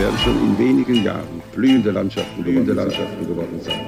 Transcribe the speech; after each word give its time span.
Werden 0.00 0.18
schon 0.18 0.36
in 0.46 0.58
wenigen 0.58 1.04
Jahren 1.04 1.42
blühende 1.52 1.90
Landschaften, 1.90 2.42
blühende 2.42 2.72
Landschaften 2.72 3.26
geworden 3.26 3.60
sein. 3.60 3.80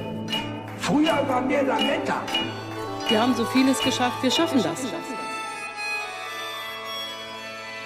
Früher 0.76 1.26
waren 1.26 1.48
wir 1.48 1.62
Lametta. 1.62 2.22
Wir 3.08 3.18
haben 3.22 3.34
so 3.34 3.46
vieles 3.46 3.78
geschafft, 3.80 4.22
wir 4.22 4.30
schaffen 4.30 4.62
das. 4.62 4.80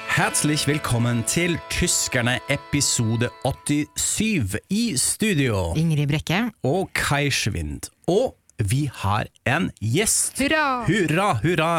Herzlich 0.09 0.67
velkommen 0.67 1.25
til 1.27 1.59
Tyskerne 1.69 2.41
episode 2.49 3.31
87 3.45 4.61
i 4.71 4.99
studio. 4.99 5.75
Ingrid 5.77 6.09
Brekke. 6.09 6.51
Og 6.63 6.91
Kai 6.95 7.31
Schwind. 7.31 7.91
Og 8.07 8.35
vi 8.59 8.87
har 9.03 9.29
en 9.45 9.71
gjest. 9.81 10.39
Hurra! 10.41 10.85
Hurra, 10.89 11.29
hurra! 11.43 11.71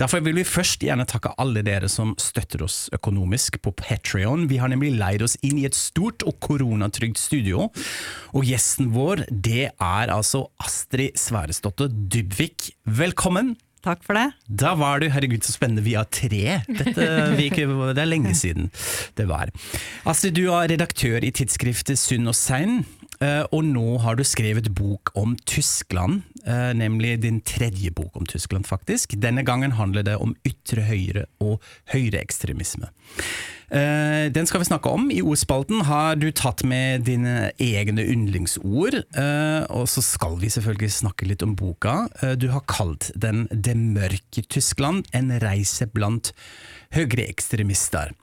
Derfor 0.00 0.22
vil 0.24 0.38
vi 0.40 0.46
først 0.48 0.84
gjerne 0.84 1.06
takke 1.08 1.32
alle 1.40 1.62
dere 1.66 1.88
som 1.92 2.14
støtter 2.20 2.64
oss 2.66 2.80
økonomisk 2.96 3.60
på 3.64 3.72
Patreon. 3.78 4.48
Vi 4.50 4.60
har 4.62 4.72
nemlig 4.72 4.94
leid 4.98 5.24
oss 5.24 5.38
inn 5.42 5.60
i 5.60 5.66
et 5.68 5.78
stort 5.78 6.24
og 6.28 6.38
koronatrygt 6.44 7.20
studio. 7.20 7.68
Og 8.34 8.48
gjesten 8.48 8.92
vår, 8.96 9.24
det 9.30 9.70
er 9.72 10.12
altså 10.12 10.46
Astrid 10.64 11.16
Sværesdotter 11.18 11.88
Dybvik. 11.92 12.72
Velkommen! 12.84 13.56
Takk 13.84 14.02
for 14.02 14.18
det. 14.18 14.26
Da 14.50 14.72
var 14.76 14.98
du, 14.98 15.06
herregud 15.12 15.44
så 15.46 15.54
spennende, 15.54 15.84
vi 15.86 15.94
har 15.94 16.08
tre. 16.10 16.58
Dette, 16.66 17.06
vi 17.38 17.46
det 17.48 18.02
er 18.02 18.08
lenge 18.10 18.34
siden 18.36 18.72
det 19.16 19.28
var. 19.30 19.52
Astrid, 20.08 20.34
du 20.34 20.50
er 20.50 20.68
redaktør 20.72 21.22
i 21.22 21.30
tidsskriftet 21.30 22.00
Sunn 22.00 22.28
og 22.28 22.36
Sein, 22.36 22.82
og 23.50 23.64
nå 23.66 23.98
har 24.04 24.16
du 24.18 24.22
skrevet 24.26 24.68
bok 24.78 25.10
om 25.18 25.36
Tyskland, 25.48 26.22
eh, 26.46 26.72
nemlig 26.74 27.20
din 27.20 27.40
tredje 27.40 27.90
bok 27.90 28.16
om 28.16 28.26
Tyskland 28.26 28.66
faktisk. 28.66 29.16
Denne 29.18 29.42
gangen 29.42 29.74
handler 29.74 30.06
det 30.06 30.16
om 30.22 30.36
ytre 30.46 30.86
høyre 30.86 31.26
og 31.40 31.62
høyreekstremisme. 31.92 32.90
Eh, 33.70 34.30
Den 34.32 34.46
skal 34.46 34.62
vi 34.62 34.68
snakke 34.68 34.88
om. 34.88 35.10
I 35.10 35.20
ordspalten 35.20 35.82
har 35.84 36.16
du 36.16 36.30
tatt 36.32 36.64
med 36.64 37.04
dine 37.04 37.50
egne 37.60 38.00
yndlingsord, 38.00 38.94
eh, 38.94 39.66
og 39.68 39.88
så 39.88 40.02
skal 40.02 40.38
vi 40.40 40.48
selvfølgelig 40.48 40.90
snakke 40.92 41.28
litt 41.28 41.42
om 41.42 41.54
boka. 41.54 42.08
Eh, 42.22 42.34
Du 42.34 42.48
har 42.48 42.60
kalt 42.66 43.10
den 43.14 43.46
Det 43.50 43.76
mørke 43.76 44.46
Tyskland, 44.48 45.06
en 45.12 45.30
reise 45.40 45.86
blant 45.86 46.32
høyreekstremister. 46.92 48.14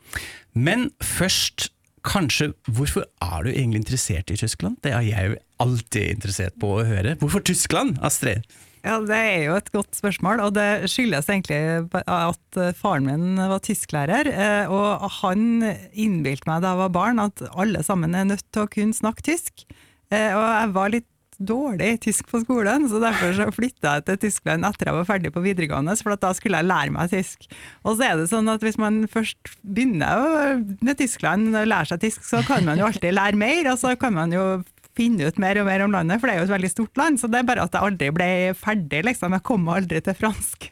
Men 0.56 0.90
først, 1.00 1.70
kanskje, 2.06 2.52
hvorfor 2.70 3.04
er 3.22 3.44
du 3.46 3.50
egentlig 3.52 3.82
interessert 3.84 4.32
i 4.32 4.38
Tyskland? 4.40 4.78
Det 4.86 4.94
er 4.94 5.04
jeg 5.08 5.40
alltid 5.64 6.16
interessert 6.18 6.56
på 6.62 6.76
å 6.78 6.86
høre. 6.88 7.16
Hvorfor 7.22 7.44
Tyskland, 7.46 7.98
Astrid? 8.06 8.46
Ja, 8.86 9.00
Det 9.02 9.18
er 9.18 9.40
jo 9.48 9.56
et 9.58 9.72
godt 9.74 9.98
spørsmål, 9.98 10.44
og 10.46 10.52
det 10.54 10.86
skyldes 10.94 11.26
egentlig 11.26 11.58
at 12.06 12.60
faren 12.78 13.08
min 13.10 13.40
var 13.42 13.60
tysklærer. 13.66 14.30
eh, 14.30 14.70
Og 14.70 15.10
han 15.24 15.64
innbilte 15.92 16.46
meg 16.46 16.62
da 16.62 16.76
jeg 16.76 16.82
var 16.84 16.94
barn 16.94 17.20
at 17.24 17.42
alle 17.56 17.82
sammen 17.82 18.14
er 18.14 18.30
nødt 18.30 18.46
til 18.54 18.62
å 18.68 18.70
kunne 18.70 18.94
snakke 18.94 19.26
tysk. 19.26 19.66
Eh, 20.12 20.30
Og 20.38 20.46
jeg 20.46 20.74
var 20.78 20.94
litt 20.94 21.10
dårlig 21.40 21.90
i 21.94 22.00
tysk 22.08 22.30
på 22.32 22.42
skolen, 22.44 22.88
så 22.90 23.02
derfor 23.04 23.34
så 23.38 23.48
flytta 23.54 23.98
jeg 23.98 24.06
til 24.08 24.20
Tyskland 24.26 24.68
etter 24.68 24.90
jeg 24.90 24.98
var 24.98 25.08
ferdig 25.10 25.32
på 25.36 25.44
videregående, 25.46 25.96
for 26.02 26.16
da 26.20 26.32
skulle 26.38 26.62
jeg 26.62 26.70
lære 26.70 26.94
meg 26.96 27.12
tysk. 27.14 27.48
Og 27.84 27.98
så 27.98 28.10
er 28.10 28.20
det 28.20 28.30
sånn 28.32 28.52
at 28.52 28.64
hvis 28.66 28.80
man 28.82 29.04
først 29.12 29.56
begynner 29.64 30.62
med 30.86 31.00
Tyskland, 31.02 31.52
og 31.56 31.68
lærer 31.70 31.92
seg 31.92 32.04
tysk, 32.06 32.26
så 32.28 32.44
kan 32.48 32.66
man 32.68 32.82
jo 32.82 32.88
alltid 32.90 33.16
lære 33.16 33.40
mer, 33.40 33.72
og 33.74 33.82
så 33.82 33.96
kan 34.00 34.16
man 34.16 34.34
jo 34.36 34.46
finne 34.96 35.28
ut 35.28 35.40
mer 35.42 35.60
og 35.62 35.68
mer 35.68 35.84
om 35.86 35.94
landet, 35.94 36.22
for 36.22 36.30
det 36.30 36.36
er 36.36 36.42
jo 36.42 36.48
et 36.48 36.56
veldig 36.56 36.72
stort 36.72 37.00
land. 37.00 37.20
Så 37.22 37.30
det 37.32 37.42
er 37.42 37.48
bare 37.48 37.66
at 37.68 37.76
jeg 37.76 37.90
aldri 37.90 38.12
ble 38.16 38.30
ferdig, 38.58 39.04
liksom. 39.10 39.36
Jeg 39.36 39.46
kom 39.48 39.68
aldri 39.72 40.02
til 40.06 40.18
fransk. 40.18 40.70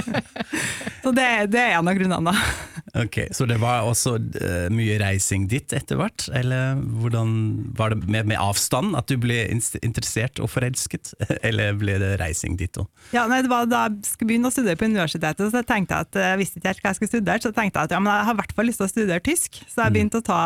så 1.04 1.14
det, 1.16 1.28
det 1.54 1.62
er 1.62 1.78
en 1.78 1.92
av 1.92 1.98
grunnene, 1.98 2.32
da. 2.32 2.66
Ok, 2.96 3.18
Så 3.34 3.44
det 3.48 3.58
var 3.60 3.84
også 3.84 4.14
uh, 4.16 4.68
mye 4.72 4.96
reising 5.00 5.46
dit 5.50 5.72
etter 5.76 5.98
hvert? 6.00 6.28
Eller 6.36 6.78
hvordan 7.00 7.32
var 7.76 7.92
det 7.92 8.06
med, 8.06 8.28
med 8.30 8.40
avstand 8.40 8.96
at 8.96 9.10
du 9.10 9.18
ble 9.20 9.42
interessert 9.50 10.40
og 10.40 10.48
forelsket? 10.52 11.12
Eller 11.46 11.76
ble 11.76 11.98
det 12.00 12.14
reising 12.22 12.56
dit 12.60 12.80
òg? 12.80 12.88
Ja, 13.12 13.26
nei, 13.30 13.42
det 13.44 13.52
var 13.52 13.68
Da 13.68 13.86
jeg 13.88 14.06
skulle 14.08 14.32
begynne 14.32 14.50
å 14.50 14.54
studere 14.54 14.78
på 14.80 14.88
universitetet, 14.88 15.50
så 15.50 15.60
jeg 15.60 15.68
tenkte 15.68 16.00
at 16.06 16.20
jeg 16.20 16.40
visste 16.40 16.60
ikke 16.60 16.72
helt 16.72 16.84
hva 16.84 16.92
jeg 16.92 17.00
skulle 17.00 17.12
studere, 17.12 17.42
så 17.42 17.52
jeg 17.52 17.58
tenkte 17.58 17.84
at 17.84 17.96
ja, 17.96 18.00
men 18.00 18.12
jeg 18.12 18.28
har 18.28 18.36
i 18.36 18.40
hvert 18.40 18.56
fall 18.56 18.70
lyst 18.70 18.82
til 18.82 18.88
å 18.88 18.92
studere 18.92 19.24
tysk. 19.28 19.60
Så 19.66 19.82
jeg 19.82 19.96
begynte 19.96 20.22
å 20.22 20.26
ta 20.26 20.40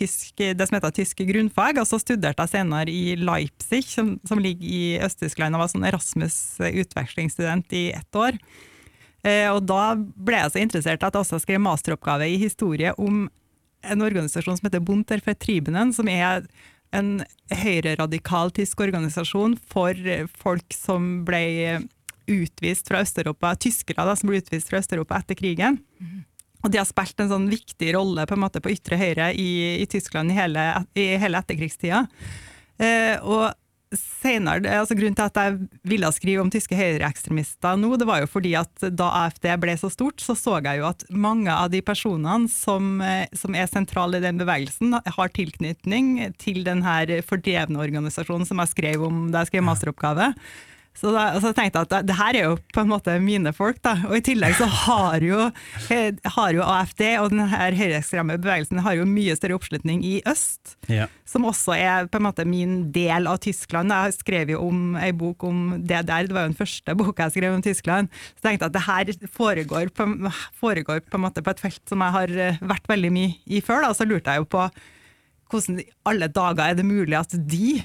tysk, 0.00 0.32
det 0.40 0.68
som 0.68 0.78
heter 0.78 0.96
tysk 1.02 1.24
grunnfag, 1.28 1.82
og 1.82 1.88
så 1.90 2.00
studerte 2.00 2.46
jeg 2.46 2.49
senere 2.50 2.92
i 2.92 3.16
Leipzig, 3.18 3.84
som, 3.88 4.14
som 4.28 4.42
ligger 4.42 4.66
i 4.66 4.98
Øst-Tyskland, 5.06 5.56
og 5.56 5.64
var 5.64 5.72
sånn 5.72 5.86
Erasmus-utvekslingsstudent 5.90 7.76
i 7.78 7.84
ett 7.96 8.18
år. 8.18 8.38
Eh, 9.22 9.48
og 9.52 9.62
da 9.68 9.94
ble 9.96 10.40
jeg 10.42 10.54
så 10.54 10.62
interessert 10.62 11.04
at 11.04 11.14
jeg 11.14 11.26
også 11.26 11.42
skrev 11.42 11.62
masteroppgave 11.62 12.28
i 12.30 12.40
historie 12.40 12.94
om 12.98 13.28
en 13.80 14.04
organisasjon 14.04 14.58
som 14.58 14.68
heter 14.68 14.84
Bunter 14.84 15.22
for 15.24 15.36
Tribenen, 15.40 15.92
som 15.96 16.08
er 16.10 16.44
en 16.96 17.20
høyreradikal 17.54 18.50
tysk 18.54 18.82
organisasjon 18.82 19.56
for 19.70 19.96
folk 20.40 20.74
som 20.74 21.22
ble 21.28 21.44
utvist 22.30 22.90
fra 22.90 23.02
Øst-Europa, 23.04 23.54
tyskere 23.58 24.06
da, 24.06 24.16
som 24.18 24.30
ble 24.30 24.40
utvist 24.42 24.70
fra 24.70 24.80
Øst-Europa 24.82 25.20
etter 25.22 25.38
krigen. 25.38 25.80
Og 26.60 26.72
de 26.72 26.80
har 26.80 26.88
spilt 26.88 27.22
en 27.22 27.32
sånn 27.32 27.48
viktig 27.50 27.94
rolle 27.96 28.26
på, 28.28 28.36
en 28.36 28.44
måte, 28.44 28.62
på 28.62 28.72
ytre 28.74 28.98
høyre 29.00 29.32
i, 29.32 29.80
i 29.80 29.88
Tyskland 29.90 30.32
i 30.32 30.38
hele, 30.38 30.66
i 30.98 31.10
hele 31.20 31.40
etterkrigstida. 31.40 32.04
Eh, 32.80 33.16
og 33.24 33.50
senere, 33.90 34.70
altså 34.78 34.94
Grunnen 34.94 35.16
til 35.18 35.26
at 35.26 35.38
jeg 35.40 35.80
ville 35.90 36.10
skrive 36.14 36.44
om 36.44 36.50
tyske 36.52 36.76
høyreekstremister 36.78 37.78
nå, 37.80 37.90
det 37.98 38.06
var 38.06 38.22
jo 38.22 38.28
fordi 38.30 38.52
at 38.58 38.84
da 38.94 39.08
AFD 39.24 39.48
ble 39.62 39.74
så 39.80 39.90
stort, 39.90 40.22
så 40.22 40.36
så 40.38 40.60
jeg 40.62 40.78
jo 40.78 40.86
at 40.92 41.02
mange 41.10 41.50
av 41.50 41.72
de 41.72 41.80
personene 41.82 42.46
som, 42.52 43.00
eh, 43.02 43.26
som 43.34 43.56
er 43.58 43.70
sentrale 43.70 44.20
i 44.20 44.24
den 44.24 44.38
bevegelsen, 44.40 44.94
har 44.94 45.34
tilknytning 45.34 46.30
til 46.38 46.62
den 46.66 46.84
her 46.86 47.16
fordrevne 47.26 47.82
organisasjonen 47.82 48.46
som 48.46 48.62
jeg 48.62 48.74
skrev 48.76 49.06
om 49.08 49.28
da 49.34 49.42
jeg 49.42 49.54
skrev 49.54 49.66
masteroppgave. 49.66 50.32
Så 51.00 51.12
da 51.14 51.38
så 51.40 51.52
tenkte 51.56 51.80
jeg 51.80 51.86
at 51.86 52.04
det, 52.04 52.14
her 52.18 52.36
er 52.36 52.44
jo 52.50 52.56
på 52.74 52.82
en 52.82 52.88
måte 52.90 53.12
mine 53.22 53.52
folk, 53.56 53.78
da. 53.80 53.92
Og 54.10 54.18
i 54.18 54.22
tillegg 54.26 54.56
så 54.58 54.66
har 54.68 55.22
jo, 55.24 55.46
eh, 55.94 56.10
har 56.34 56.50
jo 56.52 56.64
AFD 56.66 57.04
og 57.22 57.30
den 57.32 57.46
her 57.48 57.72
høyreekstreme 57.78 58.36
bevegelsen 58.42 58.82
har 58.84 58.98
jo 58.98 59.06
mye 59.08 59.36
større 59.38 59.56
oppslutning 59.56 60.02
i 60.04 60.18
øst 60.28 60.74
Ja. 60.90 61.06
som 61.24 61.46
også 61.48 61.72
er 61.78 62.10
på 62.10 62.18
en 62.20 62.26
måte 62.26 62.44
min 62.44 62.90
del 62.92 63.30
av 63.30 63.38
Tyskland. 63.38 63.88
Jeg 63.94 64.18
skrev 64.18 64.50
jo 64.50 64.60
om 64.66 64.96
ei 65.00 65.12
bok 65.16 65.46
om 65.46 65.78
det 65.80 66.02
der, 66.10 66.26
det 66.26 66.34
var 66.36 66.44
jo 66.48 66.52
den 66.52 66.58
første 66.60 66.96
boka 66.98 67.30
jeg 67.30 67.36
skrev 67.38 67.54
om 67.54 67.62
Tyskland. 67.64 68.10
Så 68.36 68.42
jeg 68.42 68.58
tenkte 68.58 68.66
at 68.68 68.76
det 68.76 68.84
her 68.90 69.28
foregår 69.30 69.94
på, 69.94 70.10
foregår 70.60 71.00
på 71.06 71.16
en 71.16 71.24
måte 71.24 71.40
på 71.46 71.54
et 71.54 71.60
felt 71.64 71.80
som 71.88 72.02
jeg 72.04 72.16
har 72.18 72.28
eh, 72.50 72.58
vært 72.60 72.90
veldig 72.90 73.12
mye 73.14 73.34
i 73.46 73.62
før. 73.64 73.86
Da. 73.86 73.94
Så 73.96 74.04
lurte 74.10 74.34
jeg 74.34 74.42
jo 74.44 74.50
på 74.58 74.68
hvordan 75.50 75.80
alle 76.04 76.28
dager 76.28 76.68
er 76.68 76.74
det 76.78 76.84
mulig 76.86 77.16
at 77.16 77.32
de, 77.32 77.80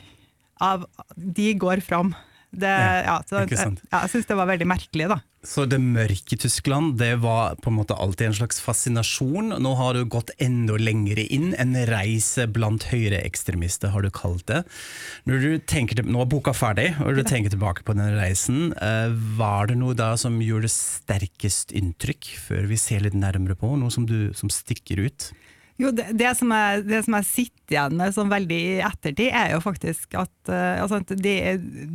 av, 0.60 0.84
de 1.16 1.54
går 1.54 1.80
fram. 1.86 2.12
Det, 2.52 2.74
ja, 3.06 3.20
så, 3.28 3.46
ja, 3.50 3.72
jeg 3.92 4.12
syns 4.14 4.30
det 4.30 4.38
var 4.38 4.48
veldig 4.50 4.68
merkelig, 4.70 5.08
da. 5.12 5.18
Så 5.46 5.68
det 5.70 5.78
mørke 5.78 6.38
Tyskland, 6.42 6.96
det 6.98 7.20
var 7.22 7.58
på 7.62 7.70
en 7.70 7.78
måte 7.78 7.94
alltid 7.94 8.32
en 8.32 8.38
slags 8.40 8.58
fascinasjon. 8.66 9.54
Nå 9.62 9.74
har 9.78 9.94
du 9.94 10.08
gått 10.10 10.32
enda 10.42 10.78
lengre 10.82 11.22
inn, 11.22 11.52
en 11.62 11.76
reise 11.90 12.48
blant 12.50 12.88
høyreekstremister, 12.90 13.94
har 13.94 14.06
du 14.06 14.10
kalt 14.14 14.48
det. 14.50 14.64
Når 15.30 15.44
du 15.44 15.50
tenker 15.70 16.00
til, 16.00 16.10
nå 16.10 16.24
er 16.24 16.32
boka 16.32 16.56
ferdig, 16.58 16.90
og 17.04 17.20
du 17.20 17.24
tenker 17.28 17.54
tilbake 17.54 17.86
på 17.86 17.94
den 17.98 18.18
reisen, 18.18 18.74
eh, 18.82 19.14
var 19.38 19.70
det 19.70 19.78
noe 19.82 19.98
da 19.98 20.16
som 20.18 20.42
gjorde 20.42 20.72
sterkest 20.74 21.76
inntrykk, 21.78 22.34
før 22.48 22.70
vi 22.72 22.82
ser 22.82 23.06
litt 23.06 23.18
nærmere 23.18 23.58
på, 23.60 23.76
noe 23.78 23.94
som, 23.94 24.10
du, 24.10 24.34
som 24.34 24.50
stikker 24.54 25.06
ut? 25.06 25.30
Jo, 25.76 25.90
det, 25.92 26.06
det, 26.16 26.30
som 26.40 26.54
jeg, 26.56 26.84
det 26.88 27.02
som 27.04 27.18
jeg 27.18 27.28
sitter 27.28 27.76
igjen 27.76 27.98
med 28.00 28.14
sånn 28.16 28.30
veldig 28.32 28.58
i 28.64 28.76
ettertid, 28.86 29.28
er 29.28 29.50
jo 29.52 29.62
faktisk 29.64 30.16
at 30.16 30.32
uh, 30.48 30.84
altså, 30.86 31.02
det, 31.10 31.34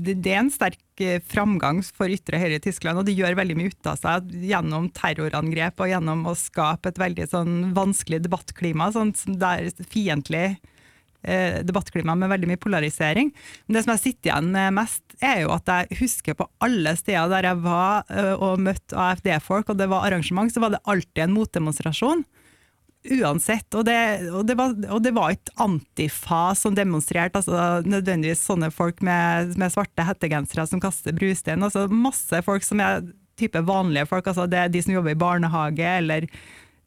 det, 0.05 0.19
det 0.21 0.35
er 0.35 0.43
en 0.43 0.51
sterk 0.53 1.01
eh, 1.01 1.23
framgang 1.25 1.81
for 1.97 2.13
ytre 2.13 2.43
høyre 2.43 2.59
i 2.59 2.65
Tyskland, 2.65 3.01
og 3.01 3.09
de 3.09 3.15
gjør 3.17 3.39
veldig 3.39 3.57
mye 3.57 3.73
ut 3.73 3.89
av 3.89 3.97
seg 3.97 4.35
gjennom 4.51 4.91
terrorangrep 4.93 5.81
og 5.81 5.93
gjennom 5.95 6.27
å 6.29 6.37
skape 6.37 6.93
et 6.93 7.01
veldig 7.01 7.31
sånn 7.33 7.55
vanskelig 7.77 8.21
debattklima, 8.27 8.91
sånn 8.93 9.15
som 9.17 9.39
det 9.41 9.55
er 9.63 9.89
fiendtlig 9.89 10.45
eh, 11.25 11.63
debattklima 11.65 12.19
med 12.21 12.35
veldig 12.35 12.51
mye 12.51 12.61
polarisering. 12.61 13.33
Men 13.65 13.79
det 13.79 13.85
som 13.87 13.95
jeg 13.95 14.03
sitter 14.03 14.31
igjen 14.35 14.51
med 14.59 14.77
mest, 14.77 15.07
er 15.25 15.47
jo 15.47 15.55
at 15.57 15.73
jeg 15.73 16.03
husker 16.03 16.37
på 16.37 16.51
alle 16.65 16.93
steder 17.01 17.33
der 17.33 17.49
jeg 17.49 17.65
var 17.65 18.05
eh, 18.13 18.35
og 18.37 18.61
møtte 18.61 19.01
AFD-folk, 19.09 19.73
og 19.73 19.81
det 19.81 19.89
var 19.89 20.05
arrangement, 20.05 20.53
så 20.53 20.61
var 20.61 20.77
det 20.77 20.85
alltid 20.85 21.25
en 21.25 21.35
motdemonstrasjon. 21.39 22.27
Uansett. 23.05 23.69
Og 23.75 23.85
det, 23.89 23.97
og, 24.31 24.45
det 24.49 24.57
var, 24.59 24.75
og 24.93 25.03
det 25.05 25.15
var 25.17 25.35
ikke 25.35 25.57
Antifa 25.65 26.43
som 26.59 26.77
demonstrerte, 26.77 27.41
altså 27.41 27.81
nødvendigvis 27.89 28.45
sånne 28.45 28.71
folk 28.75 29.01
med, 29.07 29.57
med 29.61 29.73
svarte 29.73 30.07
hettegensere 30.07 30.67
som 30.69 30.83
kaster 30.83 31.17
brustein. 31.17 31.65
Altså 31.65 31.87
masse 31.89 32.43
folk 32.47 32.67
som 32.67 32.83
er 32.85 33.05
type 33.41 33.63
vanlige 33.65 34.09
folk. 34.11 34.27
altså 34.27 34.49
Det 34.51 34.59
er 34.59 34.73
de 34.73 34.83
som 34.85 34.95
jobber 34.99 35.15
i 35.15 35.23
barnehage, 35.23 35.95
eller 36.03 36.27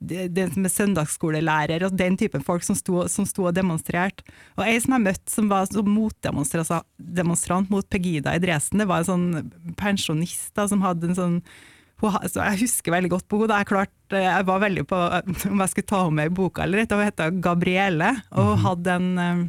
de, 0.04 0.46
som 0.52 0.66
er 0.68 0.74
søndagsskolelærer, 0.74 1.86
og 1.88 1.98
den 1.98 2.18
typen 2.20 2.44
folk 2.44 2.66
som 2.66 2.76
sto, 2.78 3.06
som 3.12 3.28
sto 3.28 3.48
og 3.48 3.56
demonstrerte. 3.56 4.26
Og 4.58 4.66
ei 4.68 4.76
som 4.84 4.98
jeg 4.98 5.06
møtte 5.08 5.32
som 5.32 5.50
var 5.52 5.72
motdemonstrant 5.88 7.72
mot 7.72 7.88
Pegida 7.90 8.36
i 8.36 8.42
Dresden, 8.44 8.84
det 8.84 8.90
var 8.92 9.04
en 9.04 9.12
sånn 9.12 9.54
pensjonist 9.80 10.52
da, 10.58 10.68
som 10.70 10.84
hadde 10.84 11.12
en 11.12 11.20
sånn 11.20 11.40
Jeg 12.04 12.60
husker 12.64 12.94
veldig 12.96 13.12
godt 13.14 13.28
på 13.32 13.40
henne. 13.42 13.60
Jeg, 13.62 13.70
klart, 13.70 14.16
jeg 14.16 14.48
var 14.50 14.64
veldig 14.64 14.86
på 14.90 15.02
om 15.52 15.64
jeg 15.64 15.74
skulle 15.74 15.90
ta 15.90 16.04
henne 16.06 16.18
med 16.20 16.32
i 16.32 16.36
boka 16.36 16.66
eller 16.66 16.84
ikke. 16.84 17.00
Hun 17.00 17.10
heter 17.10 17.38
Gabriele, 17.44 18.12
og 18.34 18.50
hun 18.52 18.64
hadde 18.68 18.98
en 18.98 19.12
eh, 19.24 19.44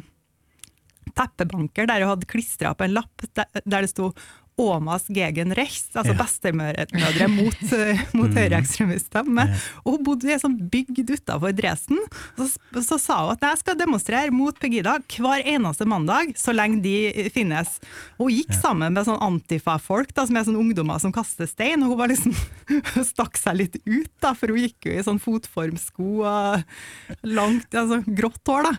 teppebanker 1.15 1.89
der 1.89 2.05
hun 2.05 2.15
hadde 2.15 2.29
klistra 2.31 2.73
opp 2.73 2.83
en 2.83 2.95
lapp 2.95 3.27
der 3.35 3.85
det 3.85 3.91
sto 3.91 4.11
Åmas 4.55 5.07
gegen 5.11 5.51
rechts, 5.55 5.91
altså 5.95 6.13
Ja. 6.13 6.19
bestemødre 6.21 7.27
mot, 7.27 7.57
mot 8.17 8.29
mm. 8.29 8.37
høyreekstremister. 8.37 9.27
Ja. 9.27 9.47
Og 9.83 9.97
hun 9.97 10.05
bodde 10.07 10.29
i 10.29 10.35
ei 10.35 10.39
sånn 10.39 10.55
bygd 10.71 11.11
utafor 11.11 11.51
Dresden. 11.55 11.99
Så, 12.37 12.47
så 12.85 12.99
sa 13.01 13.17
hun 13.25 13.33
at 13.35 13.43
jeg 13.43 13.61
skal 13.63 13.79
demonstrere 13.79 14.31
mot 14.31 14.55
Pegida 14.59 14.95
hver 15.11 15.43
eneste 15.43 15.87
mandag, 15.89 16.31
så 16.39 16.55
lenge 16.55 16.79
de 16.85 17.27
finnes. 17.35 17.75
Hun 18.19 18.31
gikk 18.31 18.55
sammen 18.55 18.95
med 18.95 19.07
sånn 19.09 19.19
antifa-folk, 19.19 20.15
som 20.15 20.39
er 20.39 20.47
sånn 20.47 20.61
ungdommer 20.61 21.03
som 21.03 21.13
kaster 21.15 21.49
stein. 21.51 21.83
Og 21.83 21.91
hun 21.91 22.01
var 22.05 22.13
liksom 22.13 22.35
stakk 23.11 23.35
seg 23.41 23.59
litt 23.59 23.77
ut, 23.83 24.13
da, 24.23 24.31
for 24.37 24.55
hun 24.55 24.63
gikk 24.63 24.87
jo 24.87 24.95
i 24.95 25.03
sånn 25.05 25.19
fotformsko 25.21 26.09
og 26.23 27.27
langt, 27.27 27.75
altså 27.75 27.99
grått 28.07 28.55
hår. 28.55 28.71
da. 28.71 28.75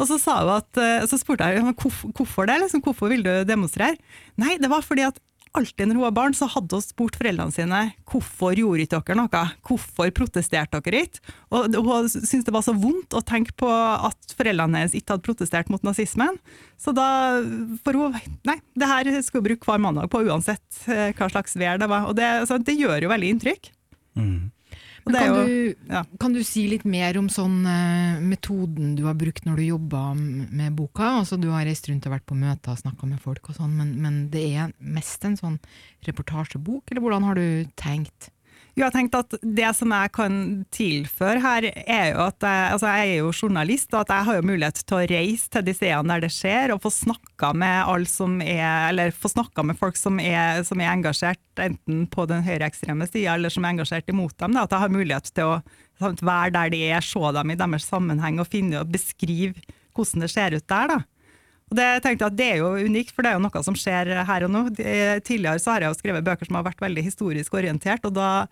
Og 0.00 0.08
så, 0.08 0.16
sa 0.16 0.38
hun 0.40 0.54
at, 0.54 0.80
eh, 0.80 1.04
så 1.08 1.18
spurte 1.20 1.50
jeg 1.50 1.60
hvorfor, 1.76 2.48
det, 2.48 2.56
liksom, 2.62 2.80
hvorfor 2.84 3.12
vil 3.12 3.24
du 3.26 3.32
demonstrere? 3.44 3.98
Nei, 4.40 4.56
det 4.60 4.70
var 4.72 4.84
fordi 4.86 5.04
alltid 5.56 5.88
når 5.88 5.98
hun 5.98 6.04
var 6.04 6.14
barn, 6.16 6.34
så 6.36 6.48
hadde 6.50 6.78
hun 6.78 6.84
spurt 6.84 7.16
foreldrene 7.18 7.54
sine 7.54 7.80
hvorfor 8.10 8.58
gjorde 8.58 8.84
ikke 8.84 9.00
dere 9.00 9.18
noe, 9.18 9.42
hvorfor 9.66 10.12
protesterte 10.14 10.80
dere 10.86 11.04
ikke? 11.06 11.34
Og 11.56 11.76
hun 11.76 12.10
syntes 12.12 12.46
det 12.46 12.54
var 12.54 12.64
så 12.66 12.74
vondt 12.76 13.16
å 13.16 13.24
tenke 13.26 13.54
på 13.58 13.70
at 13.70 14.36
foreldrene 14.38 14.84
hennes 14.84 14.96
ikke 14.96 15.16
hadde 15.16 15.26
protestert 15.26 15.72
mot 15.72 15.82
nazismen. 15.86 16.38
Så 16.80 16.94
da, 16.96 17.08
for 17.84 17.98
hun, 17.98 18.16
nei, 18.48 18.60
det 18.78 18.90
her 18.90 19.10
skulle 19.26 19.42
hun 19.42 19.50
bruke 19.50 19.70
hver 19.70 19.82
mandag 19.82 20.10
på 20.12 20.22
uansett 20.28 20.84
eh, 20.86 21.10
hva 21.16 21.30
slags 21.32 21.58
vær 21.60 21.80
det 21.80 21.90
var. 21.90 22.08
Og 22.10 22.16
det, 22.18 22.30
så 22.50 22.60
det 22.62 22.78
gjør 22.78 23.06
jo 23.06 23.12
veldig 23.12 23.34
inntrykk. 23.36 23.72
Det 25.10 25.16
er 25.16 25.26
Kan 25.26 25.34
jo, 25.34 25.44
du, 25.46 25.74
ja. 25.88 26.02
kan 26.20 26.34
du 26.34 26.40
si 26.44 26.66
litt 26.70 26.84
mer 26.88 27.16
om 27.20 27.28
sånn 27.32 27.62
uh, 27.64 28.20
metoden 28.22 28.94
du 28.98 29.04
har 29.06 29.16
brukt 29.18 29.46
når 29.48 29.60
du 29.60 29.64
jobba 29.70 30.02
med 30.14 30.76
boka? 30.76 31.06
Altså 31.22 31.38
Du 31.40 31.48
har 31.54 31.64
reist 31.66 31.88
rundt 31.88 32.06
og 32.06 32.14
vært 32.14 32.26
på 32.28 32.38
møter 32.38 32.74
og 32.74 32.82
snakka 32.82 33.08
med 33.08 33.22
folk, 33.22 33.50
og 33.50 33.56
sånn, 33.56 33.72
men, 33.78 33.94
men 34.02 34.20
det 34.32 34.44
er 34.52 34.74
mest 35.00 35.24
en 35.26 35.38
sånn 35.40 35.56
reportasjebok, 36.06 36.90
eller 36.90 37.04
hvordan 37.04 37.26
har 37.30 37.40
du 37.40 37.48
tenkt? 37.80 38.30
Jo, 38.78 38.86
jeg 38.86 38.94
tenkte 38.94 39.20
at 39.24 39.34
Det 39.42 39.70
som 39.76 39.92
jeg 39.92 40.12
kan 40.14 40.34
tilføre 40.72 41.40
her, 41.42 41.66
er 41.82 42.12
jo 42.12 42.22
at 42.22 42.44
jeg, 42.46 42.68
altså 42.76 42.92
jeg 42.94 43.08
er 43.08 43.18
jo 43.18 43.32
journalist, 43.34 43.90
og 43.92 44.04
at 44.04 44.12
jeg 44.14 44.26
har 44.28 44.38
jo 44.38 44.46
mulighet 44.46 44.80
til 44.84 44.96
å 44.96 45.08
reise 45.10 45.50
til 45.52 45.66
de 45.66 45.74
stedene 45.76 46.14
der 46.14 46.24
det 46.24 46.32
skjer, 46.34 46.74
og 46.74 46.82
få 46.84 46.92
snakka 46.94 47.50
med 47.58 47.90
med 49.66 49.78
folk 49.80 49.98
som 49.98 50.20
er, 50.22 50.62
som 50.66 50.80
er 50.80 50.92
engasjert 50.92 51.64
enten 51.66 52.06
på 52.12 52.26
den 52.30 52.46
høyreekstreme 52.46 53.08
sida, 53.10 53.34
eller 53.34 53.52
som 53.52 53.66
er 53.66 53.74
engasjert 53.74 54.12
imot 54.12 54.36
dem. 54.38 54.56
Da, 54.56 54.64
at 54.64 54.76
jeg 54.76 54.84
har 54.86 54.96
mulighet 54.96 55.32
til 55.34 55.50
å 55.50 55.60
sant, 56.00 56.24
være 56.24 56.54
der 56.56 56.72
de 56.72 56.84
er, 56.94 57.04
se 57.04 57.34
dem 57.36 57.52
i 57.52 57.58
deres 57.58 57.88
sammenheng 57.90 58.40
og 58.40 58.48
finne 58.52 58.80
og 58.80 58.92
beskrive 58.94 59.58
hvordan 59.96 60.24
det 60.24 60.30
ser 60.30 60.54
ut 60.54 60.68
der. 60.70 60.94
da. 60.94 61.02
Og 61.70 61.78
det 61.78 61.86
tenkte 62.02 62.26
jeg 62.26 62.32
at 62.32 62.38
det 62.38 62.48
er 62.50 62.60
jo 62.64 62.72
unikt, 62.90 63.14
for 63.14 63.22
det 63.22 63.30
er 63.30 63.38
jo 63.38 63.44
noe 63.44 63.62
som 63.62 63.76
skjer 63.78 64.10
her 64.26 64.46
og 64.46 64.50
nå. 64.50 64.64
Tidligere 64.74 65.62
så 65.62 65.76
har 65.76 65.86
jeg 65.86 65.92
jo 65.92 66.00
skrevet 66.00 66.26
bøker 66.26 66.48
som 66.48 66.58
har 66.58 66.66
vært 66.66 66.82
veldig 66.82 67.04
historisk 67.06 67.54
orientert, 67.54 68.06
og 68.08 68.16
da, 68.16 68.48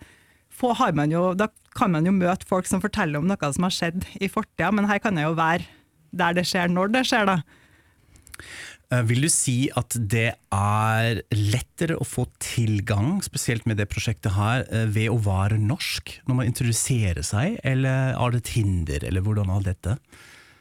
jo, 1.11 1.25
da 1.35 1.49
kan 1.75 1.91
man 1.91 2.07
jo 2.07 2.15
møte 2.15 2.47
folk 2.47 2.69
som 2.69 2.83
forteller 2.83 3.19
om 3.19 3.27
noe 3.27 3.51
som 3.55 3.67
har 3.67 3.75
skjedd 3.75 4.07
i 4.23 4.31
fortida, 4.31 4.71
men 4.71 4.87
her 4.87 5.03
kan 5.03 5.19
jeg 5.19 5.27
jo 5.27 5.35
være 5.39 5.67
der 6.15 6.39
det 6.39 6.47
skjer, 6.47 6.71
når 6.71 6.95
det 6.95 7.03
skjer, 7.11 7.27
da. 7.29 7.41
Eh, 8.89 9.03
Vil 9.05 9.21
du 9.27 9.29
si 9.29 9.57
at 9.77 9.93
det 9.99 10.31
er 10.55 11.21
lettere 11.35 11.99
å 11.99 12.07
få 12.07 12.25
tilgang, 12.41 13.19
spesielt 13.25 13.67
med 13.69 13.77
det 13.77 13.89
prosjektet 13.91 14.33
her, 14.33 14.65
eh, 14.71 14.87
ved 14.89 15.11
å 15.11 15.19
være 15.21 15.59
norsk 15.61 16.15
når 16.25 16.39
man 16.39 16.49
introduserer 16.49 17.21
seg, 17.21 17.59
eller 17.63 18.15
er 18.15 18.31
det 18.31 18.43
et 18.45 18.53
hinder, 18.57 19.05
eller 19.05 19.21
hvordan 19.21 19.53
er 19.53 19.67
dette? 19.73 19.99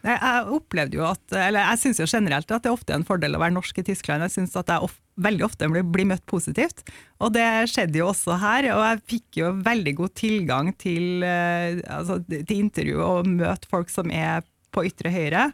Jeg, 0.06 0.42
opplevde 0.54 0.98
jo 1.00 1.04
at, 1.08 1.22
eller 1.34 1.64
jeg 1.72 1.80
syns 1.82 2.12
generelt 2.12 2.52
at 2.54 2.64
det 2.64 2.70
ofte 2.70 2.94
er 2.94 3.00
en 3.00 3.06
fordel 3.06 3.34
å 3.34 3.40
være 3.42 3.56
norsk 3.56 3.80
i 3.82 3.86
Tyskland. 3.88 4.22
Jeg 4.28 4.36
syns 4.36 4.54
at 4.58 4.70
jeg 4.70 4.86
of, 4.86 4.94
veldig 5.18 5.46
ofte 5.48 5.70
blir, 5.72 5.86
blir 5.86 6.06
møtt 6.06 6.24
positivt. 6.30 6.84
Og 7.18 7.32
det 7.34 7.46
skjedde 7.72 7.98
jo 7.98 8.10
også 8.12 8.38
her. 8.38 8.70
Og 8.76 8.84
jeg 8.84 9.02
fikk 9.14 9.40
jo 9.40 9.50
veldig 9.66 9.96
god 9.98 10.14
tilgang 10.18 10.70
til, 10.78 11.24
eh, 11.26 11.82
altså, 11.90 12.20
til 12.28 12.54
intervju 12.60 13.02
og 13.02 13.32
møte 13.32 13.70
folk 13.70 13.90
som 13.92 14.14
er 14.14 14.46
på 14.74 14.84
ytre 14.86 15.10
høyre. 15.10 15.48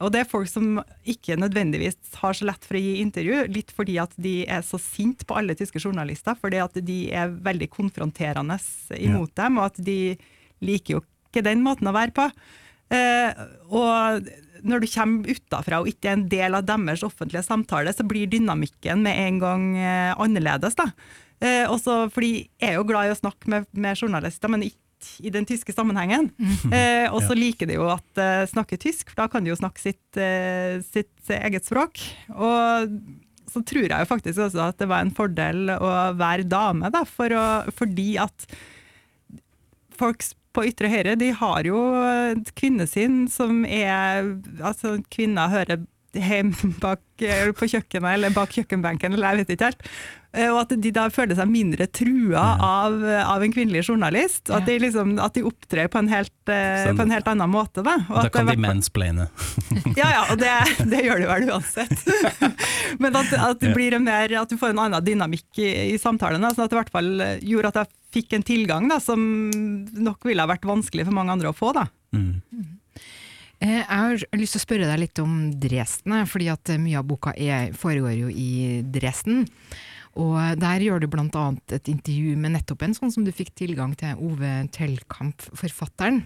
Og 0.00 0.12
det 0.14 0.22
er 0.22 0.30
folk 0.30 0.48
som 0.48 0.78
ikke 1.08 1.36
nødvendigvis 1.40 1.98
har 2.22 2.36
så 2.36 2.46
lett 2.48 2.64
for 2.64 2.78
å 2.78 2.82
gi 2.82 3.00
intervju, 3.02 3.42
litt 3.52 3.74
fordi 3.76 3.98
at 4.00 4.14
de 4.16 4.34
er 4.48 4.64
så 4.64 4.80
sinte 4.80 5.26
på 5.28 5.36
alle 5.36 5.56
tyske 5.58 5.82
journalister, 5.82 6.38
fordi 6.40 6.62
at 6.62 6.78
de 6.86 7.00
er 7.12 7.34
veldig 7.44 7.68
konfronterende 7.74 8.56
imot 8.96 9.34
dem, 9.36 9.60
og 9.60 9.72
at 9.72 9.82
de 9.84 10.00
liker 10.64 10.96
jo 10.96 11.02
ikke 11.02 11.44
den 11.46 11.64
måten 11.66 11.90
å 11.90 11.96
være 11.96 12.14
på. 12.16 12.30
Eh, 12.90 13.44
og 13.70 14.26
når 14.66 14.82
du 14.82 14.90
kommer 14.90 15.30
utafra 15.30 15.80
og 15.80 15.88
ikke 15.90 16.10
er 16.10 16.18
en 16.18 16.28
del 16.30 16.58
av 16.58 16.66
deres 16.68 17.04
offentlige 17.06 17.44
samtale, 17.46 17.92
så 17.94 18.06
blir 18.06 18.30
dynamikken 18.30 19.04
med 19.06 19.18
en 19.26 19.40
gang 19.42 19.66
eh, 19.78 20.12
annerledes. 20.20 20.76
Da. 20.78 20.90
Eh, 21.40 21.64
også 21.70 22.04
fordi 22.12 22.34
jeg 22.60 22.74
er 22.74 22.78
jo 22.78 22.86
glad 22.88 23.08
i 23.08 23.14
å 23.14 23.20
snakke 23.20 23.50
med, 23.52 23.68
med 23.72 23.98
journalister, 23.98 24.52
men 24.52 24.66
ikke 24.68 24.78
i 25.24 25.32
den 25.32 25.46
tyske 25.48 25.72
sammenhengen. 25.72 26.30
Eh, 26.70 27.08
og 27.10 27.24
så 27.24 27.34
liker 27.34 27.66
de 27.66 27.78
jo 27.78 27.88
at 27.90 28.04
de 28.18 28.28
snakker 28.50 28.78
tysk, 28.80 29.08
for 29.10 29.24
da 29.24 29.30
kan 29.32 29.42
de 29.44 29.50
jo 29.50 29.58
snakke 29.58 29.80
sitt, 29.82 30.18
eh, 30.20 30.78
sitt 30.84 31.32
eget 31.32 31.66
språk. 31.66 31.98
Og 32.36 32.92
så 33.50 33.62
tror 33.66 33.88
jeg 33.88 34.04
jo 34.04 34.10
faktisk 34.10 34.44
også 34.44 34.68
at 34.68 34.78
det 34.78 34.86
var 34.90 35.02
en 35.02 35.14
fordel 35.14 35.72
å 35.74 35.90
være 36.18 36.46
dame, 36.46 36.92
da, 36.92 37.02
for 37.08 37.32
å, 37.34 37.46
fordi 37.74 38.12
at 38.22 38.46
folk 39.98 40.22
på 40.54 40.64
ytre 40.66 40.90
høyre 40.90 41.16
de 41.20 41.30
har 41.36 41.66
jo 41.68 41.80
kvinnesyn 42.58 43.24
som 43.30 43.62
er 43.64 44.26
altså 44.58 44.98
Kvinner 45.12 45.52
hører 45.52 45.84
bak, 46.82 47.00
på 47.56 47.68
kjøkkenet 47.70 48.16
eller 48.16 48.32
bak 48.34 48.50
kjøkkenbenken, 48.56 49.14
eller 49.14 49.34
jeg 49.36 49.44
vet 49.44 49.52
ikke 49.54 49.68
helt. 49.70 49.84
Eh, 50.32 50.46
Og 50.50 50.60
at 50.62 50.72
de 50.78 50.90
da 50.94 51.08
føler 51.10 51.34
seg 51.34 51.50
mindre 51.50 51.86
trua 51.90 52.42
av, 52.62 52.96
av 53.02 53.42
en 53.42 53.52
kvinnelig 53.54 53.82
journalist. 53.88 54.44
Og 54.50 54.60
at 54.60 54.68
de, 54.68 54.76
liksom, 54.82 55.16
at 55.22 55.34
de 55.34 55.42
opptrer 55.46 55.90
på 55.90 55.98
en 55.98 56.10
helt, 56.10 56.32
eh, 56.46 56.84
Sånn. 56.86 56.98
på 56.98 57.06
en 57.06 57.14
helt 57.14 57.30
annen 57.32 57.50
måte. 57.50 57.82
Da, 57.86 57.96
og 58.08 58.14
Da 58.14 58.26
at 58.28 58.32
kan 58.36 58.46
det 58.50 58.56
de 58.58 58.64
mansplaine. 58.64 59.28
ja, 60.00 60.08
ja, 60.16 60.24
og 60.30 60.38
det, 60.42 60.52
det 60.90 61.02
gjør 61.06 61.24
de 61.24 61.30
vel 61.30 61.48
uansett. 61.50 62.06
Men 63.02 63.16
at, 63.18 63.32
at, 63.34 63.60
det 63.62 63.74
blir 63.74 63.98
en 63.98 64.06
mer, 64.06 64.34
at 64.42 64.50
du 64.50 64.58
får 64.60 64.74
en 64.74 64.84
annen 64.86 65.04
dynamikk 65.06 65.62
i, 65.62 65.70
i 65.94 65.98
samtalen. 66.00 66.42
da, 66.42 66.54
Sånn 66.54 66.66
at 66.66 66.74
det 66.74 66.78
i 66.78 66.82
hvert 66.82 66.94
fall 66.94 67.10
gjorde 67.42 67.74
at 67.74 67.82
jeg 67.82 67.94
fikk 68.20 68.38
en 68.38 68.46
tilgang 68.46 68.90
da, 68.90 68.98
som 69.02 69.22
nok 69.50 70.26
ville 70.26 70.42
ha 70.42 70.50
vært 70.50 70.66
vanskelig 70.66 71.06
for 71.06 71.14
mange 71.14 71.34
andre 71.34 71.50
å 71.50 71.56
få. 71.56 71.74
da. 71.74 71.88
Eh, 72.14 72.78
Jeg 73.60 73.84
har 73.84 74.16
lyst 74.40 74.56
til 74.56 74.62
å 74.62 74.64
spørre 74.64 74.88
deg 74.88 75.02
litt 75.02 75.20
om 75.20 75.50
Dresden, 75.60 76.14
eh, 76.16 76.28
fordi 76.28 76.48
at 76.52 76.72
mye 76.80 77.00
av 77.00 77.08
boka 77.08 77.34
er, 77.36 77.74
foregår 77.76 78.16
jo 78.16 78.30
i 78.32 78.80
Dresden. 78.88 79.44
Og 80.18 80.38
der 80.58 80.82
gjør 80.82 81.04
du 81.04 81.06
blant 81.10 81.36
annet 81.38 81.76
et 81.76 81.90
intervju 81.92 82.34
med 82.40 82.56
nettopp 82.56 82.82
en 82.82 82.96
sånn 82.96 83.12
som 83.14 83.26
du 83.26 83.30
fikk 83.34 83.52
tilgang 83.58 83.92
til, 83.98 84.18
Ove 84.18 84.64
Tellkamp, 84.74 85.44
forfatteren. 85.54 86.24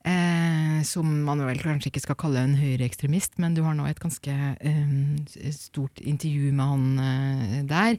Eh, 0.00 0.80
som 0.88 1.08
man 1.26 1.42
vel 1.44 1.58
kanskje 1.60 1.90
ikke 1.90 2.00
skal 2.00 2.16
kalle 2.20 2.40
en 2.40 2.54
høyreekstremist, 2.56 3.34
men 3.42 3.52
du 3.56 3.60
har 3.66 3.74
nå 3.76 3.84
et 3.84 4.00
ganske 4.00 4.32
eh, 4.32 4.92
stort 5.52 6.00
intervju 6.00 6.54
med 6.56 6.70
han 6.70 6.86
eh, 7.04 7.56
der. 7.68 7.98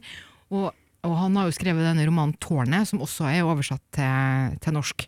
Og, 0.50 0.72
og 1.06 1.14
han 1.20 1.38
har 1.38 1.46
jo 1.46 1.54
skrevet 1.54 1.86
denne 1.86 2.06
romanen 2.08 2.34
'Tårnet', 2.38 2.90
som 2.90 3.04
også 3.04 3.28
er 3.30 3.46
oversatt 3.46 3.84
til, 3.94 4.58
til 4.64 4.74
norsk. 4.74 5.06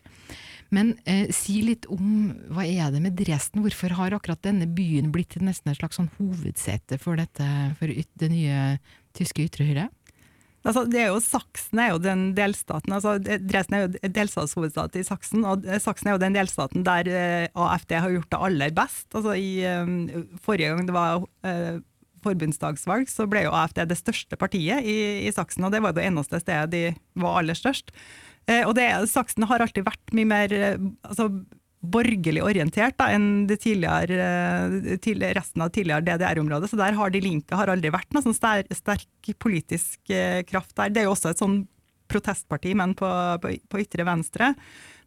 Men 0.73 0.95
eh, 1.05 1.29
si 1.35 1.61
litt 1.67 1.89
om 1.93 2.33
hva 2.55 2.65
er 2.67 2.95
det 2.95 3.03
med 3.05 3.19
Dresden? 3.19 3.65
Hvorfor 3.65 3.97
har 3.99 4.17
akkurat 4.17 4.43
denne 4.47 4.67
byen 4.71 5.13
blitt 5.15 5.37
nesten 5.43 5.73
et 5.73 5.81
slags 5.81 6.01
sånn 6.01 6.13
hovedsete 6.17 6.99
for, 7.03 7.21
dette, 7.21 7.49
for 7.79 7.93
det 7.93 8.31
nye 8.33 8.79
tyske 9.17 9.45
ytre 9.45 9.69
høyre? 9.69 9.91
Altså, 10.65 10.87
det 10.89 11.01
er 11.03 11.11
jo 11.13 11.21
Saksen 11.21 11.81
er 11.83 11.91
jo 11.93 12.01
den 12.01 12.31
delstaten, 12.37 12.95
altså 12.97 13.19
Dresden 13.21 13.77
er 13.77 13.83
jo 13.83 14.13
delstatshovedstad 14.17 14.97
i 14.97 15.05
Saksen, 15.05 15.43
og 15.45 15.67
Saksen 15.85 16.09
er 16.09 16.17
jo 16.17 16.23
den 16.23 16.37
delstaten 16.39 16.87
der 16.87 17.11
eh, 17.13 17.49
AFD 17.53 17.93
har 18.01 18.15
gjort 18.15 18.31
det 18.33 18.41
aller 18.49 18.73
best. 18.77 19.11
Altså 19.13 19.35
i 19.37 19.59
eh, 19.69 20.23
Forrige 20.45 20.73
gang 20.73 20.89
det 20.89 20.97
var 20.97 21.27
eh, 21.45 21.83
forbundsdagsvalg, 22.25 23.11
så 23.13 23.29
ble 23.29 23.45
jo 23.45 23.53
AFD 23.53 23.83
det 23.91 24.01
største 24.01 24.41
partiet 24.41 24.89
i, 24.89 24.97
i 25.29 25.35
Saksen, 25.37 25.67
og 25.69 25.75
det 25.75 25.83
var 25.85 25.93
det 25.97 26.07
eneste 26.09 26.41
stedet 26.41 26.73
de 26.73 26.85
var 27.21 27.43
aller 27.43 27.61
størst. 27.61 27.93
Eh, 28.51 28.65
og 28.67 28.75
det, 28.77 28.89
Saksen 29.11 29.47
har 29.49 29.63
alltid 29.65 29.87
vært 29.87 30.17
mye 30.17 30.29
mer 30.29 30.53
eh, 30.53 30.89
altså, 31.09 31.31
borgerlig 31.85 32.43
orientert 32.45 32.97
da, 33.01 33.11
enn 33.13 33.45
det 33.49 33.59
tidligere, 33.65 34.97
tidligere, 35.05 35.37
resten 35.39 35.65
av 35.65 35.73
tidligere 35.73 36.05
DDR-området. 36.05 36.71
Så 36.73 36.81
der 36.81 36.97
har 36.97 37.13
De 37.13 37.21
Linke 37.25 37.57
har 37.59 37.73
aldri 37.73 37.93
vært 37.93 38.13
noe 38.15 38.25
sånn 38.25 38.37
sterk, 38.37 38.73
sterk 38.77 39.35
politisk 39.41 40.13
eh, 40.13 40.43
kraft 40.49 40.75
der. 40.77 40.93
Det 40.93 41.03
er 41.03 41.09
jo 41.09 41.15
også 41.17 41.33
et 41.33 41.45
sånn 41.45 41.63
protestparti, 42.09 42.75
men 42.77 42.93
på, 42.97 43.09
på, 43.41 43.55
på 43.73 43.81
ytre 43.81 44.05
venstre. 44.07 44.53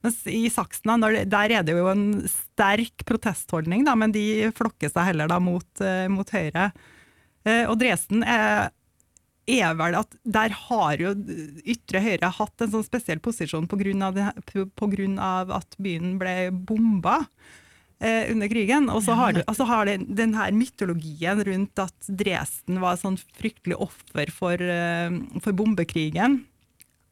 Mens 0.05 0.21
i 0.29 0.45
Saksen 0.53 1.01
der 1.01 1.53
er 1.53 1.65
det 1.65 1.73
jo 1.73 1.89
en 1.89 2.07
sterk 2.29 3.05
protestholdning, 3.09 3.85
da, 3.85 3.93
men 3.97 4.13
de 4.13 4.49
flokker 4.57 4.91
seg 4.93 5.11
heller 5.11 5.29
da 5.29 5.37
mot, 5.41 5.67
mot 6.13 6.33
Høyre. 6.33 6.69
Og 7.69 7.77
Dresden 7.79 8.25
er, 8.27 8.69
er, 9.47 9.71
vel 9.79 9.95
at 9.99 10.17
der 10.27 10.55
har 10.67 11.01
jo 11.01 11.13
ytre 11.63 12.01
Høyre 12.03 12.31
hatt 12.35 12.63
en 12.63 12.73
sånn 12.73 12.87
spesiell 12.87 13.21
posisjon 13.23 13.69
pga. 13.71 14.33
at 15.57 15.79
byen 15.79 16.17
ble 16.19 16.35
bomba. 16.51 17.25
eh, 17.99 18.31
under 18.31 18.47
krigen. 18.47 18.89
Og 18.93 19.01
så 19.03 19.15
har, 19.17 19.41
altså 19.47 19.65
har 19.65 19.85
det, 19.89 20.03
den 20.15 20.35
her 20.37 20.51
mytologien 20.53 21.41
rundt 21.47 21.79
at 21.79 21.95
Dresden 22.07 22.77
var 22.83 22.99
sånn 23.01 23.17
fryktelig 23.17 23.79
offer 23.81 24.29
for, 24.29 24.61
for 25.41 25.57
bombekrigen 25.57 26.43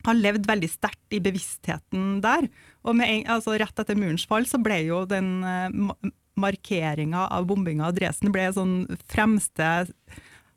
har 0.06 0.18
levd 0.20 0.48
veldig 0.50 0.70
sterkt 0.70 1.15
i 1.15 1.22
bevisstheten 1.24 2.20
der. 2.24 2.48
Og 2.86 2.94
en, 2.96 3.25
altså 3.32 3.56
rett 3.58 3.82
etter 3.82 3.98
murens 4.00 4.27
fall 4.30 4.48
så 4.50 4.60
ble 4.62 4.84
jo 4.88 5.04
den 5.10 5.39
uh, 5.42 6.10
markeringa 6.39 7.27
av 7.34 7.48
bombinga 7.50 7.89
av 7.89 7.96
Dresden 7.98 8.34
ble 8.36 8.48
sånn 8.54 8.75
fremste 9.12 9.88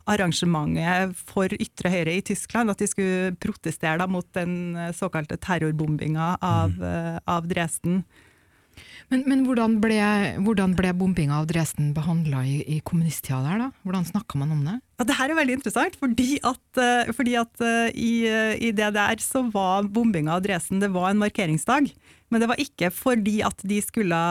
arrangementet 0.08 1.16
for 1.28 1.52
ytre 1.58 1.92
høyre 1.92 2.16
i 2.18 2.24
Tyskland. 2.24 2.72
At 2.72 2.80
de 2.82 2.88
skulle 2.90 3.34
protestere 3.40 3.98
da, 4.00 4.08
mot 4.10 4.26
den 4.36 4.76
eh, 4.76 4.94
såkalte 4.96 5.38
terrorbombinga 5.40 6.36
av, 6.44 6.74
mm. 6.74 6.82
uh, 6.82 7.20
av 7.28 7.48
Dresden. 7.50 8.02
Men, 9.08 9.24
men 9.26 9.42
hvordan, 9.46 9.78
ble, 9.82 9.98
hvordan, 10.44 10.74
ble, 10.78 10.92
bombinga 10.96 11.40
av 11.40 11.48
Dresden 11.50 11.90
behandla 11.96 12.44
i, 12.46 12.58
i 12.76 12.78
kommunisttida 12.86 13.40
der, 13.46 13.64
da? 13.64 13.68
Hvordan 13.86 14.06
snakka 14.06 14.38
man 14.40 14.52
om 14.54 14.60
det? 14.66 14.76
Ja, 15.00 15.08
det 15.08 15.16
her 15.18 15.32
er 15.32 15.38
veldig 15.38 15.56
interessant, 15.58 15.96
fordi 15.98 16.36
at, 16.46 16.62
uh, 16.78 17.10
fordi 17.16 17.34
at 17.40 17.64
i, 17.94 18.12
i 18.68 18.72
DDR 18.76 19.24
så 19.24 19.46
var 19.52 19.88
bombinga 19.88 20.36
av 20.36 20.44
Dresden 20.46 20.84
det 20.84 20.92
var 20.94 21.10
en 21.10 21.20
markeringsdag. 21.22 21.90
Men 22.28 22.42
det 22.42 22.50
var 22.50 22.60
ikke 22.60 22.92
fordi 22.92 23.40
at 23.46 23.62
de 23.66 23.80
skulle 23.84 24.22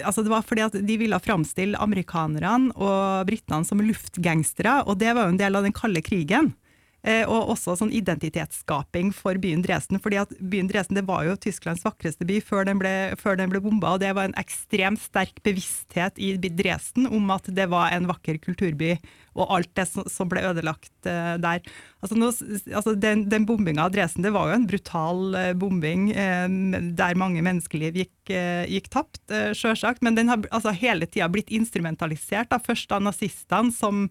Altså 0.00 0.22
det 0.24 0.32
var 0.32 0.44
fordi 0.46 0.62
at 0.64 0.76
De 0.88 0.94
ville 0.96 1.18
framstille 1.20 1.76
amerikanerne 1.76 2.72
og 2.78 3.26
britene 3.28 3.66
som 3.68 3.82
luftgangstere, 3.84 4.82
og 4.88 4.96
det 5.02 5.12
var 5.12 5.26
jo 5.26 5.34
en 5.34 5.40
del 5.42 5.58
av 5.58 5.66
den 5.66 5.74
kalde 5.76 6.00
krigen. 6.04 6.54
Eh, 7.02 7.24
og 7.26 7.50
også 7.56 7.74
sånn 7.80 7.90
identitetsskaping 7.90 9.08
for 9.16 9.34
byen 9.42 9.64
Dresden. 9.64 9.98
fordi 9.98 10.20
at 10.20 10.34
byen 10.38 10.68
Dresden 10.70 11.00
det 11.00 11.06
var 11.08 11.24
jo 11.26 11.34
Tysklands 11.34 11.82
vakreste 11.82 12.22
by 12.28 12.38
før 12.38 12.68
den 12.68 12.78
ble, 12.78 12.92
før 13.18 13.40
den 13.40 13.50
ble 13.50 13.58
bomba. 13.64 13.96
Og 13.96 14.02
det 14.04 14.12
var 14.14 14.28
en 14.28 14.38
ekstremt 14.38 15.02
sterk 15.02 15.42
bevissthet 15.42 16.18
i 16.22 16.36
Dresden 16.38 17.08
om 17.10 17.30
at 17.34 17.50
det 17.50 17.66
var 17.72 17.90
en 17.90 18.06
vakker 18.06 18.38
kulturby. 18.44 18.94
Og 19.34 19.50
alt 19.50 19.72
det 19.74 19.88
som 19.90 20.28
ble 20.30 20.44
ødelagt 20.44 20.92
uh, 21.08 21.40
der. 21.40 21.64
Altså, 22.04 22.18
nå, 22.20 22.28
altså 22.70 22.92
den, 22.94 23.24
den, 23.32 23.46
bombinga 23.48 23.86
av 23.86 23.94
Dresden 23.94 24.22
det 24.22 24.34
var 24.34 24.50
jo 24.50 24.58
en 24.58 24.66
brutal 24.68 25.22
uh, 25.32 25.54
bombing 25.56 26.10
der 26.12 27.16
mange 27.18 27.40
menneskeliv 27.42 27.96
gikk, 27.96 28.32
gikk 28.68 28.90
tapt, 28.92 29.24
sjølsagt. 29.56 30.04
Men 30.04 30.14
den 30.18 30.30
har 30.30 30.44
altså, 30.52 30.70
hele 30.76 31.08
tida 31.08 31.30
blitt 31.32 31.50
instrumentalisert. 31.50 32.52
Da, 32.52 32.60
først 32.62 32.92
av 32.94 33.02
nazistene 33.08 33.74
som 33.74 34.06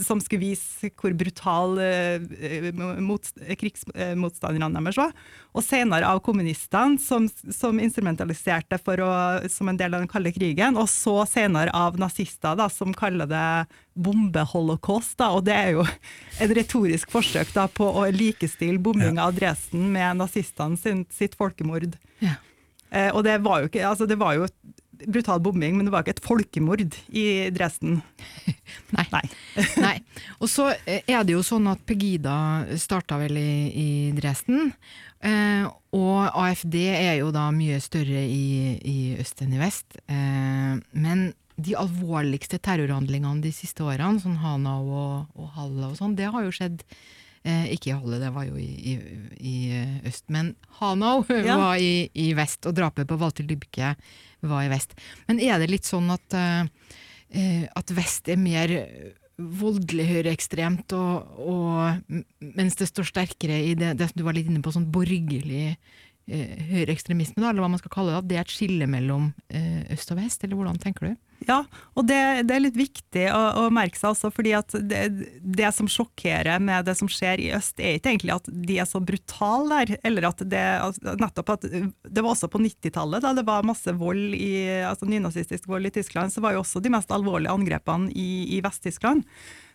som 0.00 0.20
skulle 0.22 0.40
vise 0.40 0.90
hvor 0.96 1.14
brutal 1.16 1.76
uh, 1.76 2.82
mot, 3.02 3.26
krigsmotstanderne 3.60 4.80
deres 4.80 5.00
var. 5.00 5.12
Og 5.52 5.64
senere 5.66 6.08
av 6.08 6.22
kommunistene, 6.24 7.00
som, 7.02 7.28
som 7.52 7.80
instrumentaliserte 7.82 8.78
for 8.82 9.02
å, 9.04 9.12
som 9.52 9.68
en 9.68 9.80
del 9.80 9.92
av 9.92 10.04
den 10.04 10.10
kalde 10.10 10.32
krigen. 10.34 10.78
Og 10.80 10.88
så 10.90 11.22
senere 11.28 11.74
av 11.76 11.98
nazister, 12.00 12.56
da, 12.58 12.68
som 12.72 12.94
kaller 12.96 13.28
det 13.30 13.46
bombeholocaust. 13.92 15.18
Da, 15.20 15.32
og 15.36 15.44
det 15.48 15.56
er 15.56 15.74
jo 15.76 15.86
et 16.40 16.54
retorisk 16.56 17.12
forsøk 17.12 17.52
da, 17.56 17.68
på 17.68 17.84
å 17.84 18.06
likestille 18.12 18.80
bombinga 18.82 19.28
av 19.28 19.36
Dresden 19.36 19.90
med 19.92 20.22
nazistene 20.22 21.04
sitt 21.12 21.36
folkemord. 21.38 21.98
Ja. 22.24 22.38
Uh, 22.92 23.10
og 23.16 23.22
det 23.24 23.38
var 23.44 23.62
jo 23.62 23.70
ikke, 23.70 23.86
altså 23.88 24.08
det 24.08 24.18
var 24.20 24.36
jo 24.36 24.48
brutal 25.06 25.40
bombing, 25.42 25.76
men 25.76 25.86
det 25.86 25.92
var 25.94 26.04
ikke 26.04 26.16
et 26.16 26.24
folkemord 26.24 26.96
i 27.08 27.26
Dresden. 27.54 28.00
Nei. 28.96 29.06
Nei. 29.12 29.22
Nei. 29.86 29.96
Og 30.40 30.50
så 30.52 30.70
eh, 30.84 31.02
er 31.06 31.24
det 31.26 31.36
jo 31.36 31.44
sånn 31.46 31.68
at 31.70 31.82
Pegida 31.88 32.36
starta 32.80 33.18
vel 33.20 33.38
i, 33.40 33.52
i 33.72 33.88
Dresden. 34.16 34.72
Eh, 35.22 35.68
og 35.94 36.18
AFD 36.30 36.78
er 36.90 37.16
jo 37.20 37.30
da 37.34 37.46
mye 37.54 37.78
større 37.82 38.24
i, 38.26 38.78
i 38.78 38.98
øst 39.22 39.44
enn 39.44 39.54
i 39.54 39.62
vest. 39.62 40.00
Eh, 40.10 40.74
men 40.92 41.30
de 41.62 41.76
alvorligste 41.78 42.58
terrorhandlingene 42.62 43.44
de 43.44 43.52
siste 43.54 43.84
årene, 43.84 44.22
sånn 44.22 44.40
Hanau 44.42 44.86
og, 44.88 45.34
og 45.36 45.50
Halla 45.56 45.92
og 45.92 45.98
sånn, 45.98 46.16
det 46.18 46.30
har 46.32 46.46
jo 46.46 46.54
skjedd 46.54 46.82
ikke 47.42 47.90
i 47.90 47.94
Halle, 47.96 48.20
det 48.22 48.28
var 48.34 48.44
jo 48.46 48.58
i, 48.60 48.68
i, 48.92 48.92
i 49.42 49.54
øst. 50.06 50.28
Men 50.30 50.52
Hanau 50.78 51.24
ja. 51.48 51.56
var 51.58 51.80
i, 51.82 52.06
i, 52.14 52.28
vest, 52.38 52.62
og 52.70 52.76
drapet 52.78 53.08
på 53.10 53.18
Walter 53.18 53.46
Dybke 53.48 53.94
var 54.46 54.62
i 54.62 54.70
vest. 54.70 54.94
Men 55.26 55.42
er 55.42 55.58
det 55.58 55.70
litt 55.72 55.88
sånn 55.88 56.06
at, 56.14 56.38
uh, 56.38 57.66
at 57.80 57.96
vest 57.96 58.30
er 58.30 58.38
mer 58.38 58.76
voldelig 59.42 60.06
høyreekstremt, 60.10 60.92
og, 60.96 61.40
og, 61.40 62.22
mens 62.56 62.78
det 62.78 62.88
står 62.90 63.08
sterkere 63.08 63.58
i 63.64 63.74
det, 63.78 63.94
det 64.00 64.10
du 64.16 64.24
var 64.26 64.36
litt 64.36 64.50
inne 64.50 64.62
på, 64.64 64.72
sånn 64.74 64.90
borgerlig 64.92 65.64
eh, 65.72 66.54
høyreekstremisme, 66.70 67.42
eller 67.42 67.62
hva 67.64 67.70
man 67.72 67.80
skal 67.80 67.94
kalle 67.94 68.12
det, 68.12 68.20
at 68.20 68.30
det 68.30 68.38
er 68.38 68.46
et 68.46 68.54
skille 68.54 68.88
mellom 68.90 69.30
eh, 69.48 69.82
øst 69.94 70.12
og 70.14 70.20
vest, 70.20 70.44
eller 70.44 70.60
hvordan 70.60 70.80
tenker 70.82 71.10
du? 71.10 71.16
Ja, 71.48 71.62
og 71.96 72.06
det, 72.08 72.18
det, 72.48 72.54
er 72.54 72.62
litt 72.64 72.78
viktig 72.78 73.24
å, 73.34 73.40
å, 73.62 73.64
merke 73.74 73.98
seg 73.98 74.12
også, 74.12 74.30
fordi 74.34 74.52
at 74.56 74.74
det, 74.78 75.02
det, 75.42 75.70
som 75.74 75.88
sjokkerer 75.90 76.62
med 76.62 76.86
det 76.86 76.94
som 76.98 77.10
skjer 77.10 77.42
i 77.42 77.48
øst, 77.56 77.80
er 77.80 77.98
ikke 77.98 78.12
egentlig 78.12 78.34
at 78.36 78.50
de 78.52 78.78
er 78.82 78.88
så 78.88 79.02
brutale 79.02 79.82
der, 79.82 79.96
eller 80.06 80.28
at 80.30 80.44
det 80.52 80.64
nettopp 81.20 81.54
at 81.56 81.66
Det 81.66 82.22
var 82.22 82.30
også 82.32 82.50
på 82.52 82.62
90-tallet, 82.62 83.24
da 83.24 83.34
det 83.36 83.46
var 83.48 83.66
masse 83.66 83.94
vold 83.98 84.36
i, 84.36 84.54
altså 84.86 85.08
nynazistisk 85.08 85.68
vold 85.70 85.90
i 85.90 85.94
Tyskland, 85.94 86.34
så 86.34 86.44
var 86.44 86.56
jo 86.56 86.62
også 86.62 86.82
de 86.82 86.92
mest 86.92 87.12
alvorlige 87.14 87.52
angrepene 87.52 88.12
i, 88.14 88.56
i 88.56 88.62
Vest-Tyskland. 88.64 89.26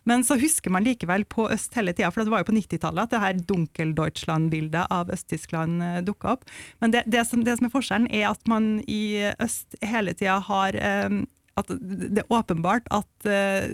Men 0.07 0.23
så 0.23 0.37
husker 0.39 0.71
man 0.71 0.85
likevel 0.87 1.25
på 1.27 1.49
øst 1.51 1.73
hele 1.75 1.91
tida, 1.91 2.07
for 2.15 2.23
det 2.23 2.31
var 2.31 2.39
jo 2.39 2.47
på 2.47 2.55
90-tallet 2.55 3.03
at 3.03 3.11
det 3.11 3.19
her 3.19 3.41
Dunkel-Deutschland-bildet 3.49 4.87
av 4.93 5.11
Øst-Tyskland 5.11 5.83
eh, 5.83 5.97
dukka 6.07 6.37
opp. 6.37 6.45
Men 6.79 6.95
det, 6.95 7.03
som, 7.27 7.43
det, 7.43 7.57
som, 7.59 7.67
er 7.67 7.73
forskjellen, 7.73 8.07
er 8.15 8.29
at 8.29 8.47
man 8.47 8.77
i 8.87 9.27
øst 9.43 9.75
hele 9.83 10.15
tida 10.15 10.39
har 10.47 10.79
um, 11.09 11.25
at 11.57 11.69
det 11.73 12.23
er 12.23 12.33
åpenbart 12.33 12.87
at 12.93 13.27
uh, 13.27 13.67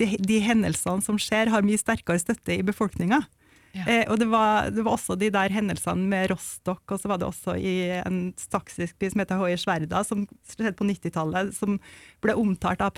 de, 0.00 0.14
de, 0.16 0.40
hendelsene 0.44 1.04
som 1.04 1.18
skjer, 1.20 1.50
har 1.52 1.66
mye 1.66 1.80
sterkere 1.80 2.20
støtte 2.22 2.56
i 2.56 2.64
befolkninga. 2.66 3.22
Ja. 3.70 3.84
Eh, 3.86 4.04
og 4.10 4.18
det 4.18 4.26
var, 4.30 4.70
det 4.74 4.82
var, 4.82 4.96
også 4.96 5.14
de 5.18 5.28
der 5.30 5.52
hendelsene 5.54 6.08
med 6.10 6.32
Rostock, 6.32 6.82
og 6.90 6.98
så 6.98 7.10
var 7.10 7.20
det 7.20 7.28
også 7.28 7.54
i 7.54 7.74
en 8.00 8.32
staksisk 8.40 8.98
by 8.98 9.12
som 9.12 9.22
heter 9.22 9.38
Hoier 9.38 9.60
Sverda, 9.60 10.02
som 10.06 10.24
skjedde 10.48 10.74
på 10.78 10.88
90-tallet, 10.88 11.52
som 11.54 11.78
ble 12.24 12.34
omtalt 12.38 12.82
av 12.82 12.96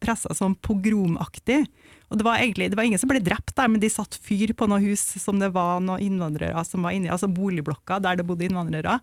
pressa 0.00 0.32
som 0.36 0.56
pogromaktig. 0.64 1.62
Og 2.08 2.20
det 2.20 2.26
var 2.26 2.40
egentlig 2.40 2.70
det 2.72 2.78
var 2.78 2.88
ingen 2.88 3.02
som 3.02 3.12
ble 3.12 3.20
drept 3.24 3.54
der, 3.58 3.68
men 3.68 3.82
de 3.82 3.92
satte 3.92 4.20
fyr 4.22 4.54
på 4.56 4.68
noen 4.70 4.86
hus 4.88 5.04
som 5.20 5.40
det 5.42 5.52
var 5.56 5.82
noen 5.84 6.04
innvandrere 6.04 6.64
som 6.64 6.86
var 6.86 6.96
inni, 6.96 7.12
altså 7.12 7.28
boligblokker 7.32 8.00
der 8.04 8.20
det 8.20 8.28
bodde 8.28 8.48
innvandrere. 8.48 9.00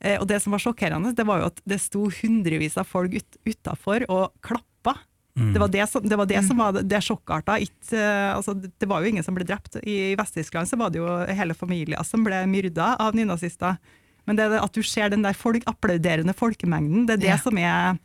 Eh, 0.00 0.16
og 0.16 0.26
det 0.30 0.40
som 0.40 0.54
var 0.54 0.62
sjokkerende, 0.64 1.12
det 1.16 1.26
var 1.28 1.42
jo 1.42 1.50
at 1.50 1.62
det 1.68 1.80
sto 1.82 2.06
hundrevis 2.20 2.78
av 2.80 2.88
folk 2.88 3.14
ut, 3.18 3.40
utafor 3.48 4.06
og 4.08 4.32
klappa. 4.44 4.96
Mm. 5.38 5.52
Det 5.54 5.62
var 5.62 5.72
det 5.72 5.86
som, 5.88 6.04
det 6.04 6.18
var, 6.18 6.28
det 6.28 6.42
som 6.46 6.60
var 6.60 6.80
det 6.80 7.02
sjokkarta. 7.04 7.58
Eh, 7.60 8.30
altså, 8.32 8.56
det 8.56 8.88
var 8.88 9.00
jo 9.00 9.12
ingen 9.12 9.26
som 9.26 9.36
ble 9.36 9.46
drept. 9.48 9.78
I 9.84 10.16
Vest-Tyskland 10.18 10.68
så 10.68 10.80
var 10.80 10.92
det 10.92 11.02
jo 11.02 11.08
hele 11.28 11.56
familier 11.56 12.00
som 12.08 12.24
ble 12.26 12.42
myrda 12.50 12.94
av 13.00 13.16
nynazister. 13.16 13.76
Men 14.28 14.38
det 14.38 14.48
at 14.60 14.76
du 14.76 14.82
ser 14.84 15.12
den 15.12 15.24
der 15.24 15.36
folk, 15.36 15.64
applauderende 15.68 16.34
folkemengden, 16.36 17.06
det 17.08 17.18
er 17.18 17.22
det 17.24 17.34
ja. 17.34 17.40
som 17.42 17.60
er 17.60 18.00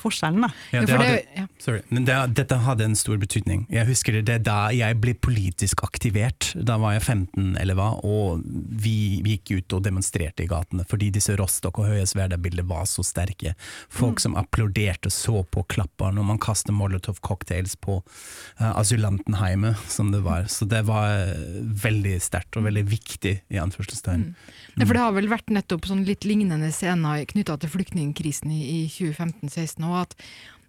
forskjellen. 0.00 0.46
Da. 0.46 0.50
Ja, 0.74 0.84
det 0.86 0.96
hadde, 0.96 1.46
sorry, 1.62 1.82
men 1.88 2.06
det, 2.08 2.16
dette 2.38 2.60
hadde 2.64 2.86
en 2.88 2.96
stor 2.98 3.20
betydning. 3.20 3.66
Jeg 3.72 3.88
husker 3.88 4.18
det, 4.18 4.24
det 4.30 4.38
da 4.48 4.70
jeg 4.74 4.98
ble 5.02 5.14
politisk 5.18 5.84
aktivert. 5.86 6.52
Da 6.54 6.78
var 6.80 6.96
jeg 6.96 7.04
15 7.06 7.56
eller 7.60 7.78
hva, 7.78 7.92
og 8.06 8.44
vi 8.82 9.20
gikk 9.32 9.54
ut 9.58 9.76
og 9.78 9.84
demonstrerte 9.86 10.44
i 10.44 10.50
gatene 10.50 10.86
fordi 10.90 11.10
disse 11.14 11.34
Rostock 11.38 11.78
og 11.80 11.90
Høyesverda-bildene 11.90 12.68
var 12.68 12.86
så 12.88 13.04
sterke. 13.06 13.54
Folk 13.92 14.18
mm. 14.18 14.24
som 14.24 14.36
applauderte, 14.40 15.12
så 15.12 15.44
på 15.44 15.64
klappa 15.70 16.10
når 16.14 16.26
man 16.32 16.40
kastet 16.42 16.74
Molotov-cocktails 16.76 17.76
på 17.82 18.00
uh, 18.00 18.72
asylantenheimet, 18.80 19.78
som 19.90 20.10
det 20.14 20.22
var. 20.26 20.48
Så 20.52 20.66
det 20.70 20.82
var 20.88 21.30
uh, 21.30 21.60
veldig 21.84 22.16
sterkt 22.22 22.58
og 22.58 22.66
veldig 22.68 22.84
viktig, 22.90 23.36
i 23.50 23.60
anførselstegn. 23.60 24.30
Mm. 24.30 24.50
Ja, 24.76 24.86
For 24.86 24.96
det 24.96 25.02
har 25.04 25.14
vel 25.16 25.30
vært 25.30 25.52
nettopp 25.52 25.88
sånn 25.90 26.04
litt 26.08 26.26
lignende 26.28 26.70
scener 26.74 27.24
knytta 27.30 27.56
til 27.60 27.72
flyktningkrisen 27.74 28.52
i, 28.54 28.60
i 28.60 28.80
2015-16 28.90 29.86
òg. 29.92 30.08
At, 30.08 30.16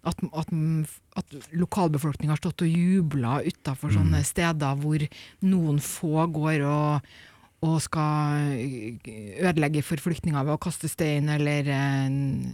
at, 0.02 0.22
at, 0.34 0.54
at 1.20 1.36
lokalbefolkninga 1.54 2.34
har 2.34 2.40
stått 2.40 2.64
og 2.66 2.70
jubla 2.70 3.38
utafor 3.46 3.92
mm. 3.92 3.98
sånne 3.98 4.22
steder 4.26 4.80
hvor 4.82 5.04
noen 5.46 5.78
få 5.82 6.26
går 6.34 6.64
og, 6.66 7.12
og 7.62 7.76
skal 7.84 8.56
ødelegge 9.38 9.84
for 9.86 10.02
flyktninger 10.02 10.42
ved 10.42 10.56
å 10.56 10.62
kaste 10.62 10.90
stein 10.90 11.30
eller 11.30 11.70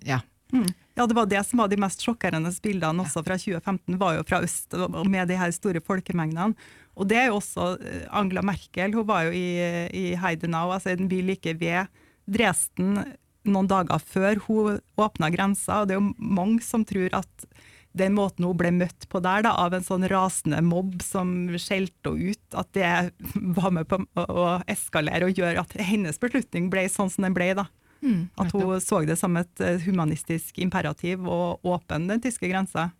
ja. 0.04 0.20
Mm. 0.52 0.68
Ja, 0.96 1.06
det 1.06 1.14
var 1.14 1.28
det 1.30 1.40
som 1.46 1.60
var 1.60 1.70
de 1.70 1.78
mest 1.80 2.02
sjokkerende 2.02 2.50
bildene 2.64 3.04
også 3.04 3.22
fra 3.22 3.36
2015, 3.38 3.98
var 4.00 4.16
jo 4.16 4.26
fra 4.26 4.40
øst, 4.42 4.74
med 5.06 5.28
de 5.30 5.36
her 5.38 5.52
store 5.54 5.82
folkemengdene. 5.84 6.56
Og 6.98 7.06
det 7.06 7.20
er 7.20 7.28
jo 7.28 7.38
også 7.38 7.76
eh, 7.78 8.06
Angela 8.10 8.42
Merkel, 8.42 8.96
hun 8.96 9.06
var 9.06 9.28
jo 9.28 9.36
i, 9.36 9.46
i 9.94 10.04
Heidenau, 10.18 10.72
altså 10.74 10.90
en 10.94 11.06
by 11.10 11.20
like 11.28 11.54
ved 11.60 11.92
Dresden, 12.28 12.98
noen 13.46 13.68
dager 13.70 14.02
før 14.02 14.40
hun 14.46 14.78
åpna 14.98 15.30
grensa, 15.34 15.82
og 15.82 15.88
det 15.88 15.96
er 15.96 16.00
jo 16.00 16.14
mange 16.18 16.64
som 16.64 16.86
tror 16.88 17.14
at 17.20 17.48
den 17.98 18.14
måten 18.14 18.44
hun 18.46 18.56
ble 18.58 18.70
møtt 18.74 19.08
på 19.10 19.20
der, 19.24 19.42
da, 19.46 19.54
av 19.58 19.74
en 19.74 19.84
sånn 19.84 20.06
rasende 20.10 20.60
mobb 20.64 21.00
som 21.04 21.48
skjelte 21.56 22.12
henne 22.12 22.34
ut, 22.34 22.58
at 22.60 22.70
det 22.76 22.92
var 23.58 23.74
med 23.74 23.88
på 23.90 24.00
å, 24.22 24.48
eskalere 24.70 25.28
og 25.28 25.40
gjøre 25.40 25.64
at 25.64 25.74
hennes 25.88 26.20
beslutning 26.20 26.68
ble 26.72 26.86
sånn 26.92 27.10
som 27.12 27.26
den 27.26 27.36
ble. 27.36 27.52
da. 27.58 27.66
Mm, 28.02 28.28
At 28.38 28.52
hun 28.54 28.78
så 28.84 29.02
det 29.08 29.18
som 29.18 29.34
et 29.40 29.64
eh, 29.64 29.80
humanistisk 29.82 30.60
imperativ 30.62 31.26
å 31.26 31.58
åpne 31.66 32.04
den 32.12 32.22
tyske 32.22 32.50
grensa. 32.50 32.90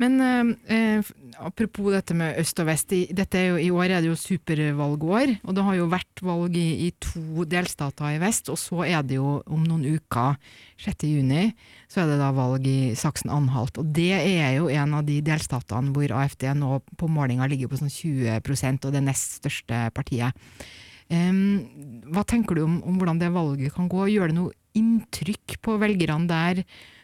Men 0.00 0.16
eh, 0.24 0.52
eh, 0.76 1.10
apropos 1.42 1.92
dette 1.92 2.14
med 2.16 2.38
øst 2.40 2.60
og 2.62 2.68
vest, 2.68 2.92
i, 2.96 3.04
jo, 3.12 3.58
i 3.60 3.70
år 3.70 3.96
er 3.96 4.02
det 4.02 4.10
jo 4.10 4.18
supervalgår, 4.18 5.36
og 5.44 5.56
det 5.56 5.64
har 5.66 5.78
jo 5.78 5.88
vært 5.92 6.22
valg 6.24 6.56
i, 6.58 6.68
i 6.86 6.90
to 7.02 7.44
delstater 7.48 8.14
i 8.14 8.20
vest, 8.22 8.48
og 8.52 8.58
så 8.60 8.84
er 8.88 9.04
det 9.06 9.18
jo 9.18 9.38
om 9.46 9.64
noen 9.66 9.84
uker, 9.98 10.38
6. 10.82 11.06
juni, 11.06 11.50
så 11.92 12.02
er 12.02 12.12
det 12.12 12.20
da 12.22 12.30
valg 12.34 12.66
i 12.66 12.92
Saksen-Anhalt. 12.98 13.78
Og 13.78 13.92
det 13.94 14.12
er 14.16 14.56
jo 14.56 14.70
en 14.72 14.96
av 14.98 15.04
de 15.06 15.20
delstatene 15.24 15.92
hvor 15.94 16.16
AFD 16.22 16.48
nå 16.58 16.80
på 16.98 17.10
målinga 17.10 17.46
ligger 17.50 17.70
på 17.70 17.78
sånn 17.82 17.92
20% 17.92 18.88
og 18.88 18.96
det 18.96 19.04
nest 19.04 19.38
største 19.42 19.84
partiet. 19.94 20.34
Um, 21.12 22.00
hva 22.08 22.24
tenker 22.24 22.56
du 22.56 22.64
om, 22.64 22.78
om 22.88 22.96
hvordan 22.96 23.18
det 23.20 23.32
valget 23.34 23.74
kan 23.76 23.88
gå? 23.90 24.06
Gjør 24.08 24.32
det 24.32 24.38
noe 24.38 24.54
inntrykk 24.78 25.58
på 25.60 25.76
velgerne 25.82 26.30
der? 26.30 26.62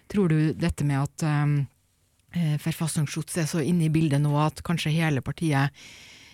Tror 0.08 0.32
du 0.32 0.54
dette 0.56 0.86
med 0.88 1.02
at 1.02 1.26
um, 1.28 1.58
Verfassungsschutz 2.62 3.38
er 3.40 3.48
så 3.50 3.62
inne 3.64 3.88
i 3.88 3.92
bildet 3.92 4.22
nå 4.22 4.34
at 4.40 4.62
kanskje 4.66 4.94
hele 4.94 5.22
partiet 5.24 5.74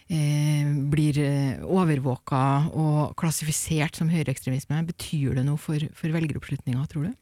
eh, 0.09 0.69
blir 0.93 1.19
eh, 1.23 1.65
overvåka 1.65 2.45
og 2.73 3.15
klassifisert 3.21 3.97
som 4.01 4.11
høyreekstremisme, 4.13 4.83
betyr 4.91 5.39
det 5.39 5.47
noe 5.49 5.61
for, 5.61 5.81
for 5.97 6.15
velgeroppslutninga, 6.15 6.87
tror 6.91 7.11
du? 7.11 7.15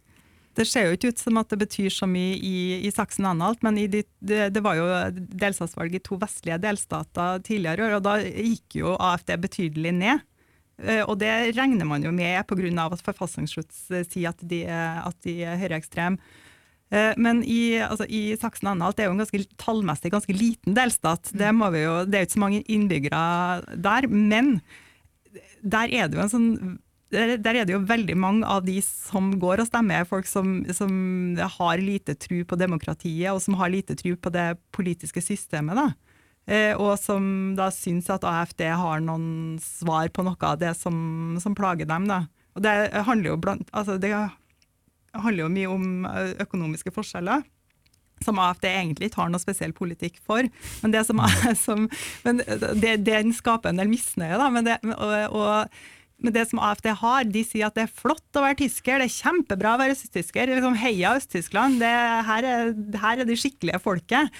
Det 0.52 0.66
ser 0.68 0.84
jo 0.84 0.96
ikke 0.98 1.14
ut 1.14 1.20
som 1.22 1.38
at 1.40 1.48
det 1.48 1.62
betyr 1.62 1.88
så 1.94 2.04
mye 2.10 2.34
i, 2.36 2.56
i 2.84 2.90
Saksen-Anhalt, 2.92 3.62
men 3.64 3.78
de, 3.88 4.02
det, 4.20 4.50
det 4.52 4.64
var 4.64 4.76
jo 4.76 4.84
delstatsvalg 5.16 5.96
i 5.96 6.02
to 6.04 6.18
vestlige 6.20 6.60
delstater 6.60 7.40
tidligere 7.46 7.80
i 7.80 7.86
år, 7.86 7.96
og 7.96 8.04
da 8.04 8.18
gikk 8.20 8.76
jo 8.82 8.92
AFD 8.98 9.32
betydelig 9.46 9.94
ned. 9.96 10.28
Eh, 10.82 11.00
Og 11.06 11.16
det 11.22 11.32
regner 11.56 11.88
man 11.88 12.04
jo 12.04 12.12
med 12.12 12.44
pga. 12.50 12.84
at 12.84 13.06
Verfassungsschutz 13.06 13.86
sier 14.10 14.28
at 14.34 14.44
de, 14.44 14.64
at 14.68 15.16
de 15.24 15.40
er 15.46 15.60
høyreekstreme. 15.62 16.20
Eh, 16.92 17.16
Men 17.16 17.42
i, 17.48 17.80
altså, 17.80 18.06
i 18.08 18.36
Saksen-Anhalt 18.36 19.00
er 19.00 19.08
jo 19.08 19.16
en 19.16 19.24
ganske 19.24 19.42
tallmessig 19.60 20.12
ganske 20.12 20.36
liten 20.36 20.76
delstat. 20.76 21.32
Det, 21.32 21.50
må 21.56 21.72
vi 21.72 21.86
jo, 21.86 22.02
det 22.04 22.18
er 22.18 22.24
jo 22.24 22.30
ikke 22.30 22.38
så 22.38 22.44
mange 22.44 22.64
innbyggere 22.68 23.26
der. 23.88 24.08
Men 24.08 24.58
der 25.62 25.88
er 25.88 26.08
det 26.08 26.18
jo 26.18 26.24
en 26.26 26.32
sånn 26.32 26.50
der, 27.12 27.34
der 27.36 27.58
er 27.60 27.66
det 27.68 27.74
jo 27.74 27.82
veldig 27.84 28.14
mange 28.16 28.48
av 28.48 28.62
de 28.64 28.78
som 28.84 29.34
går 29.40 29.60
og 29.60 29.68
stemmer, 29.68 30.06
folk 30.08 30.24
som, 30.24 30.62
som 30.72 31.36
har 31.58 31.82
lite 31.82 32.14
tro 32.16 32.38
på 32.48 32.56
demokratiet, 32.56 33.28
og 33.34 33.42
som 33.44 33.58
har 33.60 33.68
lite 33.68 33.96
tro 34.00 34.14
på 34.16 34.32
det 34.32 34.46
politiske 34.72 35.20
systemet. 35.20 35.76
da. 35.76 35.90
Eh, 36.48 36.72
og 36.74 36.96
som 36.98 37.52
da 37.58 37.68
syns 37.70 38.08
at 38.10 38.24
AFD 38.26 38.64
har 38.64 39.04
noen 39.04 39.60
svar 39.62 40.08
på 40.08 40.24
noe 40.26 40.40
av 40.48 40.56
det 40.62 40.72
som, 40.78 41.36
som 41.42 41.54
plager 41.54 41.86
dem. 41.86 42.08
Da. 42.08 42.24
Og 42.56 42.64
det 42.64 42.74
handler 43.06 43.34
jo 43.34 43.42
blant, 43.44 43.68
altså 43.76 43.98
det 44.00 44.14
handler 45.12 45.44
jo 45.44 45.52
mye 45.52 45.72
om 45.72 45.88
eh, 46.08 46.34
økonomiske 46.44 46.92
forskjeller. 46.94 47.44
Som 48.22 48.38
AFD 48.38 48.68
egentlig 48.70 49.10
ikke 49.10 49.24
har 49.24 49.32
noe 49.32 49.42
spesiell 49.42 49.72
politikk 49.74 50.20
for. 50.22 50.46
Men 50.82 50.94
det, 50.94 51.02
som, 51.08 51.22
som, 51.64 51.88
men 52.26 52.42
det, 52.78 53.00
den 53.06 53.34
skaper 53.34 53.72
en 53.72 53.82
del 53.82 53.90
misnøye. 53.90 54.38
Da. 54.38 54.50
Men, 54.54 54.68
det, 54.68 54.78
og, 54.94 55.38
og, 55.38 55.72
men 56.22 56.36
det 56.36 56.46
som 56.50 56.62
AFD 56.62 56.92
har, 57.02 57.26
de 57.26 57.42
sier 57.46 57.66
at 57.66 57.78
det 57.78 57.88
er 57.88 57.96
flott 58.02 58.38
å 58.38 58.44
være 58.44 58.60
tysker, 58.62 59.02
det 59.02 59.10
er 59.10 59.16
kjempebra 59.16 59.74
å 59.74 59.82
være 59.82 59.96
østtysker. 59.96 60.54
Liksom, 60.54 60.78
heia 60.84 61.16
Øst-Tyskland, 61.18 61.82
her, 61.82 62.46
er, 62.46 62.72
her 63.02 63.24
er 63.24 63.28
de 63.28 63.38
skikkelige 63.38 63.82
folket. 63.82 64.30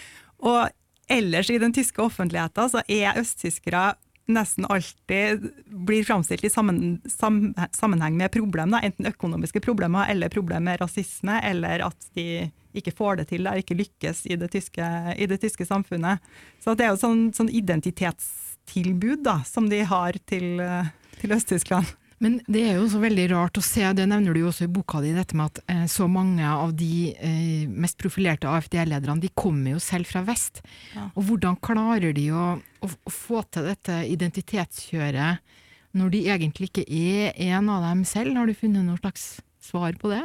Og 0.42 0.70
ellers 1.12 1.51
i 1.51 1.59
den 1.61 1.75
tyske 1.75 2.03
offentligheten 2.03 2.70
så 2.70 2.87
er 2.87 3.18
østtyskere 3.20 3.92
nesten 4.35 4.66
alltid 4.71 5.45
blir 5.66 6.05
framstilt 6.05 6.45
i 6.45 6.51
sammen, 6.51 7.01
sam, 7.11 7.55
sammenheng 7.77 8.16
med 8.18 8.33
problemer, 8.35 8.85
enten 8.85 9.09
økonomiske 9.11 9.62
problemer 9.64 10.11
eller 10.12 10.33
problemer 10.33 10.73
med 10.73 10.83
rasisme, 10.83 11.38
eller 11.49 11.85
at 11.87 12.11
de 12.16 12.51
ikke 12.77 12.95
får 12.97 13.21
det 13.21 13.29
til, 13.31 13.42
eller 13.42 13.62
ikke 13.62 13.77
lykkes 13.79 14.25
i 14.33 14.38
det 14.40 14.51
tyske, 14.55 14.85
i 15.16 15.29
det 15.29 15.40
tyske 15.42 15.66
samfunnet. 15.68 16.23
Så 16.62 16.77
det 16.77 16.87
er 16.87 16.95
jo 16.95 17.03
sånn, 17.03 17.27
sånn 17.37 17.53
identitetstilbud 17.53 19.25
da, 19.27 19.40
som 19.49 19.68
de 19.73 19.83
har 19.88 20.16
til, 20.29 20.61
eh, 20.61 20.92
til 21.21 21.37
Øst-Tyskland. 21.37 21.92
Men 22.22 22.37
det 22.46 22.61
er 22.68 22.76
jo 22.78 22.87
så 22.87 23.00
veldig 23.02 23.24
rart 23.32 23.58
å 23.58 23.64
se, 23.66 23.82
det 23.98 24.04
nevner 24.06 24.37
du 24.37 24.44
jo 24.44 24.50
også 24.52 24.68
i 24.68 24.70
boka 24.70 25.00
di, 25.02 25.11
dette 25.16 25.35
med 25.35 25.50
at 25.50 25.72
eh, 25.72 25.87
så 25.90 26.06
mange 26.06 26.46
av 26.46 26.70
de 26.78 27.11
eh, 27.18 27.64
mest 27.66 27.98
profilerte 27.98 28.46
AFD-lederne, 28.46 29.18
de 29.24 29.30
kommer 29.35 29.74
jo 29.74 29.80
selv 29.82 30.06
fra 30.06 30.22
vest. 30.26 30.62
Ja. 30.94 31.08
Og 31.16 31.26
hvordan 31.26 31.58
klarer 31.58 32.14
de 32.14 32.28
å, 32.30 32.44
å, 32.62 32.90
å 32.92 33.12
få 33.12 33.42
til 33.50 33.66
dette 33.72 34.04
identitetskjøret 34.06 35.58
når 35.98 36.14
de 36.14 36.20
egentlig 36.30 36.70
ikke 36.70 36.87
er 36.87 37.35
en 37.50 37.72
av 37.74 37.88
dem 37.88 38.06
selv? 38.06 38.38
Har 38.38 38.46
du 38.46 38.54
funnet 38.54 38.87
noe 38.87 39.02
slags 39.02 39.26
svar 39.62 39.98
på 39.98 40.12
det? 40.14 40.22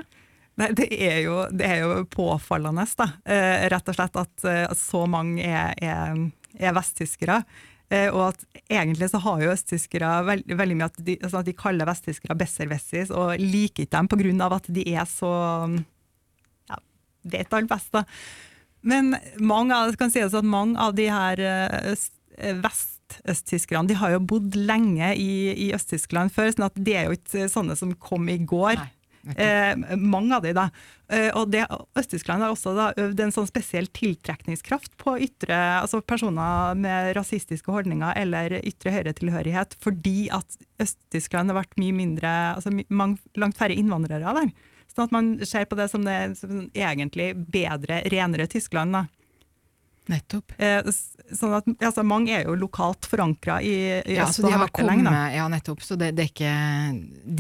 Nei, 0.57 0.71
det 0.77 0.87
er 0.93 1.19
jo, 1.25 1.39
det 1.53 1.65
er 1.65 1.81
jo 1.83 1.97
påfallende, 2.09 2.85
da. 2.97 3.09
Eh, 3.25 3.65
rett 3.73 3.89
og 3.89 3.97
slett 3.97 4.21
at, 4.21 4.45
eh, 4.49 4.69
så 4.77 5.03
mange 5.09 5.45
er, 5.45 5.73
er, 5.81 6.21
er 6.57 6.77
vesttyskere. 6.77 7.41
Eh, 7.87 8.09
og 8.11 8.33
at 8.33 8.41
egentlig 8.67 9.07
så 9.13 9.21
har 9.23 9.43
jo 9.43 9.53
østtyskere 9.53 10.09
veld, 10.27 10.49
veldig 10.59 10.75
mye 10.75 10.89
at 10.89 10.97
de, 11.07 11.15
altså 11.21 11.39
at 11.39 11.47
de 11.47 11.55
kaller 11.55 11.87
vesttyskere 11.87 12.35
besserwissers, 12.35 13.13
og 13.15 13.39
liker 13.39 13.85
ikke 13.85 13.95
dem 13.95 14.09
pga. 14.11 14.49
at 14.57 14.67
de 14.75 14.83
er 14.91 15.07
så 15.07 15.31
ja, 16.67 16.81
vet 17.23 17.53
alt 17.53 17.71
best, 17.71 17.93
da. 17.95 18.03
Men 18.87 19.15
mange 19.39 19.75
av, 19.75 19.95
kan 19.99 20.11
si 20.11 20.21
at 20.23 20.35
mange 20.43 20.79
av 20.79 20.95
de 20.99 21.07
her 21.11 21.39
eh, 21.39 21.93
øst, 21.93 22.13
eh, 22.37 22.59
vest-østtyskerne 22.59 23.87
de 23.87 23.97
har 23.99 24.13
jo 24.17 24.19
bodd 24.35 24.55
lenge 24.59 25.13
i, 25.15 25.55
i 25.55 25.71
Øst-Tyskland 25.75 26.35
før, 26.35 26.51
sånn 26.51 26.67
at 26.67 26.75
de 26.75 26.93
er 26.95 27.07
jo 27.07 27.17
ikke 27.17 27.47
sånne 27.51 27.79
som 27.79 27.95
kom 27.95 28.27
i 28.31 28.37
går. 28.43 28.83
Nei. 28.83 28.91
Eh, 29.35 29.97
mange 29.97 30.37
av 30.37 30.45
de 30.45 30.53
da. 30.55 30.67
Eh, 31.11 31.29
og 31.35 31.51
det, 31.51 31.65
Øst-Tyskland 31.97 32.43
har 32.43 32.53
også 32.53 32.73
da 32.77 32.87
øvd 32.99 33.23
en 33.23 33.33
sånn 33.35 33.49
spesiell 33.49 33.89
tiltrekningskraft 33.95 34.95
på 35.01 35.17
ytre, 35.27 35.57
altså 35.81 36.01
personer 36.05 36.77
med 36.79 37.13
rasistiske 37.17 37.71
holdninger 37.71 38.17
eller 38.19 38.59
ytre 38.61 38.93
høyretilhørighet, 38.95 39.77
fordi 39.83 40.29
at 40.35 40.57
Øst-Tyskland 40.83 41.51
har 41.51 41.61
vært 41.61 41.77
mye 41.81 41.95
mindre, 41.95 42.33
altså 42.55 42.73
mange, 42.87 43.21
langt 43.39 43.59
færre 43.59 43.77
innvandrere 43.77 44.35
der. 44.39 44.51
Sånn 44.93 45.07
at 45.09 45.13
man 45.13 45.33
ser 45.45 45.67
på 45.69 45.77
det 45.77 45.89
som 45.91 46.05
det 46.07 46.17
som 46.39 46.65
egentlig 46.73 47.33
bedre, 47.51 48.01
renere 48.11 48.47
Tyskland. 48.49 48.95
da. 48.95 49.05
Nettopp. 50.11 50.53
Eh, 50.57 50.79
sånn 51.35 51.55
at 51.57 51.65
altså, 51.83 52.03
Mange 52.07 52.31
er 52.37 52.45
jo 52.47 52.55
lokalt 52.55 53.07
forankra 53.09 53.59
i, 53.61 53.73
i 53.99 54.17
Ja, 54.17 54.27
øst 54.29 54.39
og 54.43 54.51
har 54.53 54.63
vært 54.65 54.77
det 54.79 54.85
lenge. 54.87 55.03
da. 55.03 55.11
kommet, 55.11 55.35
ja 55.35 55.47
nettopp, 55.51 55.81
så 55.83 55.97
det, 55.99 56.13
det 56.17 56.25
er 56.25 56.31
ikke 56.31 56.53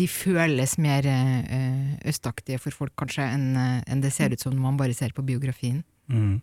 De 0.01 0.07
føles 0.11 0.77
mer 0.83 1.07
eh, 1.07 1.93
østaktige 2.07 2.59
for 2.59 2.75
folk 2.75 2.95
kanskje 2.99 3.27
enn 3.27 3.47
en 3.55 3.83
enn 3.87 4.01
det 4.03 4.11
ser 4.13 4.33
ut 4.33 4.41
som 4.43 4.53
når 4.55 4.63
man 4.63 4.77
bare 4.79 4.95
ser 4.97 5.13
på 5.15 5.23
biografien. 5.25 5.83
Mm. 6.09 6.41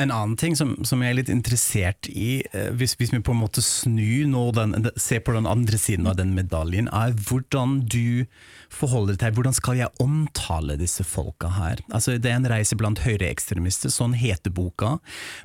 En 0.00 0.12
annen 0.14 0.36
ting 0.38 0.54
som, 0.56 0.76
som 0.86 1.00
jeg 1.02 1.10
er 1.10 1.16
litt 1.18 1.30
interessert 1.32 2.06
i, 2.08 2.44
eh, 2.54 2.68
hvis, 2.78 2.92
hvis 2.96 3.10
vi 3.12 3.18
på 3.26 3.32
en 3.34 3.40
måte 3.42 3.60
snur 3.64 4.28
nå 4.30 4.44
den, 4.56 4.76
de- 4.86 4.92
ser 5.02 5.18
på 5.26 5.34
den 5.34 5.48
andre 5.50 5.76
siden 5.82 6.06
av 6.06 6.14
den 6.16 6.30
medaljen, 6.36 6.86
er 6.94 7.10
hvordan 7.26 7.80
du 7.90 8.22
forholder 8.70 9.18
deg 9.18 9.34
hvordan 9.34 9.56
skal 9.56 9.80
jeg 9.80 9.90
omtale 10.00 10.76
disse 10.78 11.02
folka 11.04 11.50
her. 11.56 11.82
Altså 11.90 12.14
Det 12.22 12.30
er 12.30 12.38
en 12.38 12.46
reise 12.48 12.78
blant 12.78 13.02
høyreekstremister, 13.02 13.90
sånn 13.90 14.14
heter 14.14 14.54
boka, 14.54 15.00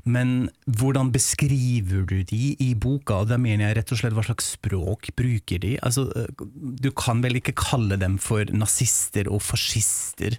men 0.06 0.52
hvordan 0.70 1.10
beskriver 1.16 2.06
du 2.06 2.20
de 2.30 2.54
i 2.62 2.72
boka? 2.78 3.24
Da 3.26 3.42
mener 3.42 3.72
jeg 3.72 3.80
rett 3.82 3.96
og 3.98 4.04
slett 4.04 4.14
hva 4.16 4.28
slags 4.30 4.54
språk 4.60 5.10
bruker 5.18 5.60
de? 5.66 5.74
Altså 5.82 6.06
eh, 6.14 6.30
Du 6.86 6.92
kan 6.94 7.26
vel 7.26 7.42
ikke 7.42 7.58
kalle 7.58 7.98
dem 7.98 8.20
for 8.22 8.46
nazister 8.54 9.26
og 9.28 9.42
fascister? 9.42 10.38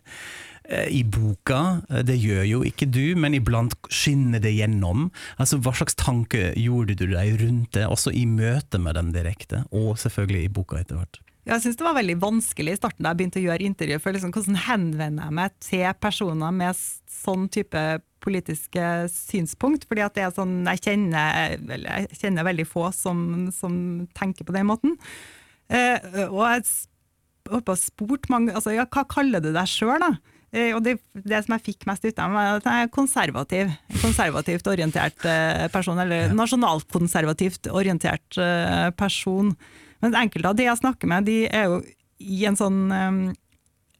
Eh, 0.68 0.88
i 0.90 1.02
boka. 1.04 1.82
Eh, 1.90 2.02
Det 2.06 2.16
gjør 2.18 2.44
jo 2.46 2.62
ikke 2.66 2.88
du, 2.90 3.14
men 3.16 3.34
iblant 3.34 3.74
skinner 3.90 4.42
det 4.42 4.54
gjennom. 4.56 5.10
Altså, 5.38 5.58
Hva 5.58 5.74
slags 5.74 5.94
tanke 5.98 6.52
gjorde 6.56 6.96
du 6.96 7.06
deg 7.06 7.40
rundt 7.42 7.72
det, 7.72 7.86
også 7.86 8.12
i 8.14 8.26
møte 8.26 8.78
med 8.78 8.94
dem 8.94 9.12
direkte, 9.12 9.64
og 9.72 9.96
selvfølgelig 9.98 10.44
i 10.44 10.52
boka 10.52 10.80
etter 10.80 10.96
hvert? 11.00 11.20
Jeg 11.46 11.62
syns 11.62 11.76
det 11.78 11.84
var 11.86 11.94
veldig 11.94 12.16
vanskelig 12.18 12.72
i 12.74 12.78
starten 12.80 13.04
da 13.06 13.12
jeg 13.12 13.18
begynte 13.20 13.38
å 13.38 13.44
gjøre 13.44 13.66
intervju. 13.68 13.98
for 14.02 14.12
liksom, 14.12 14.32
Hvordan 14.34 14.56
henvender 14.66 15.28
jeg 15.28 15.34
meg 15.38 15.52
til 15.62 15.86
personer 16.02 16.50
med 16.50 16.74
sånn 16.74 17.46
type 17.54 17.82
politiske 18.18 19.06
synspunkt? 19.12 19.86
Fordi 19.86 20.02
at 20.02 20.14
det 20.18 20.24
er 20.26 20.34
sånn, 20.34 20.56
jeg 20.66 20.82
kjenner, 20.82 21.54
jeg 21.70 22.18
kjenner 22.18 22.48
veldig 22.48 22.66
få 22.66 22.90
som, 22.90 23.46
som 23.54 24.08
tenker 24.18 24.42
på 24.42 24.56
den 24.56 24.66
måten. 24.66 24.98
Eh, 25.70 26.26
og 26.26 26.42
jeg 26.50 26.66
holdt 27.50 27.66
på 27.68 27.74
å 27.76 27.78
spurt 27.78 28.28
mange 28.32 28.54
altså, 28.54 28.74
ja, 28.74 28.86
Hva 28.90 29.06
kaller 29.06 29.42
du 29.42 29.52
deg 29.54 29.70
sjøl, 29.70 30.02
da? 30.02 30.16
Eh, 30.56 30.72
og 30.72 30.82
det, 30.86 30.96
det 31.12 31.42
som 31.44 31.56
jeg 31.56 31.64
fikk 31.70 31.86
mest 31.88 32.04
ut 32.06 32.20
av, 32.22 32.32
meg, 32.32 32.48
var 32.48 32.60
at 32.62 32.68
jeg 32.68 32.86
er 32.86 32.92
konservativ. 32.94 33.72
Konservativt 34.00 34.70
orientert 34.72 35.26
eh, 35.28 35.66
person, 35.72 36.00
eller 36.00 36.32
nasjonalkonservativt 36.36 37.68
orientert 37.74 38.38
eh, 38.40 38.88
person. 38.96 39.52
Men 40.04 40.16
enkelte 40.22 40.52
av 40.52 40.56
de 40.56 40.68
jeg 40.68 40.80
snakker 40.80 41.12
med, 41.12 41.28
de 41.28 41.42
er 41.50 41.68
jo 41.68 41.82
i 42.16 42.46
en 42.48 42.56
sånn 42.56 42.86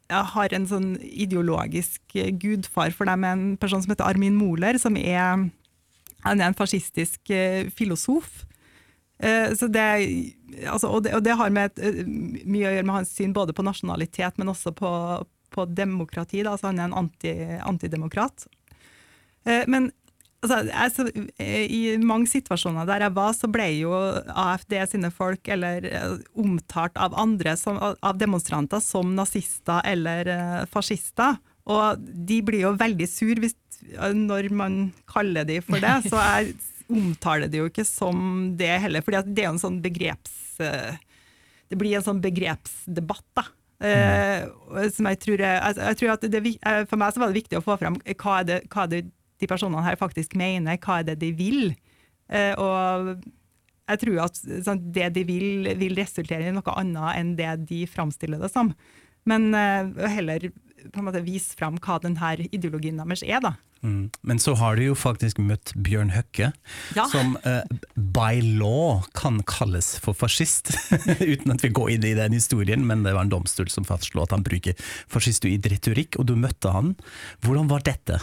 har 0.07 0.53
en 0.55 0.67
sånn 0.71 0.93
ideologisk 1.03 2.15
gudfar 2.39 2.93
for 2.95 3.11
dem, 3.11 3.25
en 3.27 3.41
person 3.59 3.83
som 3.83 3.91
heter 3.91 4.07
Armin 4.07 4.37
Moler, 4.39 4.79
som 4.79 4.95
er, 4.97 5.49
er 6.23 6.43
en 6.47 6.57
fascistisk 6.57 7.33
filosof. 7.75 8.45
Så 9.59 9.67
det, 9.75 9.89
altså, 10.63 10.93
og, 10.93 11.03
det, 11.03 11.17
og 11.19 11.25
det 11.27 11.35
har 11.41 11.51
med 11.51 11.75
et, 11.75 12.07
mye 12.07 12.71
å 12.71 12.77
gjøre 12.77 12.87
med 12.87 12.97
hans 13.01 13.17
syn 13.19 13.35
både 13.35 13.57
på 13.57 13.67
nasjonalitet, 13.67 14.39
men 14.39 14.55
også 14.55 14.73
på, 14.79 14.93
på 15.57 15.67
demokrati. 15.73 16.43
Da. 16.45 16.55
Altså, 16.55 16.71
han 16.71 16.81
er 16.81 16.91
en 16.91 16.99
anti, 17.05 17.33
antidemokrat. 17.65 18.47
Eh, 19.47 19.65
Men 19.71 19.91
altså, 20.43 20.61
jeg, 20.69 21.25
eh, 21.43 21.65
i 21.67 21.81
mange 22.03 22.29
situasjoner 22.31 22.87
der 22.89 23.07
jeg 23.07 23.17
var, 23.17 23.35
så 23.37 23.51
ble 23.51 23.67
jo 23.79 23.95
AFD 23.97 24.77
sine 24.93 25.11
folk 25.15 25.49
eller 25.49 25.89
eh, 25.89 26.15
omtalt 26.39 26.99
av 27.01 27.17
andre, 27.19 27.57
som, 27.59 27.81
av 27.81 28.21
demonstranter, 28.21 28.83
som 28.85 29.15
nazister 29.17 29.83
eller 29.87 30.67
fascister. 30.71 31.41
Og 31.67 31.99
de 31.99 32.41
blir 32.47 32.63
jo 32.63 32.77
veldig 32.79 33.09
sur 33.11 33.43
hvis, 33.43 33.57
når 33.99 34.53
man 34.55 34.81
kaller 35.11 35.47
de 35.49 35.59
for 35.65 35.83
det. 35.83 35.97
Så 36.07 36.21
jeg 36.21 36.55
omtaler 36.87 37.51
det 37.51 37.59
jo 37.59 37.67
ikke 37.67 37.87
som 37.89 38.53
det 38.59 38.77
heller, 38.85 39.03
for 39.03 39.17
det 39.17 39.43
er 39.43 39.49
jo 39.51 39.57
en 39.57 39.65
sånn 39.67 39.83
begreps... 39.85 40.35
Det 41.67 41.75
blir 41.75 41.97
en 41.99 42.05
sånn 42.07 42.21
begrepsdebatt, 42.23 43.27
da. 43.35 43.43
Eh, 43.77 44.47
som 44.95 45.09
jeg 45.11 45.19
tror, 45.21 45.43
jeg, 45.45 45.77
jeg 45.77 45.97
tror 46.01 46.13
at 46.15 46.23
det, 46.33 46.41
eh, 46.65 46.83
For 46.89 46.97
meg 46.97 47.13
så 47.13 47.21
var 47.21 47.29
det 47.29 47.43
viktig 47.43 47.59
å 47.59 47.65
få 47.65 47.77
fram 47.77 47.99
hva 48.01 48.39
er 48.41 48.47
det, 48.49 48.61
hva 48.73 48.87
er 48.87 48.93
det 48.93 49.03
de 49.37 49.49
personene 49.51 49.85
her 49.85 49.99
faktisk 50.01 50.33
mener, 50.39 50.79
hva 50.81 51.01
er 51.01 51.11
det 51.11 51.19
de 51.21 51.33
vil. 51.37 51.75
Eh, 52.33 52.55
og 52.57 53.19
jeg 53.87 54.03
tror 54.03 54.23
at 54.25 54.41
sånn, 54.65 54.81
det 54.95 55.11
de 55.19 55.27
vil, 55.29 55.69
vil 55.79 55.99
resultere 55.99 56.49
i 56.49 56.55
noe 56.55 56.79
annet 56.81 57.21
enn 57.21 57.35
det 57.39 57.53
de 57.69 57.85
framstiller 57.91 58.41
det 58.43 58.51
som. 58.51 58.73
Men 59.29 59.51
heller 59.55 60.49
på 60.93 61.01
en 61.03 61.09
måte 61.09 61.25
vise 61.27 61.57
fram 61.59 61.79
hva 61.83 61.99
denne 62.03 62.35
ideologien 62.51 62.99
deres 63.01 63.23
er, 63.27 63.41
da. 63.45 63.55
Mm. 63.85 64.09
Men 64.27 64.39
så 64.43 64.55
har 64.59 64.79
du 64.79 64.87
jo 64.87 64.95
faktisk 64.99 65.39
møtt 65.39 65.73
Bjørn 65.77 66.11
Høkke, 66.15 66.49
Ja. 66.97 67.05
som 67.13 67.37
uh, 67.45 67.61
by 67.95 68.41
law 68.59 69.05
kan 69.15 69.43
kalles 69.47 69.95
for 70.03 70.17
fascist. 70.17 70.73
Uten 71.21 71.53
at 71.55 71.63
vi 71.63 71.71
går 71.77 71.93
inn 71.97 72.07
i 72.09 72.15
den 72.19 72.35
historien, 72.35 72.87
men 72.89 73.05
det 73.07 73.15
var 73.15 73.27
en 73.27 73.35
domstol 73.35 73.69
som 73.73 73.87
fastslo 73.87 74.25
at 74.25 74.35
han 74.35 74.47
bruker 74.47 74.75
fascistoid 75.13 75.69
retorikk, 75.71 76.19
og 76.19 76.27
du 76.31 76.35
møtte 76.41 76.73
han. 76.75 76.95
Hvordan 77.45 77.69
var 77.71 77.85
dette? 77.87 78.19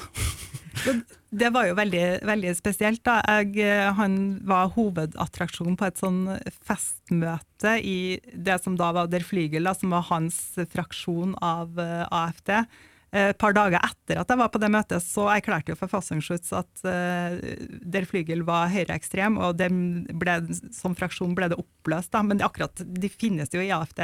Det 1.34 1.50
var 1.50 1.66
jo 1.66 1.74
veldig, 1.78 2.06
veldig 2.30 2.54
spesielt. 2.54 3.02
da. 3.08 3.18
Jeg, 3.26 3.58
eh, 3.66 3.90
han 3.98 4.40
var 4.46 4.70
hovedattraksjon 4.76 5.78
på 5.80 5.88
et 5.90 5.98
sånn 5.98 6.22
festmøte 6.62 7.78
i 7.82 8.20
det 8.34 8.60
som 8.62 8.76
da 8.78 8.92
var 8.94 9.10
Der 9.10 9.26
Flygel, 9.26 9.66
da, 9.66 9.74
som 9.74 9.96
var 9.96 10.06
hans 10.12 10.38
fraksjon 10.70 11.34
av 11.42 11.74
uh, 11.80 12.06
AFD. 12.14 12.52
Eh, 12.54 13.30
Et 13.34 13.38
par 13.38 13.54
dager 13.54 13.80
etter 13.82 14.22
at 14.22 14.30
jeg 14.30 14.38
var 14.38 14.52
på 14.54 14.62
det 14.62 14.70
møtet, 14.74 15.02
så 15.02 15.26
erklærte 15.34 15.74
jo 15.74 15.80
Verfassungsschutz 15.80 16.54
at 16.54 16.86
uh, 16.86 17.34
Der 17.82 18.06
Flygel 18.06 18.46
var 18.46 18.70
høyreekstrem, 18.70 19.40
og 19.42 19.58
ble, 19.58 20.38
som 20.70 20.94
fraksjon 20.94 21.34
ble 21.34 21.50
det 21.50 21.58
oppløst. 21.58 22.12
Da. 22.14 22.22
Men 22.22 22.46
akkurat, 22.46 22.78
de 22.78 23.10
finnes 23.10 23.50
jo 23.50 23.64
i 23.64 23.74
AFD 23.74 24.04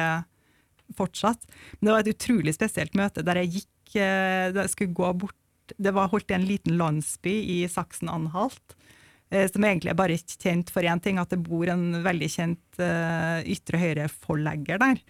fortsatt. 0.97 1.45
Men 1.77 1.91
det 1.91 1.93
var 1.93 2.07
et 2.07 2.15
utrolig 2.15 2.57
spesielt 2.57 2.97
møte 2.97 3.21
der 3.21 3.43
jeg 3.43 3.59
gikk 3.59 3.99
uh, 4.01 4.65
skulle 4.65 4.97
gå 4.97 5.13
bort 5.25 5.37
Det 5.77 5.93
var 5.95 6.09
holdt 6.11 6.31
i 6.31 6.37
en 6.37 6.47
liten 6.47 6.77
landsby 6.79 7.35
i 7.55 7.67
Saksen-Anhalt. 7.69 8.75
eh, 9.31 9.47
Som 9.51 9.63
egentlig 9.63 9.91
er 9.91 9.99
bare 9.99 10.17
kjent 10.17 10.69
for 10.69 10.81
én 10.81 11.01
ting, 11.01 11.19
at 11.19 11.29
det 11.29 11.43
bor 11.43 11.67
en 11.69 12.03
veldig 12.03 12.29
kjent 12.29 12.79
eh, 12.79 13.43
ytre 13.45 13.77
høyre-forlegger 13.77 14.79
der. 14.79 15.01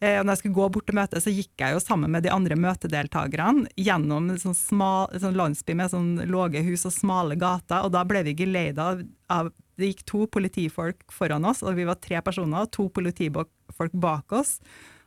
Eh, 0.00 0.18
og 0.20 0.26
når 0.26 0.34
jeg 0.34 0.40
skulle 0.42 0.58
gå 0.58 0.68
bort 0.74 0.86
til 0.90 0.98
møtet, 0.98 1.22
så 1.24 1.32
gikk 1.32 1.62
jeg 1.62 1.72
jo 1.72 1.80
sammen 1.80 2.12
med 2.12 2.26
de 2.26 2.32
andre 2.32 2.56
møtedeltakerne 2.60 3.70
gjennom 3.80 4.28
en 4.28 4.40
sånn, 4.40 4.56
smal, 4.56 5.06
en 5.08 5.22
sånn 5.22 5.38
landsby 5.38 5.76
med 5.78 5.92
sånn 5.92 6.10
lave 6.28 6.60
hus 6.66 6.84
og 6.84 6.92
smale 6.92 7.38
gater, 7.40 7.80
og 7.86 7.94
da 7.94 8.02
ble 8.04 8.22
vi 8.26 8.36
geleida 8.44 8.98
av, 9.32 9.52
Det 9.76 9.90
gikk 9.90 10.04
to 10.08 10.26
politifolk 10.32 11.02
foran 11.12 11.44
oss, 11.44 11.62
og 11.62 11.74
vi 11.76 11.84
var 11.84 11.98
tre 12.00 12.22
personer, 12.24 12.62
og 12.64 12.70
to 12.72 12.88
politifolk 12.88 13.92
bak 13.92 14.32
oss. 14.32 14.54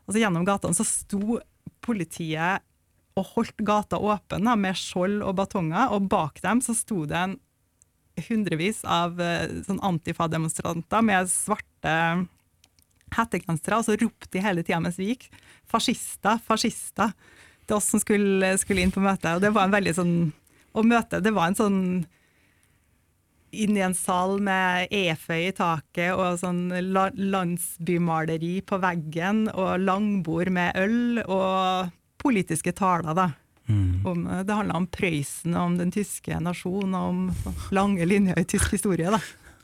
Og 0.06 0.14
så 0.14 0.22
gjennom 0.22 0.46
gatene 0.46 0.78
så 0.78 0.86
sto 0.86 1.40
politiet 1.82 2.62
og 3.20 3.34
holdt 3.36 3.62
gata 3.68 4.00
åpen 4.00 4.48
da, 4.48 4.56
med 4.56 4.78
skjold 4.80 5.22
og 5.26 5.36
batonger, 5.40 5.92
og 5.94 6.10
bak 6.12 6.42
dem 6.46 6.64
så 6.64 6.76
sto 6.78 7.04
det 7.10 7.20
en 7.20 7.38
hundrevis 8.20 8.82
av 8.88 9.20
eh, 9.24 9.48
sånn 9.68 9.82
antifa-demonstranter 9.86 11.06
med 11.06 11.30
svarte 11.32 11.96
hettegensere, 13.16 13.80
og 13.80 13.88
så 13.88 13.98
ropte 13.98 14.30
de 14.34 14.44
hele 14.44 14.64
tida 14.66 14.82
mens 14.84 15.00
vi 15.00 15.14
gikk 15.14 15.30
'fascister, 15.70 16.42
fascister' 16.46 17.14
til 17.70 17.78
oss 17.78 17.90
som 17.94 18.02
skulle, 18.02 18.56
skulle 18.58 18.82
inn 18.82 18.94
på 18.94 19.04
møtet. 19.04 19.36
Og 19.36 19.42
det 19.44 19.54
var 19.54 19.68
en 19.68 19.76
veldig 19.78 19.96
sånn 19.98 20.16
Å 20.78 20.84
møte, 20.86 21.18
det 21.18 21.32
var 21.34 21.50
en 21.50 21.58
sånn 21.58 21.80
inn 23.50 23.74
i 23.74 23.82
en 23.82 23.96
sal 23.98 24.36
med 24.46 24.92
eføy 24.94 25.48
i 25.48 25.56
taket 25.58 26.14
og 26.14 26.38
sånn 26.38 26.70
landsbymaleri 26.94 28.52
på 28.70 28.78
veggen 28.84 29.48
og 29.50 29.82
langbord 29.82 30.52
med 30.54 30.78
øl 30.78 31.24
og 31.26 31.90
politiske 32.22 32.74
taler, 32.76 33.16
da. 33.18 33.32
Om, 33.70 34.24
det 34.48 34.56
handla 34.56 34.80
om 34.80 34.88
Prøysen 34.90 35.54
om 35.54 35.76
den 35.78 35.92
tyske 35.94 36.40
nasjonen 36.42 36.96
om 36.98 37.20
lange 37.70 38.06
linjer 38.08 38.40
i 38.42 38.48
tysk 38.50 38.74
historie. 38.74 39.12
da. 39.14 39.20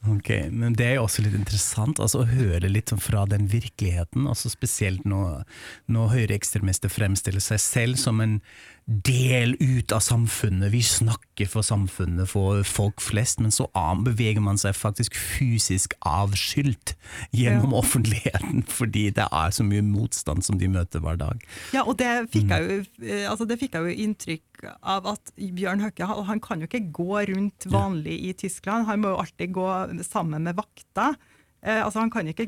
Ok, 0.06 0.30
men 0.52 0.74
Det 0.74 0.86
er 0.86 0.94
jo 1.00 1.08
også 1.08 1.24
litt 1.26 1.34
interessant 1.34 2.00
altså, 2.00 2.22
å 2.22 2.30
høre 2.30 2.70
litt 2.70 2.92
sånn 2.94 3.02
fra 3.02 3.24
den 3.30 3.48
virkeligheten, 3.50 4.28
altså 4.30 4.52
spesielt 4.54 5.06
når, 5.10 5.42
når 5.90 6.12
høyreekstremister 6.14 6.94
fremstiller 6.94 7.42
seg 7.42 7.62
selv 7.64 7.98
som 8.02 8.22
en 8.22 8.38
del 8.86 9.56
ut 9.58 9.92
av 9.96 10.04
samfunnet. 10.06 10.70
Vi 10.70 10.82
snakker 10.86 11.50
for 11.50 11.66
samfunnet, 11.66 12.30
for 12.30 12.62
folk 12.70 13.02
flest, 13.02 13.40
men 13.42 13.54
så 13.54 13.66
beveger 14.06 14.44
man 14.46 14.60
seg 14.62 14.76
faktisk 14.78 15.18
fysisk 15.18 15.96
avskylt 16.06 16.94
gjennom 17.34 17.74
offentligheten, 17.74 18.62
fordi 18.80 19.08
det 19.18 19.26
er 19.26 19.56
så 19.56 19.66
mye 19.66 19.82
motstand 19.86 20.46
som 20.46 20.60
de 20.62 20.70
møter 20.70 21.02
hver 21.02 21.18
dag. 21.18 21.42
Ja, 21.74 21.82
og 21.82 21.98
det 22.02 22.30
fikk, 22.34 22.52
jeg 22.54 22.66
jo, 22.70 22.82
eh, 23.02 23.26
altså 23.30 23.50
det 23.50 23.58
fikk 23.62 23.78
jeg 23.78 23.90
jo 23.90 24.06
inntrykk 24.06 24.68
av 24.86 25.10
at 25.16 25.34
Bjørn 25.36 25.82
Høkke 25.84 26.08
han 26.30 26.42
kan 26.44 26.62
jo 26.62 26.70
ikke 26.70 26.86
gå 26.94 27.26
rundt 27.32 27.66
vanlig 27.74 28.20
i 28.30 28.36
Tyskland. 28.38 28.86
Han 28.86 29.02
må 29.02 29.16
jo 29.16 29.24
alltid 29.24 29.56
gå 29.56 29.70
sammen 30.06 30.46
med 30.46 30.62
vakter. 30.62 31.18
Eh, 31.66 31.82
altså 31.82 32.04
Han 32.04 32.14
kan 32.14 32.30
ikke 32.30 32.48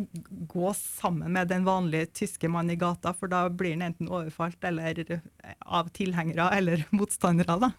gå 0.51 0.71
sammen 0.77 1.34
med 1.34 1.49
den 1.49 1.65
vanlige 1.65 2.12
tyske 2.21 2.49
mannen 2.53 2.75
i 2.75 2.80
gata, 2.80 3.15
for 3.17 3.32
da 3.32 3.47
blir 3.49 3.73
han 3.73 3.89
enten 3.89 4.12
overfalt 4.12 4.63
eller 4.69 5.01
eh, 5.01 5.19
av 5.65 5.89
tilhengere 5.95 6.51
eller 6.58 6.86
motstandere. 6.99 7.60
da. 7.65 7.73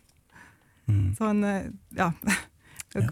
Så 1.19 1.25
han, 1.31 1.43
ja. 1.95 2.13
ja. 2.95 3.11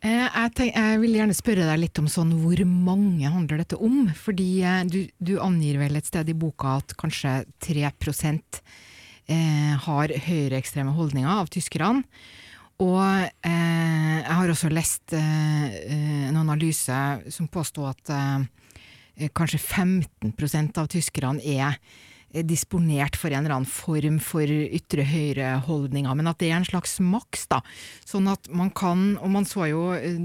Eh, 0.00 0.24
Jeg, 0.24 0.52
tenk, 0.56 0.72
jeg 0.72 1.00
vil 1.02 1.16
gjerne 1.18 1.36
spørre 1.36 1.66
deg 1.68 1.82
litt 1.82 1.98
om 2.00 2.08
sånn, 2.08 2.32
hvor 2.40 2.60
mange 2.64 3.28
handler 3.28 3.60
dette 3.60 3.76
om? 3.76 4.06
Fordi 4.16 4.48
eh, 4.64 4.82
du, 4.88 5.02
du 5.20 5.34
angir 5.44 5.80
vel 5.82 5.98
et 6.00 6.08
sted 6.08 6.30
i 6.32 6.36
boka 6.36 6.78
at 6.80 6.94
kanskje 7.00 7.42
3 7.60 7.84
eh, 9.28 9.74
har 9.84 10.14
høyreekstreme 10.26 10.94
holdninger 10.96 11.42
av 11.42 11.52
tyskerne. 11.52 12.04
Og 12.80 13.00
eh, 13.44 14.20
jeg 14.24 14.36
har 14.38 14.52
også 14.52 14.70
lest 14.72 15.12
eh, 15.16 15.64
eh, 15.84 16.28
en 16.30 16.38
analyse 16.40 17.00
som 17.32 17.48
påsto 17.52 17.84
at 17.88 18.12
eh, 18.14 19.26
kanskje 19.36 19.60
15% 19.60 20.78
av 20.80 20.88
tyskerne 20.88 21.44
er 21.44 21.76
eh, 22.32 22.40
disponert 22.46 23.18
for 23.20 23.28
en 23.34 23.42
eller 23.42 23.58
annen 23.58 23.68
form 23.68 24.16
for 24.24 24.48
ytre 24.48 25.04
høyre-holdninger, 25.10 26.16
men 26.16 26.30
at 26.30 26.40
det 26.40 26.48
er 26.48 26.56
en 26.56 26.68
slags 26.68 26.96
maks, 27.04 27.44
da. 27.52 27.58
Sånn 28.08 28.30
at 28.32 28.48
man 28.48 28.72
kan, 28.72 29.12
og 29.20 29.28
man 29.34 29.48
så 29.48 29.68
jo 29.68 29.90
eh, 29.98 30.16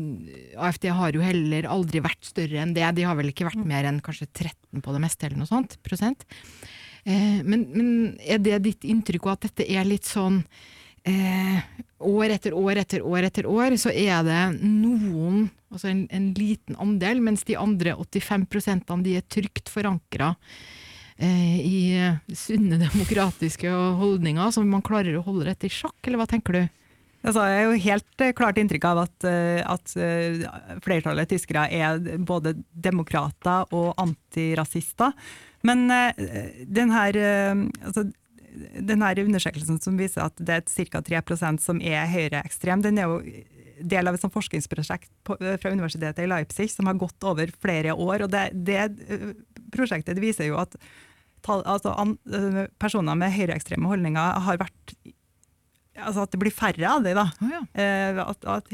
AFD 0.55 0.87
har 0.95 1.17
jo 1.17 1.25
heller 1.25 1.67
aldri 1.67 2.05
vært 2.05 2.23
større 2.23 2.63
enn 2.63 2.75
det, 2.77 2.87
de 2.95 3.07
har 3.09 3.19
vel 3.19 3.33
ikke 3.33 3.49
vært 3.49 3.67
mer 3.67 3.89
enn 3.89 3.99
kanskje 4.05 4.29
13 4.31 4.79
på 4.85 4.95
det 4.95 5.03
meste, 5.03 5.27
eller 5.27 5.43
noe 5.43 5.51
sånt, 5.51 5.75
prosent. 5.83 6.23
Eh, 7.03 7.43
men, 7.43 7.67
men 7.75 7.91
er 8.23 8.39
det 8.39 8.63
ditt 8.63 8.87
inntrykk 8.87 9.27
òg, 9.27 9.35
at 9.35 9.49
dette 9.49 9.67
er 9.67 9.83
litt 9.91 10.07
sånn 10.07 10.45
eh, 11.09 11.59
år 12.05 12.35
etter 12.35 12.55
år 12.57 12.81
etter 12.83 13.05
år 13.05 13.29
etter 13.29 13.49
år, 13.49 13.77
så 13.81 13.93
er 13.93 14.25
det 14.27 14.41
noen, 14.61 15.47
altså 15.73 15.91
en, 15.91 16.05
en 16.13 16.31
liten 16.37 16.77
andel, 16.81 17.21
mens 17.23 17.45
de 17.47 17.57
andre 17.59 17.95
85% 17.97 18.95
de 19.05 19.17
er 19.19 19.27
trygt 19.31 19.71
forankra 19.71 20.33
eh, 21.17 21.59
i 21.61 22.35
sunne 22.35 22.81
demokratiske 22.81 23.71
holdninger, 24.01 24.51
som 24.55 24.67
man 24.69 24.85
klarer 24.85 25.17
å 25.17 25.25
holde 25.25 25.49
dette 25.49 25.69
i 25.69 25.73
sjakk, 25.73 25.99
eller 26.05 26.23
hva 26.23 26.29
tenker 26.29 26.59
du? 26.59 26.65
Altså, 27.25 27.41
jeg 27.49 27.57
har 27.57 27.65
jo 27.65 27.85
helt 27.87 28.21
eh, 28.21 28.33
klart 28.37 28.59
inntrykk 28.61 28.85
av 28.85 28.99
at, 29.07 29.25
eh, 29.25 29.61
at 29.65 29.93
eh, 29.97 30.43
flertallet 30.85 31.31
tyskere 31.31 31.65
er 31.73 31.97
både 32.21 32.53
demokrater 32.69 33.65
og 33.73 33.95
antirasister. 34.01 35.15
Men 35.65 35.87
den 35.89 36.91
her, 36.93 37.17
altså, 37.81 38.03
den 38.55 39.03
her 39.03 39.21
undersøkelsen 39.25 39.79
som 39.83 39.99
viser 39.99 40.25
at 40.27 40.39
det 40.39 40.59
er 40.59 40.89
ca. 40.91 41.01
3 41.01 41.57
som 41.63 41.81
er 41.81 42.07
høyreekstrem, 42.11 42.83
den 42.85 42.99
er 43.01 43.09
jo 43.09 43.19
del 43.81 44.07
av 44.07 44.15
et 44.15 44.23
forskningsprosjekt 44.31 45.09
fra 45.27 45.71
universitetet 45.71 46.23
i 46.23 46.29
Leipzig 46.29 46.69
som 46.71 46.87
har 46.87 46.99
gått 46.99 47.27
over 47.27 47.51
flere 47.61 47.93
år. 47.93 48.25
og 48.25 48.31
Det, 48.31 48.45
det 48.53 48.85
prosjektet 49.75 50.21
viser 50.23 50.49
jo 50.49 50.59
at 50.61 50.77
altså, 51.45 51.93
personer 52.81 53.19
med 53.19 53.35
høyreekstreme 53.35 53.89
holdninger 53.91 54.41
har 54.47 54.61
vært 54.61 54.95
altså 55.95 56.25
at 56.25 56.33
det 56.33 56.39
blir 56.41 56.53
færre 56.53 56.89
av 56.89 57.03
det. 57.05 57.13
da. 57.17 57.25
Oh, 57.41 57.51
ja. 57.51 57.61
eh, 57.81 58.19
at, 58.23 58.47
at, 58.51 58.71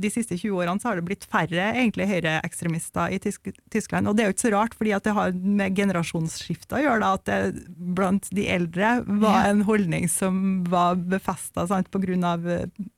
De 0.00 0.10
siste 0.12 0.36
20 0.36 0.58
årene 0.58 0.82
så 0.82 0.90
har 0.90 0.98
det 0.98 1.06
blitt 1.08 1.26
færre 1.30 1.70
egentlig 1.70 2.08
høyreekstremister 2.10 3.14
i 3.14 3.20
Tysk 3.22 3.50
Tyskland. 3.72 4.08
Og 4.08 4.16
det 4.16 4.24
er 4.24 4.30
jo 4.30 4.36
ikke 4.36 4.46
så 4.46 4.52
rart, 4.54 4.76
fordi 4.78 4.94
at 4.96 5.06
det 5.06 5.16
har 5.16 5.32
med 5.36 5.78
generasjonsskifte 5.78 6.78
å 6.78 6.82
gjøre. 6.84 7.00
da, 7.04 7.12
At 7.16 7.28
det 7.28 7.64
blant 7.98 8.28
de 8.34 8.48
eldre 8.52 8.98
var 9.06 9.40
ja. 9.40 9.54
en 9.54 9.64
holdning 9.68 10.08
som 10.12 10.64
var 10.68 11.00
befesta 11.00 11.66
pga. 11.68 12.44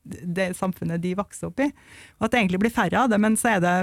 det 0.03 0.51
samfunnet 0.57 1.01
de 1.01 1.15
vokste 1.19 1.51
opp 1.51 1.63
i. 1.63 1.71
Og 2.19 2.27
at 2.27 2.33
det 2.33 2.43
egentlig 2.43 2.63
blir 2.65 2.75
færre 2.75 3.05
av 3.05 3.11
det. 3.11 3.21
Men 3.21 3.39
så 3.39 3.55
er 3.55 3.63
det 3.63 3.75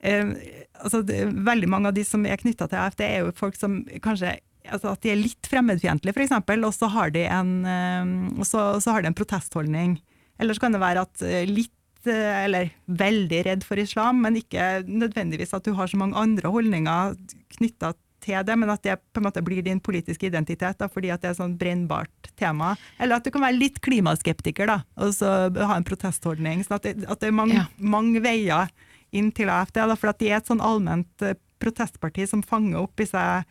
eh, 0.00 0.32
altså 0.80 1.02
det, 1.02 1.20
Veldig 1.46 1.68
mange 1.70 1.92
av 1.92 1.96
de 1.96 2.04
som 2.06 2.24
er 2.26 2.40
knytta 2.40 2.68
til 2.70 2.80
AFD, 2.80 3.04
er 3.06 3.24
jo 3.24 3.36
folk 3.36 3.58
som 3.58 3.82
kanskje 4.04 4.38
altså 4.72 4.94
at 4.94 5.04
de 5.04 5.12
er 5.12 5.20
litt 5.20 5.48
fremmedfiendtlige, 5.50 6.14
f.eks., 6.16 6.34
og 6.54 6.74
så 6.74 6.90
har, 6.94 7.14
de 7.14 7.24
en, 7.28 7.54
eh, 7.68 8.44
så, 8.46 8.66
så 8.80 8.94
har 8.94 9.04
de 9.04 9.10
en 9.10 9.16
protestholdning. 9.16 9.98
Eller 10.40 10.56
så 10.56 10.64
kan 10.64 10.74
det 10.74 10.82
være 10.82 11.04
at 11.06 11.24
eh, 11.26 11.44
litt 11.48 12.08
eh, 12.08 12.44
eller 12.44 12.72
veldig 12.86 13.42
redd 13.48 13.66
for 13.66 13.80
islam, 13.80 14.22
men 14.24 14.40
ikke 14.40 14.84
nødvendigvis 14.88 15.54
at 15.56 15.66
du 15.66 15.74
har 15.78 15.90
så 15.90 16.00
mange 16.00 16.18
andre 16.20 16.50
holdninger 16.52 17.14
knytta 17.58 17.94
til 18.24 18.40
det, 18.48 18.56
men 18.56 18.72
at 18.72 18.80
det 18.86 18.96
på 19.12 19.20
en 19.20 19.26
måte 19.26 19.42
blir 19.44 19.60
din 19.64 19.82
politiske 19.84 20.30
identitet 20.30 20.80
da, 20.80 20.88
fordi 20.88 21.10
at 21.12 21.20
det 21.20 21.28
er 21.28 21.34
et 21.34 21.42
sånn 21.42 21.58
brennbart 21.60 22.32
tema. 22.40 22.72
Eller 22.96 23.18
at 23.18 23.26
du 23.26 23.32
kan 23.34 23.44
være 23.44 23.60
litt 23.60 23.82
klimaskeptiker 23.84 24.70
da, 24.70 24.78
og 24.96 25.12
så 25.16 25.34
ha 25.52 25.76
en 25.76 25.86
protestholdning. 25.86 26.64
sånn 26.64 26.78
at 26.80 26.88
det, 26.88 26.96
at 27.04 27.20
det 27.20 27.28
er 27.28 27.36
mange, 27.36 27.60
ja. 27.60 27.68
mange, 27.76 28.24
veier 28.24 28.72
inn 29.14 29.28
til 29.36 29.52
AFD, 29.52 29.76
da, 29.76 29.98
for 30.00 30.10
at 30.10 30.24
de 30.24 30.32
er 30.32 30.40
et 30.40 30.48
sånn 30.48 30.64
allment 30.64 31.28
protestparti 31.62 32.24
som 32.26 32.42
fanger 32.42 32.80
opp 32.80 33.04
i 33.04 33.06
seg 33.06 33.44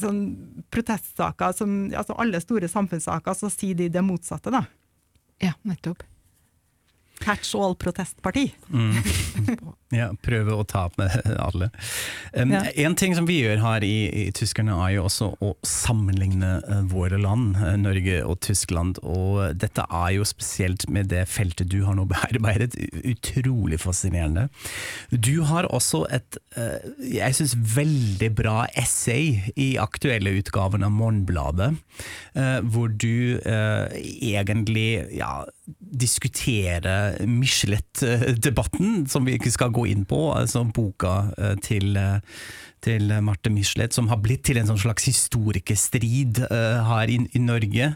sånn 0.00 0.20
protestsaker, 0.72 1.54
som, 1.56 1.76
altså 1.96 2.16
alle 2.20 2.40
store 2.42 2.70
samfunnssaker, 2.70 3.36
så 3.38 3.50
sier 3.52 3.78
de 3.78 3.90
det 3.92 4.02
motsatte, 4.04 4.52
da. 4.54 4.64
Ja, 5.42 5.54
nettopp. 5.68 6.04
Catch 7.24 7.54
all-protestparti. 7.58 8.50
Mm. 8.68 8.94
Ja, 9.94 10.08
prøve 10.24 10.56
å 10.56 10.64
ta 10.66 10.86
opp 10.88 10.96
med 10.98 11.12
alle. 11.46 11.70
Um, 12.34 12.54
ja. 12.54 12.64
En 12.86 12.96
ting 12.98 13.14
som 13.16 13.28
vi 13.28 13.40
gjør 13.42 13.62
her 13.62 13.84
i, 13.86 13.94
i, 14.10 14.24
Tyskerne, 14.34 14.76
er 14.86 14.96
jo 14.96 15.06
også 15.08 15.30
å 15.44 15.52
sammenligne 15.66 16.56
uh, 16.66 16.80
våre 16.90 17.20
land, 17.20 17.54
uh, 17.60 17.74
Norge 17.80 18.20
og 18.26 18.40
Tyskland. 18.44 18.98
Og 19.06 19.54
dette 19.60 19.84
er 19.86 20.16
jo 20.16 20.26
spesielt 20.28 20.88
med 20.92 21.12
det 21.12 21.24
feltet 21.30 21.70
du 21.72 21.82
har 21.86 21.98
nå 21.98 22.06
bearbeidet, 22.12 22.74
utrolig 23.04 23.80
fascinerende. 23.84 24.48
Du 25.10 25.44
har 25.48 25.68
også 25.70 26.04
et, 26.14 26.40
uh, 26.58 26.80
jeg 26.98 27.38
syns, 27.38 27.56
veldig 27.74 28.32
bra 28.34 28.56
essay 28.80 29.52
i 29.60 29.74
aktuelle 29.80 30.34
utgaven 30.40 30.84
av 30.86 30.92
Morgenbladet, 30.94 31.70
hvor 32.70 32.90
du 32.90 33.38
egentlig 33.44 34.86
ja, 35.14 35.44
diskuterer 35.94 37.18
Michelet-debatten, 37.26 39.06
som 39.10 39.26
vi 39.26 39.38
ikke 39.38 39.52
skal 39.54 39.72
gå 39.74 39.86
inn 39.90 40.04
på, 40.08 40.20
altså 40.34 40.64
boka 40.74 41.14
eh, 41.38 41.56
til 41.64 41.96
eh, 42.00 42.20
til 42.84 43.12
Marte 43.24 43.50
Michelet, 43.52 43.94
som 43.96 44.08
har 44.10 44.20
blitt 44.22 44.44
til 44.48 44.60
en 44.60 44.68
sånn 44.68 44.82
slags 44.82 45.06
historikerstrid 45.08 46.42
uh, 46.46 46.84
her 46.88 47.12
i, 47.12 47.18
i 47.32 47.42
Norge, 47.42 47.90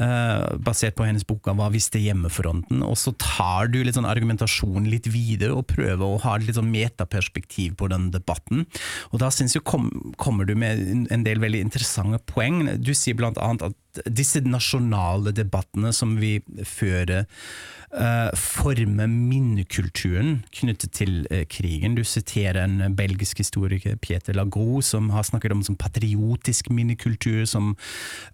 uh, 0.00 0.44
basert 0.64 0.96
på 0.98 1.06
hennes 1.08 1.26
boka 1.28 1.54
'Hva 1.56 1.70
visste 1.74 2.00
hjemmefronten'. 2.02 2.84
Og 2.86 2.96
så 3.00 3.14
tar 3.20 3.70
du 3.72 3.80
litt 3.82 3.98
sånn 3.98 4.08
argumentasjonen 4.08 4.88
litt 4.90 5.10
videre, 5.10 5.56
og 5.56 5.68
prøver 5.70 6.04
å 6.06 6.20
ha 6.24 6.36
litt 6.40 6.56
sånn 6.58 6.72
metaperspektiv 6.72 7.76
på 7.80 7.90
den 7.92 8.10
debatten. 8.14 8.66
Og 9.12 9.20
da 9.22 9.30
syns 9.34 9.56
jeg 9.56 9.66
kom, 9.68 9.90
kommer 10.20 10.48
du 10.48 10.54
med 10.58 11.10
en 11.12 11.26
del 11.26 11.42
veldig 11.42 11.60
interessante 11.66 12.20
poeng. 12.30 12.64
Du 12.80 12.94
sier 12.96 13.18
annet 13.20 13.62
at 13.62 13.76
disse 14.06 14.40
nasjonale 14.46 15.32
debattene 15.34 15.92
som 15.94 16.16
vi 16.20 16.38
fører, 16.66 17.26
forme 18.38 19.06
minnekulturen 19.10 20.44
knyttet 20.54 20.92
til 20.94 21.24
uh, 21.30 21.42
krigen. 21.50 21.96
Du 21.98 22.04
siterer 22.06 22.60
en 22.62 22.94
belgisk 22.94 23.42
historiker, 23.42 23.96
Pieter 23.98 24.36
Lagro, 24.38 24.78
som 24.80 25.08
har 25.10 25.26
snakket 25.26 25.52
om 25.56 25.64
som 25.66 25.76
patriotisk 25.76 26.70
minnekultur, 26.70 27.42
som 27.50 27.72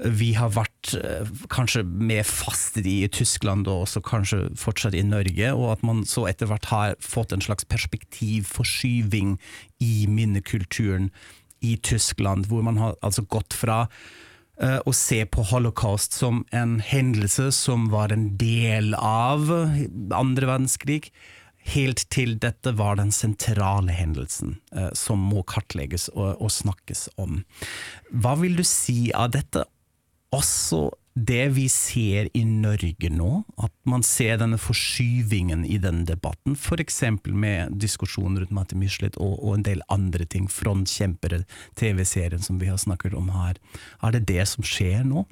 vi 0.05 0.35
har 0.37 0.53
vært 0.53 0.93
uh, 1.01 1.25
kanskje 1.53 1.87
mer 1.87 2.27
fast 2.29 2.77
i 2.83 2.99
i 3.07 3.09
Tyskland, 3.09 3.67
og 3.69 3.87
også 3.87 4.05
kanskje 4.05 4.43
fortsatt 4.61 4.95
i 4.95 5.05
Norge, 5.07 5.55
og 5.55 5.73
at 5.73 5.83
man 5.87 6.05
så 6.05 6.27
etter 6.29 6.51
hvert 6.51 6.69
har 6.69 6.95
fått 7.01 7.33
en 7.33 7.45
slags 7.45 7.65
perspektivforskyving 7.65 9.39
i 9.81 10.07
minnekulturen 10.09 11.11
i 11.65 11.77
Tyskland, 11.77 12.47
hvor 12.47 12.63
man 12.63 12.77
har 12.77 12.97
altså 13.03 13.25
gått 13.25 13.57
fra 13.57 13.87
Eh, 13.87 14.36
å 14.57 14.93
se 14.97 15.19
på 15.29 15.43
holocaust 15.51 16.15
som 16.17 16.39
en 16.57 16.79
hendelse 16.81 17.51
som 17.53 17.91
var 17.93 18.15
en 18.15 18.31
del 18.41 18.95
av 18.97 19.51
andre 20.17 20.49
verdenskrig, 20.49 21.11
helt 21.67 22.05
til 22.15 22.37
dette 22.43 22.73
var 22.79 22.99
den 23.01 23.13
sentrale 23.15 23.95
hendelsen 23.95 24.57
eh, 24.73 24.93
som 24.95 25.23
må 25.33 25.43
kartlegges 25.49 26.09
og, 26.15 26.37
og 26.41 26.53
snakkes 26.53 27.09
om. 27.21 27.41
Hva 28.11 28.37
vil 28.41 28.57
du 28.59 28.65
si 28.67 29.11
av 29.15 29.33
dette? 29.35 29.67
Også 30.35 30.89
det 31.17 31.49
vi 31.57 31.65
ser 31.73 32.29
i 32.37 32.43
Norge 32.45 33.09
nå, 33.09 33.31
at 33.65 33.73
man 33.89 34.03
ser 34.05 34.37
denne 34.43 34.59
forskyvingen 34.61 35.63
i 35.65 35.79
den 35.81 36.05
debatten, 36.05 36.53
f.eks. 36.53 37.01
med 37.25 37.73
diskusjoner 37.81 38.45
rundt 38.45 38.53
Matti 38.53 38.77
Michelet 38.77 39.17
og, 39.17 39.39
og, 39.41 39.55
en 39.57 39.65
del 39.65 39.81
andre 39.89 40.27
ting, 40.29 40.45
frontkjempere, 40.53 41.47
TV-serien 41.81 42.45
som 42.45 42.61
vi 42.61 42.69
har 42.69 42.77
snakket 42.83 43.17
om 43.17 43.33
her. 43.33 43.57
Er 44.05 44.13
det 44.13 44.27
det 44.29 44.45
som 44.53 44.67
skjer 44.67 45.09
nå? 45.09 45.25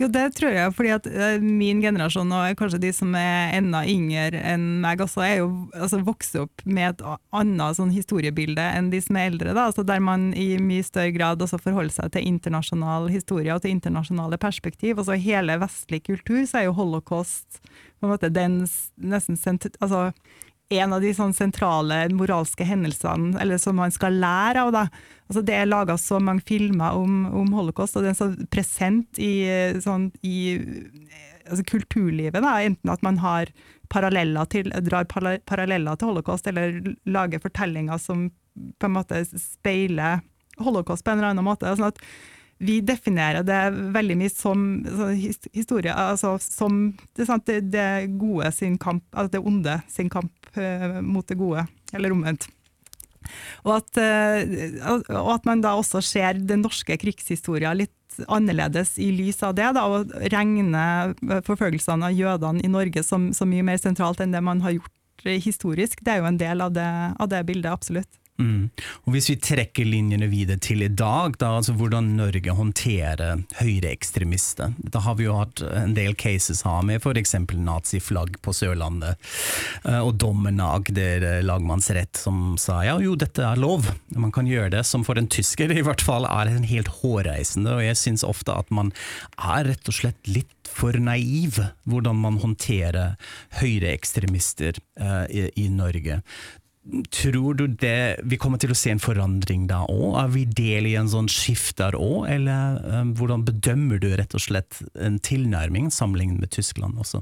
Jo, 0.00 0.06
det 0.08 0.30
tror 0.38 0.54
jeg, 0.54 0.72
fordi 0.72 0.92
at 0.94 1.06
eh, 1.10 1.42
min 1.44 1.82
generasjon, 1.84 2.30
og 2.32 2.56
kanskje 2.56 2.78
de 2.80 2.90
som 2.96 3.12
er 3.18 3.52
enda 3.58 3.82
yngre 3.84 4.40
enn 4.48 4.78
meg 4.80 5.02
også, 5.04 5.20
er 5.26 5.34
jo 5.42 5.50
altså, 5.76 6.00
vokst 6.06 6.38
opp 6.40 6.64
med 6.64 6.94
et 6.94 7.02
annet 7.36 7.76
sånn 7.76 7.92
historiebilde 7.92 8.64
enn 8.78 8.88
de 8.94 9.02
som 9.04 9.18
er 9.20 9.28
eldre. 9.28 9.52
Da, 9.52 9.66
altså, 9.68 9.84
der 9.84 10.00
man 10.00 10.30
i 10.32 10.54
mye 10.56 10.86
større 10.86 11.12
grad 11.12 11.44
også 11.44 11.60
forholder 11.60 11.92
seg 11.98 12.14
til 12.14 12.30
internasjonal 12.32 13.10
historie 13.12 13.52
og 13.52 13.60
til 13.60 13.76
internasjonale 13.76 14.40
perspektiv. 14.40 14.96
Altså 14.96 15.20
hele 15.20 15.58
vestlig 15.60 16.00
kultur 16.08 16.46
så 16.48 16.62
er 16.62 16.70
jo 16.70 16.78
holocaust 16.80 17.60
på 18.00 18.08
en 18.08 18.14
måte 18.14 18.32
den 18.32 18.62
nesten 18.96 19.36
altså, 19.84 20.06
en 20.70 20.92
av 20.94 21.02
de 21.02 21.10
sånn 21.14 21.32
sentrale 21.34 22.04
moralske 22.14 22.64
hendelsene 22.66 23.40
eller 23.42 23.58
som 23.58 23.78
man 23.80 23.90
skal 23.94 24.20
lære 24.22 24.62
av. 24.62 24.70
Da. 24.74 24.84
Altså 25.26 25.42
det 25.46 25.56
er 25.58 25.68
laga 25.70 25.96
så 25.98 26.20
mange 26.22 26.44
filmer 26.46 26.94
om, 26.98 27.24
om, 27.26 27.50
holocaust, 27.58 27.98
og 27.98 28.06
det 28.06 28.12
er 28.12 28.18
så 28.20 28.30
present 28.54 29.18
i, 29.18 29.32
sånn, 29.82 30.08
i 30.22 30.60
altså 31.48 31.66
kulturlivet. 31.72 32.38
Da. 32.38 32.56
Enten 32.62 32.94
at 32.94 33.02
man 33.06 33.18
paralleller 33.90 34.50
til, 34.50 34.70
drar 34.86 35.10
paralleller 35.10 35.98
til 35.98 36.12
holocaust, 36.12 36.46
eller 36.46 36.78
lager 37.06 37.42
fortellinger 37.42 37.98
som 37.98 38.28
på 38.78 38.86
en 38.86 38.94
måte 38.94 39.24
speiler 39.34 40.22
holocaust 40.60 41.04
på 41.04 41.10
en 41.10 41.18
eller 41.18 41.34
annen 41.34 41.46
måte. 41.46 41.70
Sånn 41.74 41.90
at 41.90 41.98
vi 42.60 42.80
definerer 42.84 43.44
det 43.46 43.60
veldig 43.94 44.16
mye 44.20 44.32
som 44.32 44.64
historie, 45.54 45.94
altså 45.94 46.34
som 46.42 46.92
det, 47.16 47.60
det, 47.72 47.86
gode 48.20 48.50
sin 48.52 48.76
kamp, 48.78 49.06
altså 49.14 49.38
det 49.38 49.46
onde 49.48 49.78
sin 49.88 50.10
kamp 50.12 50.39
mot 51.04 51.26
det 51.28 51.38
gode, 51.38 51.66
eller 51.94 52.14
omvendt. 52.14 52.48
Og 53.66 53.76
at, 53.76 54.00
uh, 54.00 55.00
og 55.20 55.32
at, 55.36 55.48
man 55.48 55.62
da 55.64 55.76
også 55.78 56.02
ser 56.04 56.40
den 56.40 56.64
norske 56.64 56.96
krigshistorien 57.00 57.78
litt 57.82 57.96
annerledes 58.28 58.96
i 59.00 59.10
lys 59.14 59.40
av 59.46 59.54
det, 59.56 59.68
da, 59.76 59.86
og 59.88 60.10
regner 60.32 61.14
forfølgelsene 61.46 62.10
av 62.10 62.16
jødene 62.16 62.64
i 62.64 62.72
Norge 62.72 63.04
som, 63.06 63.30
som, 63.36 63.50
mye 63.52 63.64
mer 63.66 63.80
sentralt 63.80 64.20
enn 64.20 64.34
det 64.34 64.42
man 64.44 64.62
har 64.64 64.76
gjort 64.76 65.26
historisk. 65.44 66.02
Det 66.04 66.14
er 66.14 66.22
jo 66.22 66.30
en 66.30 66.40
del 66.40 66.64
av 66.64 66.74
det, 66.74 66.88
av 67.20 67.30
det 67.30 67.44
bildet, 67.48 67.70
absolutt. 67.72 68.19
Mm. 68.40 68.70
Og 69.04 69.14
Hvis 69.14 69.30
vi 69.32 69.38
trekker 69.40 69.88
linjene 69.88 70.30
videre 70.32 70.60
til 70.62 70.84
i 70.86 70.90
dag, 70.90 71.36
da, 71.40 71.54
altså 71.60 71.74
hvordan 71.78 72.14
Norge 72.18 72.56
håndterer 72.56 73.44
høyreekstremister. 73.60 74.74
Da 74.80 75.04
har 75.04 75.18
vi 75.18 75.28
jo 75.28 75.38
hatt 75.38 75.62
en 75.66 75.94
del 75.96 76.16
cases 76.18 76.64
her 76.66 76.82
med 76.86 77.04
f.eks. 77.04 77.36
naziflagg 77.54 78.40
på 78.42 78.54
Sørlandet, 78.56 79.20
eh, 79.84 80.00
og 80.00 80.16
dommen 80.20 80.60
av 80.60 80.80
Agder 80.80 81.42
lagmannsrett 81.44 82.16
som 82.16 82.54
sa 82.60 82.78
ja 82.86 82.94
jo, 83.02 83.16
dette 83.18 83.42
er 83.44 83.60
lov, 83.60 83.88
man 84.16 84.32
kan 84.34 84.48
gjøre 84.48 84.72
det, 84.76 84.84
som 84.88 85.04
for 85.06 85.18
en 85.20 85.28
tysker 85.30 85.72
i 85.74 85.84
hvert 85.84 86.02
fall 86.04 86.26
er 86.28 86.50
en 86.50 86.66
helt 86.66 86.88
hårreisende. 87.00 87.74
Og 87.76 87.84
jeg 87.84 87.98
syns 88.00 88.26
ofte 88.26 88.54
at 88.54 88.70
man 88.74 88.94
er 89.36 89.68
rett 89.72 89.90
og 89.90 89.96
slett 89.96 90.30
litt 90.30 90.54
for 90.70 90.94
naiv 91.02 91.58
hvordan 91.88 92.18
man 92.20 92.38
håndterer 92.42 93.16
høyreekstremister 93.58 94.78
uh, 95.00 95.26
i, 95.26 95.48
i 95.58 95.66
Norge. 95.72 96.20
Tror 97.12 97.54
du 97.58 97.66
det, 97.68 98.22
vi 98.24 98.38
kommer 98.40 98.60
til 98.60 98.72
å 98.72 98.78
se 98.78 98.88
en 98.94 99.02
forandring 99.02 99.66
da 99.68 99.82
òg? 99.84 100.14
Er 100.22 100.30
vi 100.32 100.46
del 100.48 100.88
i 100.88 100.94
en 100.96 101.10
sånn 101.12 101.28
skift 101.28 101.76
der 101.76 101.96
òg, 101.98 102.24
eller 102.32 102.80
um, 102.88 103.10
hvordan 103.18 103.44
bedømmer 103.44 104.00
du 104.00 104.08
rett 104.16 104.32
og 104.36 104.40
slett 104.46 104.80
en 104.96 105.18
tilnærming 105.20 105.90
sammenlignet 105.92 106.40
med 106.40 106.54
Tyskland 106.56 106.96
også? 107.02 107.20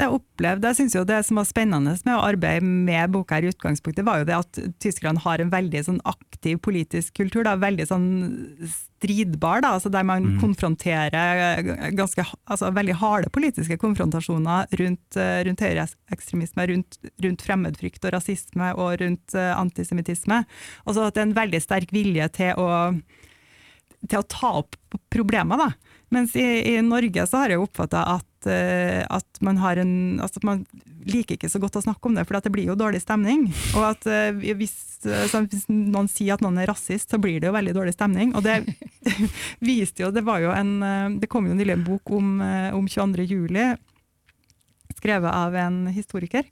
Jeg 0.00 0.14
opplevde, 0.16 0.70
jeg 0.70 0.78
synes 0.78 0.94
jo 0.96 1.02
Det 1.08 1.18
som 1.26 1.40
var 1.40 1.48
spennende 1.48 1.92
med 2.06 2.14
å 2.14 2.22
arbeide 2.24 2.64
med 2.64 3.12
boka 3.12 3.36
her 3.36 3.46
i 3.46 3.50
utgangspunktet, 3.52 4.04
var 4.06 4.22
jo 4.22 4.28
det 4.30 4.38
at 4.38 4.60
tyskerne 4.80 5.20
har 5.20 5.42
en 5.42 5.52
veldig 5.52 5.82
sånn 5.86 6.00
aktiv 6.08 6.60
politisk 6.64 7.18
kultur. 7.18 7.44
Da, 7.44 7.56
veldig 7.60 7.86
sånn 7.90 8.08
stridbar, 9.00 9.62
da, 9.64 9.74
altså 9.76 9.92
der 9.92 10.06
man 10.06 10.24
mm. 10.24 10.38
konfronterer 10.42 11.60
ganske, 11.96 12.24
altså 12.44 12.70
veldig 12.76 12.96
harde 13.00 13.32
politiske 13.32 13.78
konfrontasjoner 13.80 14.72
rundt, 14.80 15.20
eh, 15.20 15.40
rundt 15.48 15.64
høyreekstremisme, 15.64 16.66
rundt, 16.72 17.00
rundt, 17.24 17.44
fremmedfrykt 17.44 18.04
og 18.04 18.14
rasisme 18.16 18.72
og 18.76 19.00
rundt 19.00 19.36
uh, 19.36 19.54
antisemittisme. 19.56 20.42
så 20.84 21.06
at 21.06 21.16
det 21.16 21.24
er 21.24 21.28
en 21.28 21.38
veldig 21.38 21.62
sterk 21.64 21.92
vilje 21.96 22.28
til 22.36 22.60
å, 22.60 22.70
til 24.06 24.20
å 24.20 24.28
ta 24.28 24.52
opp 24.62 24.76
problemer. 25.12 25.60
da. 25.60 25.70
Mens 26.12 26.34
i, 26.36 26.46
i 26.74 26.80
Norge 26.84 27.26
så 27.28 27.44
har 27.44 27.54
jeg 27.54 27.62
oppfatta 27.62 28.04
at 28.16 28.29
at, 28.48 29.40
man 29.40 29.58
har 29.60 29.76
en 29.80 30.20
altså 30.20 30.40
Man 30.44 30.64
liker 31.08 31.36
ikke 31.36 31.48
så 31.48 31.60
godt 31.60 31.78
å 31.78 31.82
snakke 31.84 32.08
om 32.08 32.16
det, 32.16 32.26
for 32.28 32.36
det 32.40 32.52
blir 32.52 32.68
jo 32.68 32.78
dårlig 32.78 33.00
stemning. 33.02 33.46
Og 33.78 33.84
at 33.88 34.06
eh, 34.10 34.54
hvis, 34.56 34.74
hvis, 35.02 35.66
noen 35.72 36.10
sier 36.12 36.36
at 36.36 36.44
noen 36.44 36.60
er 36.60 36.68
rasist, 36.68 37.08
så 37.10 37.20
blir 37.20 37.40
det 37.40 37.48
jo 37.48 37.56
veldig 37.56 37.74
dårlig 37.76 37.94
stemning. 37.96 38.34
Og 38.36 38.44
det 38.44 38.58
viste 39.70 40.04
jo 40.04 40.12
Det 40.12 40.24
var 40.26 40.42
jo 40.44 40.52
en 40.52 40.72
eh, 40.84 41.18
Det 41.22 41.30
kom 41.32 41.48
jo 41.48 41.56
nylig 41.56 41.78
en 41.78 41.86
bok 41.86 42.12
om, 42.16 42.40
om 42.76 42.88
22. 42.88 43.28
juli, 43.30 43.70
skrevet 44.98 45.32
av 45.32 45.56
en 45.56 45.86
historiker 45.94 46.44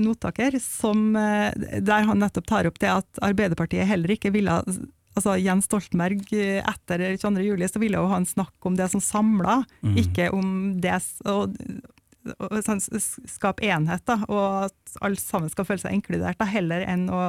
notaker, 0.00 0.54
som, 0.62 1.12
der 1.12 2.06
han 2.08 2.22
nettopp 2.22 2.46
tar 2.48 2.66
opp 2.66 2.78
det 2.80 2.88
at 2.88 3.18
Arbeiderpartiet 3.22 3.84
heller 3.84 4.14
ikke 4.14 4.30
ville 4.32 4.54
altså 5.14 5.36
Jens 5.40 5.68
Stoltenberg 5.68 6.26
etter 6.34 7.04
22. 7.20 7.44
juli 7.46 7.70
så 7.70 7.82
ville 7.82 8.00
jo 8.00 8.10
han 8.10 8.26
snakke 8.28 8.70
om 8.70 8.78
det 8.78 8.90
som 8.92 9.02
samla, 9.02 9.62
mm. 9.84 9.96
ikke 10.04 10.30
om 10.34 10.48
det 10.82 10.98
og, 11.28 11.54
sånn, 12.64 12.80
skape 13.28 13.66
enhet, 13.68 14.04
da, 14.08 14.16
og 14.32 14.68
at 14.68 14.94
alle 15.04 15.20
sammen 15.20 15.52
skal 15.52 15.66
føle 15.68 15.82
seg 15.82 15.96
inkludert, 15.98 16.38
da, 16.40 16.48
heller 16.48 16.84
enn 16.88 17.06
å 17.12 17.20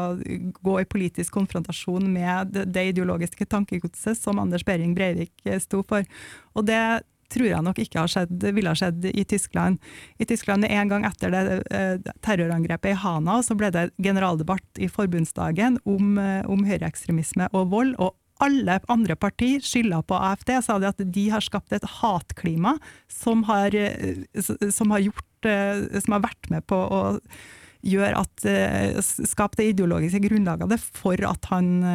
gå 0.63 0.77
i 0.79 0.87
politisk 0.87 1.35
konfrontasjon 1.35 2.07
med 2.13 2.53
det, 2.55 2.67
det 2.75 2.87
ideologiske 2.93 3.47
tankegodset 3.51 4.19
som 4.19 4.39
Anders 4.41 4.65
Behring 4.67 4.95
Breivik 4.95 5.33
sto 5.63 5.83
for. 5.87 6.07
Og 6.55 6.67
det 6.69 6.79
tror 7.35 7.49
jeg 7.49 7.65
nok 7.65 7.79
ikke 7.81 8.05
skjedd, 8.11 8.45
ville 8.55 8.71
ha 8.71 8.77
skjedd 8.77 9.07
i 9.11 9.23
Tyskland. 9.27 9.79
I 10.19 10.27
Tyskland 10.27 10.65
En 10.65 10.91
gang 10.91 11.05
etter 11.07 11.33
det 11.33 11.43
eh, 11.73 12.11
terrorangrepet 12.25 12.93
i 12.93 12.99
Hana 12.99 13.41
så 13.45 13.57
ble 13.57 13.71
det 13.73 13.89
generaldebatt 14.01 14.81
i 14.81 14.89
forbundsdagen 14.91 15.79
om, 15.83 16.15
eh, 16.21 16.43
om 16.47 16.65
høyreekstremisme 16.67 17.49
og 17.53 17.73
vold. 17.73 17.97
og 17.99 18.15
alle 18.43 18.81
andre 18.91 19.15
partier 19.15 19.61
skylda 19.63 20.01
på 20.03 20.15
AFD, 20.19 20.49
sa 20.59 20.75
de 20.75 20.89
at 20.89 20.99
de 20.99 21.21
har 21.31 21.39
skapt 21.39 21.71
et 21.71 21.85
hatklima 22.01 22.73
som 23.07 23.45
har, 23.47 23.71
eh, 23.71 24.25
som 24.75 24.91
har, 24.91 25.05
gjort, 25.05 25.47
som 26.03 26.17
har 26.17 26.25
vært 26.25 26.49
med 26.51 26.65
på 26.67 26.75
å 26.75 26.99
gjøre 27.85 28.17
at 28.17 29.05
skape 29.05 29.59
det 29.59 29.69
ideologiske 29.71 30.19
grunnlaget 30.23 30.81
for 30.97 31.21
at 31.29 31.47
han 31.51 31.85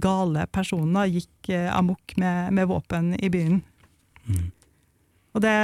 gale 0.00 0.46
personen 0.50 1.12
gikk 1.12 1.52
amok 1.70 2.16
med, 2.16 2.54
med 2.56 2.70
våpen 2.72 3.12
i 3.20 3.28
byen. 3.30 3.60
Mm. 4.24 4.48
Og 5.36 5.44
det 5.44 5.56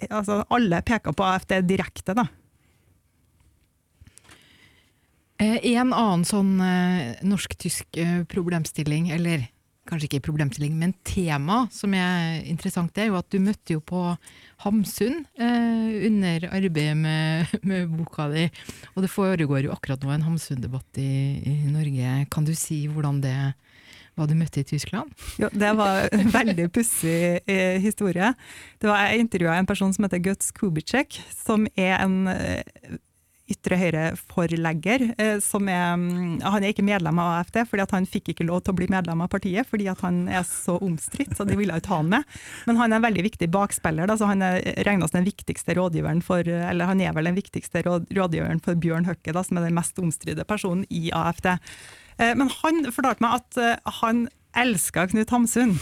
Altså, 0.00 0.38
alle 0.48 0.78
peker 0.80 1.12
på 1.12 1.24
AFD 1.28 1.58
direkte, 1.68 2.14
da. 2.16 2.22
Eh, 5.36 5.58
en 5.74 5.92
annen 5.92 6.24
sånn 6.24 6.54
eh, 6.64 7.18
norsk-tysk 7.20 7.98
eh, 8.00 8.22
problemstilling, 8.28 9.10
eller 9.12 9.44
kanskje 9.90 10.06
ikke 10.10 10.26
problemstilling, 10.28 10.76
men 10.78 10.92
tema 11.06 11.64
som 11.74 11.94
er 11.96 12.42
interessant, 12.48 12.96
er 12.98 13.10
jo 13.10 13.18
at 13.18 13.28
du 13.32 13.40
møtte 13.42 13.74
jo 13.74 13.82
på 13.82 14.02
Hamsun 14.64 15.24
eh, 15.40 16.06
under 16.06 16.46
arbeidet 16.50 16.98
med, 16.98 17.54
med, 17.68 17.88
boka 17.96 18.28
di. 18.32 18.46
Og 18.94 19.04
det 19.04 19.12
foregår 19.12 19.66
jo 19.66 19.74
akkurat 19.74 20.04
nå 20.04 20.12
en 20.14 20.28
Hamsun-debatt 20.28 21.00
i, 21.00 21.10
i, 21.40 21.56
Norge. 21.72 22.14
Kan 22.32 22.46
du 22.48 22.54
si 22.58 22.84
hvordan 22.90 23.22
det 23.24 23.36
hva 24.20 24.28
du 24.30 24.36
møtte 24.38 24.62
i 24.62 24.68
Tyskland? 24.68 25.12
Jo, 25.40 25.50
det 25.52 25.74
var 25.78 26.08
en 26.14 26.32
veldig 26.32 26.70
pussig 26.74 27.40
eh, 27.40 27.78
historie. 27.82 28.32
Det 28.80 28.90
var, 28.90 29.08
jeg 29.08 29.26
intervjua 29.26 29.58
en 29.58 29.68
person 29.68 29.94
som 29.96 30.06
heter 30.06 30.22
Guts 30.24 30.52
Kubicek, 30.56 31.20
som 31.34 31.66
er 31.76 31.96
en 32.00 32.26
eh, 32.32 32.98
ytre 33.50 33.78
høyre-forlegger. 33.80 35.04
Eh, 35.18 35.40
mm, 35.40 36.40
han 36.44 36.62
er 36.62 36.72
ikke 36.72 36.86
medlem 36.86 37.18
av 37.22 37.40
AFD, 37.40 37.62
fordi 37.70 37.86
han 37.92 38.08
fikk 38.08 38.32
ikke 38.32 38.46
lov 38.46 38.62
til 38.64 38.74
å 38.74 38.78
bli 38.78 38.90
medlem 38.92 39.24
av 39.24 39.30
partiet 39.32 39.68
fordi 39.68 39.88
han 39.90 40.22
er 40.30 40.44
så 40.46 40.76
omstridt, 40.82 41.34
så 41.36 41.46
de 41.48 41.58
ville 41.58 41.76
ikke 41.76 41.92
ha 41.92 42.00
han 42.02 42.12
med. 42.12 42.38
Men 42.68 42.80
han 42.80 42.92
er 42.92 43.00
en 43.00 43.08
veldig 43.08 43.26
viktig 43.26 43.50
bakspiller. 43.52 44.10
Da, 44.10 44.18
så 44.18 44.30
Han 44.30 44.42
er 44.46 44.60
som 45.00 45.18
den 45.18 45.26
viktigste 45.28 45.74
rådgiveren 45.74 46.22
for 46.22 46.46
eller 46.46 46.86
han 46.86 47.00
er 47.00 47.14
vel 47.16 47.30
den 47.30 47.38
viktigste 47.38 47.82
rådgiveren 47.82 48.62
for 48.62 48.78
Bjørn 48.78 49.08
Høkke, 49.08 49.34
da, 49.34 49.42
som 49.42 49.58
er 49.58 49.66
den 49.68 49.78
mest 49.78 49.98
omstridte 49.98 50.46
personen 50.46 50.86
i 50.90 51.10
AFD. 51.10 51.56
Eh, 52.20 52.36
men 52.36 52.50
han 52.60 52.84
fortalte 52.92 53.24
meg 53.24 53.40
at 53.40 53.60
eh, 53.60 53.96
han 54.02 54.26
elska 54.60 55.06
Knut 55.12 55.32
Hamsun. 55.34 55.76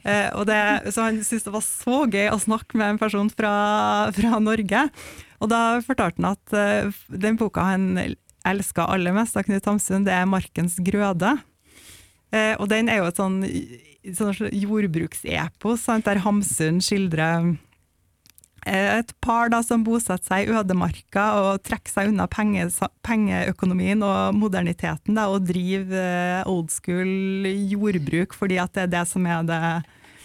Eh, 0.00 0.30
og 0.38 0.46
det, 0.48 0.56
så 0.94 1.08
han 1.08 1.18
syntes 1.20 1.44
det 1.44 1.52
var 1.52 1.64
så 1.64 1.96
gøy 2.08 2.30
å 2.32 2.38
snakke 2.40 2.78
med 2.78 2.94
en 2.94 3.00
person 3.00 3.28
fra, 3.32 3.52
fra 4.16 4.38
Norge. 4.42 4.86
Og 5.42 5.50
da 5.52 5.60
fortalte 5.84 6.22
han 6.22 6.30
at 6.36 6.96
den 7.08 7.36
boka 7.40 7.64
han 7.64 7.98
elska 8.48 8.86
aller 8.88 9.12
mest 9.16 9.36
av 9.36 9.44
Knut 9.48 9.68
Hamsun, 9.68 10.06
det 10.06 10.14
er 10.16 10.28
'Markens 10.28 10.78
grøde'. 10.84 11.36
Og 12.60 12.66
den 12.70 12.88
er 12.88 13.00
jo 13.00 13.08
et 13.10 13.20
sånn, 13.20 13.40
sånn 14.16 14.52
jordbruksepos, 14.52 15.88
der 16.06 16.22
Hamsun 16.24 16.80
skildrer 16.84 17.56
et 18.68 19.12
par 19.24 19.48
da, 19.52 19.62
som 19.64 19.84
bosetter 19.86 20.26
seg 20.26 20.48
i 20.48 20.56
ødemarka 20.60 21.26
og 21.40 21.62
trekker 21.64 21.92
seg 21.92 22.10
unna 22.10 22.26
penge, 22.30 22.66
pengeøkonomien 23.06 24.04
og 24.04 24.36
moderniteten 24.36 25.16
da, 25.16 25.28
og 25.32 25.46
driver 25.48 25.96
eh, 25.96 26.50
old 26.50 26.68
school 26.72 27.48
jordbruk 27.70 28.36
fordi 28.36 28.60
at 28.60 28.74
det 28.76 28.86
er 28.86 28.92
det 28.98 29.04
som 29.08 29.24
er 29.24 29.46
det, 29.48 29.60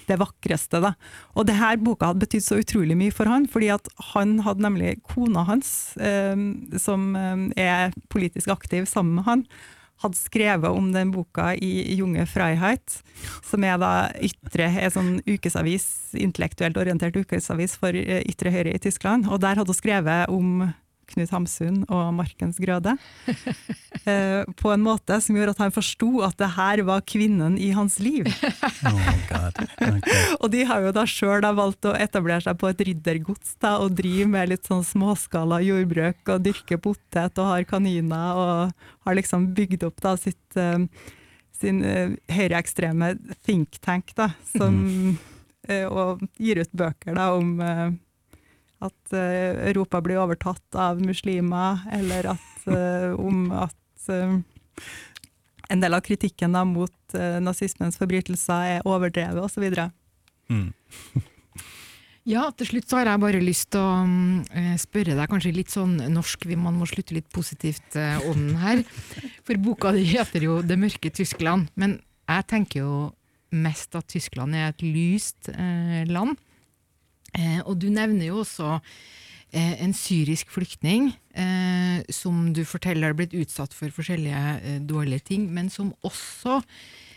det 0.10 0.20
vakreste. 0.22 0.82
Da. 0.84 0.94
Og 1.36 1.48
det 1.48 1.58
her 1.60 1.80
boka 1.82 2.12
hadde 2.12 2.26
betydd 2.26 2.48
så 2.48 2.60
utrolig 2.62 2.98
mye 3.00 3.16
for 3.16 3.32
han, 3.32 3.48
fordi 3.52 3.72
at 3.76 3.88
han 4.12 4.40
hadde 4.46 4.66
nemlig 4.68 4.98
kona 5.08 5.46
hans, 5.48 5.96
eh, 5.96 6.36
som 6.82 7.14
eh, 7.16 7.48
er 7.68 7.96
politisk 8.14 8.52
aktiv 8.54 8.90
sammen 8.90 9.22
med 9.22 9.30
han, 9.30 9.48
hadde 10.04 10.20
skrevet 10.20 10.72
om 10.72 10.92
den 10.94 11.12
boka 11.14 11.54
i 11.56 11.96
Junge 11.96 12.26
Freiheit, 12.30 13.00
som 13.46 13.64
er 13.64 13.78
da 13.82 13.92
ytre, 14.20 14.68
er 14.68 14.92
sånn 14.94 15.20
ukesavis, 15.28 15.88
intellektuelt 16.20 16.78
orientert 16.80 17.16
ukesavis 17.16 17.78
for 17.80 17.96
eh, 17.96 18.24
ytre 18.28 18.54
høyre 18.54 18.76
i 18.76 18.82
Tyskland. 18.82 19.30
Og 19.32 19.42
der 19.44 19.62
hadde 19.62 19.72
hun 19.72 19.80
skrevet 19.80 20.34
om 20.34 20.68
Knut 21.14 21.34
Hamsun 21.34 21.84
og 21.90 22.14
Markens 22.18 22.62
Grøde. 22.62 22.98
Eh, 24.06 24.44
på 24.60 24.70
en 24.70 24.84
måte 24.86 25.16
som 25.24 25.34
gjorde 25.34 25.56
at 25.56 25.62
han 25.64 25.72
forsto 25.74 26.20
at 26.22 26.36
det 26.38 26.52
her 26.54 26.84
var 26.86 27.02
kvinnen 27.10 27.56
i 27.58 27.72
hans 27.74 27.96
liv. 28.04 28.28
Oh 28.86 29.08
okay. 29.16 29.98
og 30.38 30.52
de 30.54 30.62
har 30.70 30.84
jo 30.84 30.92
da 30.94 31.06
sjøl 31.10 31.42
valgt 31.58 31.88
å 31.90 31.96
etablere 31.98 32.44
seg 32.46 32.60
på 32.62 32.70
et 32.70 32.84
riddergods 32.86 33.56
da, 33.64 33.76
og 33.82 33.96
drive 33.98 34.28
med 34.30 34.52
litt 34.52 34.70
sånn 34.70 34.84
småskala 34.86 35.58
jordbruk 35.66 36.30
og 36.36 36.44
dyrke 36.46 36.78
potet 36.84 37.42
og 37.42 37.50
har 37.50 37.66
kaniner 37.66 38.38
og 38.38 38.86
har 39.08 39.18
liksom 39.18 39.50
bygd 39.58 39.88
opp 39.90 40.04
da 40.06 40.14
sitt, 40.22 40.60
uh, 40.60 40.86
sin 41.56 41.82
uh, 41.82 42.14
høyreekstreme 42.30 43.16
think 43.48 43.80
tank, 43.82 44.14
da, 44.20 44.36
som, 44.54 44.78
uh, 45.72 45.88
og 45.90 46.28
gir 46.38 46.62
ut 46.62 46.78
bøker 46.78 47.18
da 47.18 47.32
om 47.40 47.58
at 48.84 49.14
uh, 49.14 49.68
Europa 49.70 50.02
blir 50.04 50.20
overtatt 50.22 50.80
av 50.80 51.02
muslimer, 51.04 51.84
eller 51.96 52.32
at, 52.36 52.50
uh, 52.68 53.14
om 53.28 53.48
at 53.56 54.10
uh, 54.12 54.36
en 55.70 55.82
del 55.82 55.98
av 55.98 56.04
kritikken 56.06 56.56
da, 56.56 56.66
mot 56.68 56.92
nazismens 57.16 57.96
forbrytelser 57.98 58.76
er 58.76 58.86
overdrevet, 58.86 59.40
osv. 59.42 59.72
Mm. 60.52 60.68
Ja, 62.26 62.48
til 62.58 62.66
slutt 62.66 62.88
så 62.90 62.98
har 62.98 63.06
jeg 63.06 63.22
bare 63.22 63.38
lyst 63.38 63.68
til 63.76 63.84
å 63.86 64.00
mm, 64.02 64.78
spørre 64.82 65.14
deg 65.14 65.30
kanskje 65.30 65.52
litt 65.54 65.70
sånn 65.70 65.92
norsk, 66.10 66.48
man 66.58 66.74
må 66.74 66.88
slutte 66.90 67.14
litt 67.14 67.28
positivt 67.30 67.94
ånden 68.02 68.56
her. 68.58 68.82
For 69.46 69.62
boka 69.62 69.92
di 69.94 70.08
heter 70.10 70.42
jo 70.42 70.56
'Det 70.66 70.74
mørke 70.74 71.12
Tyskland', 71.14 71.70
men 71.78 72.00
jeg 72.26 72.48
tenker 72.50 72.82
jo 72.82 72.96
mest 73.54 73.94
at 73.94 74.10
Tyskland 74.10 74.58
er 74.58 74.74
et 74.74 74.82
lyst 74.82 75.54
land. 76.10 76.42
Eh, 77.36 77.62
og 77.66 77.78
du 77.82 77.90
nevner 77.94 78.30
jo 78.30 78.42
også 78.44 78.78
eh, 79.52 79.76
en 79.84 79.96
syrisk 79.96 80.52
flyktning 80.56 81.10
eh, 81.36 82.04
som 82.14 82.52
du 82.56 82.64
forteller 82.68 83.12
har 83.12 83.18
blitt 83.18 83.36
utsatt 83.38 83.76
for 83.76 83.94
forskjellige 83.94 84.46
eh, 84.62 84.80
dårlige 84.84 85.32
ting, 85.34 85.50
men 85.54 85.72
som 85.74 85.94
også 86.06 86.62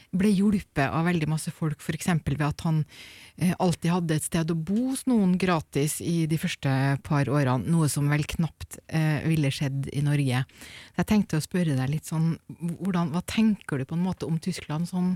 ble 0.08 0.30
hjulpet 0.32 0.86
av 0.88 1.04
veldig 1.04 1.26
masse 1.28 1.52
folk, 1.52 1.82
f.eks. 1.84 2.08
ved 2.24 2.44
at 2.46 2.62
han 2.64 2.80
eh, 3.36 3.52
alltid 3.60 3.92
hadde 3.92 4.16
et 4.16 4.24
sted 4.24 4.50
å 4.50 4.56
bo 4.56 4.86
hos 4.90 5.04
noen 5.10 5.34
gratis 5.40 5.98
i 6.00 6.22
de 6.30 6.38
første 6.40 6.72
par 7.04 7.28
årene, 7.28 7.68
noe 7.68 7.90
som 7.92 8.08
vel 8.08 8.24
knapt 8.28 8.80
eh, 8.86 9.20
ville 9.28 9.52
skjedd 9.52 9.90
i 9.92 10.02
Norge. 10.06 10.42
Så 10.94 11.02
jeg 11.02 11.10
tenkte 11.12 11.38
å 11.40 11.44
spørre 11.44 11.76
deg 11.76 11.92
litt 11.92 12.08
sånn, 12.08 12.32
hvordan, 12.80 13.12
hva 13.12 13.22
tenker 13.28 13.78
du 13.78 13.88
på 13.88 13.98
en 13.98 14.06
måte 14.08 14.28
om 14.28 14.40
Tyskland 14.40 14.88
sånn 14.88 15.14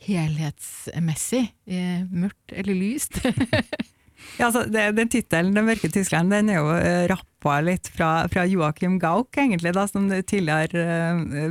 helhetsmessig? 0.00 1.44
Mørkt 2.08 2.56
eller 2.56 2.78
lyst? 2.80 3.20
Ja, 4.38 4.48
altså, 4.48 4.64
det, 4.70 4.86
den 4.96 5.10
tittelen, 5.12 5.54
'Den 5.54 5.66
mørke 5.68 5.90
Tyskland', 5.92 6.32
den 6.32 6.48
er 6.48 6.60
jo 6.60 6.70
uh, 6.72 7.06
rappa 7.10 7.58
litt 7.64 7.88
fra, 7.92 8.26
fra 8.32 8.44
Joachim 8.48 8.98
Gauck, 9.00 9.36
egentlig, 9.36 9.72
da, 9.76 9.86
som 9.88 10.08
tidligere 10.08 10.84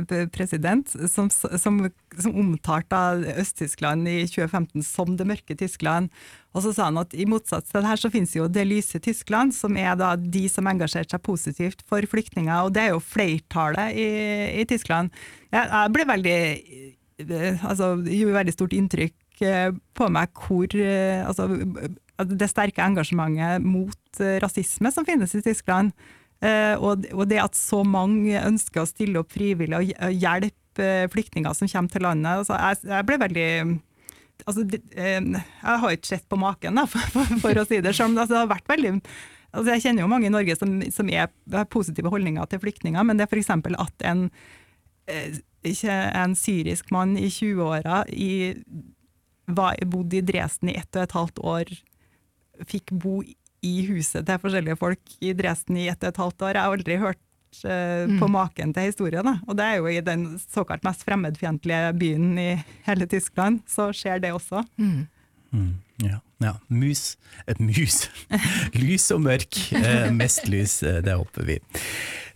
uh, 0.04 0.26
president, 0.34 0.90
som, 1.10 1.30
som, 1.30 1.80
som 2.18 2.34
omtalte 2.34 3.00
Øst-Tyskland 3.38 4.08
i 4.08 4.26
2015 4.26 4.82
som 4.82 5.16
'det 5.16 5.26
mørke 5.26 5.54
Tyskland'. 5.54 6.10
Og 6.54 6.64
så 6.64 6.72
sa 6.74 6.88
han 6.88 6.98
at 6.98 7.14
i 7.14 7.28
motsats 7.30 7.70
til 7.70 7.80
det 7.80 7.90
her, 7.90 8.00
så 8.00 8.10
finnes 8.10 8.34
jo 8.34 8.48
'det 8.48 8.66
lyse 8.66 8.98
Tyskland', 8.98 9.54
som 9.54 9.76
er 9.76 9.94
da 9.94 10.16
de 10.16 10.48
som 10.48 10.66
engasjerte 10.66 11.14
seg 11.14 11.22
positivt 11.22 11.82
for 11.86 12.00
flyktninger, 12.02 12.64
og 12.64 12.74
det 12.74 12.82
er 12.82 12.94
jo 12.94 12.98
flertallet 13.02 13.94
i, 13.94 14.08
i 14.60 14.64
Tyskland. 14.64 15.10
Jeg, 15.52 15.66
jeg 15.70 15.92
ble 15.94 16.06
veldig 16.06 16.38
eh, 17.30 17.64
altså, 17.64 17.96
gjorde 18.06 18.38
veldig 18.38 18.54
stort 18.54 18.76
inntrykk 18.76 19.42
eh, 19.42 19.70
på 19.94 20.08
meg 20.12 20.30
hvor 20.34 20.74
eh, 20.74 21.26
altså, 21.26 21.48
det 22.28 22.48
sterke 22.50 22.84
engasjementet 22.84 23.64
mot 23.64 24.20
eh, 24.20 24.38
rasisme 24.42 24.92
som 24.92 25.06
finnes 25.06 25.34
i 25.34 25.42
Tyskland. 25.44 25.92
Eh, 26.40 26.74
Og 26.80 27.26
det 27.28 27.40
at 27.42 27.56
så 27.58 27.82
mange 27.84 28.40
ønsker 28.40 28.82
å 28.82 28.88
stille 28.88 29.20
opp 29.20 29.32
frivillig 29.32 29.76
og 29.76 30.14
hjelpe 30.14 30.84
eh, 30.84 31.08
flyktninger 31.12 31.56
som 31.56 31.68
kommer 31.68 31.92
til 31.92 32.06
landet. 32.06 32.40
Altså, 32.40 32.56
jeg, 32.88 33.06
ble 33.08 33.18
veldig 33.20 33.48
altså, 34.46 34.64
Jeg 34.70 35.82
har 35.84 35.96
ikke 35.96 36.12
sett 36.14 36.28
på 36.28 36.40
maken, 36.40 36.80
da, 36.80 36.86
for, 37.42 37.60
å 37.60 37.66
si 37.68 37.82
det 37.84 37.96
sånn. 37.96 38.16
Altså, 38.16 38.34
det 38.34 38.42
har 38.44 38.54
vært 38.54 38.72
veldig 38.72 38.94
altså, 38.96 39.68
Jeg 39.74 39.84
kjenner 39.84 40.06
jo 40.06 40.12
mange 40.12 40.30
i 40.30 40.32
Norge 40.32 40.56
som, 40.56 40.78
som 40.94 41.12
er, 41.12 41.28
har 41.52 41.68
positive 41.72 42.12
holdninger 42.12 42.48
til 42.50 42.62
flyktninger, 42.64 43.04
men 43.04 43.20
det 43.20 43.28
er 43.28 43.34
f.eks. 43.34 43.52
at 43.84 44.08
en, 44.08 44.26
en 45.10 46.38
syrisk 46.38 46.90
mann 46.94 47.18
i 47.20 47.28
20-åra 47.28 48.04
bodde 49.50 50.16
i 50.16 50.24
Dresden 50.24 50.70
i 50.70 50.78
ett 50.78 50.96
og 50.96 51.02
et 51.04 51.16
halvt 51.16 51.40
år, 51.44 51.72
fikk 52.68 52.92
bo 53.02 53.20
i 53.60 53.74
huset 53.90 54.24
til 54.26 54.40
forskjellige 54.40 54.78
folk 54.80 55.16
i 55.20 55.34
Dresden 55.36 55.78
i 55.80 55.88
ett 55.92 56.00
og 56.04 56.12
et 56.12 56.22
halvt 56.22 56.46
år. 56.46 56.54
Jeg 56.56 56.64
har 56.64 56.76
aldri 56.76 56.98
hørt 57.00 57.62
eh, 57.68 58.18
på 58.20 58.30
maken 58.32 58.74
til 58.76 58.88
historie. 58.88 59.22
Da. 59.26 59.36
Og 59.46 59.58
det 59.58 59.66
er 59.66 59.80
jo 59.80 59.90
i 59.90 60.00
den 60.04 60.26
såkalt 60.42 60.84
mest 60.86 61.04
fremmedfiendtlige 61.06 61.92
byen 62.00 62.32
i 62.40 62.50
hele 62.88 63.08
Tyskland, 63.10 63.62
så 63.68 63.90
skjer 63.96 64.22
det 64.24 64.32
også. 64.36 64.64
Mm. 64.80 65.08
Mm, 65.50 65.74
ja, 66.06 66.20
ja. 66.44 66.54
Mus. 66.68 67.16
Et 67.50 67.60
mus. 67.60 68.04
Lys 68.80 69.10
og 69.10 69.24
mørk. 69.26 69.60
Eh, 69.76 70.08
mest 70.14 70.46
lys, 70.48 70.80
eh, 70.86 71.02
det 71.04 71.16
håper 71.18 71.48
vi. 71.48 71.58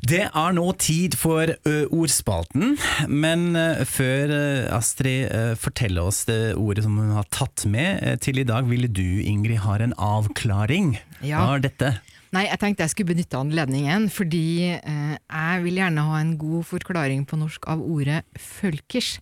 Det 0.05 0.27
er 0.29 0.53
nå 0.53 0.67
tid 0.77 1.15
for 1.17 1.49
ordspalten, 1.65 2.75
men 3.09 3.57
før 3.89 4.35
Astrid 4.77 5.33
forteller 5.57 6.11
oss 6.11 6.27
det 6.29 6.55
ordet 6.61 6.85
som 6.85 6.99
hun 7.01 7.15
har 7.17 7.25
tatt 7.33 7.65
med 7.71 8.21
til 8.25 8.43
i 8.43 8.45
dag, 8.45 8.69
ville 8.69 8.91
du, 8.93 9.23
Ingrid, 9.25 9.63
ha 9.65 9.79
en 9.81 9.97
avklaring? 9.97 10.99
Ja. 11.25 11.47
Er 11.55 11.65
dette? 11.65 11.95
Nei, 12.35 12.49
jeg 12.49 12.59
tenkte 12.59 12.83
jeg 12.83 12.91
skulle 12.91 13.13
benytte 13.13 13.39
anledningen, 13.39 14.09
fordi 14.11 14.75
eh, 14.75 15.15
jeg 15.15 15.63
vil 15.63 15.79
gjerne 15.79 16.03
ha 16.09 16.19
en 16.19 16.33
god 16.41 16.67
forklaring 16.67 17.23
på 17.31 17.39
norsk 17.39 17.69
av 17.71 17.85
ordet 17.85 18.25
følkers. 18.35 19.21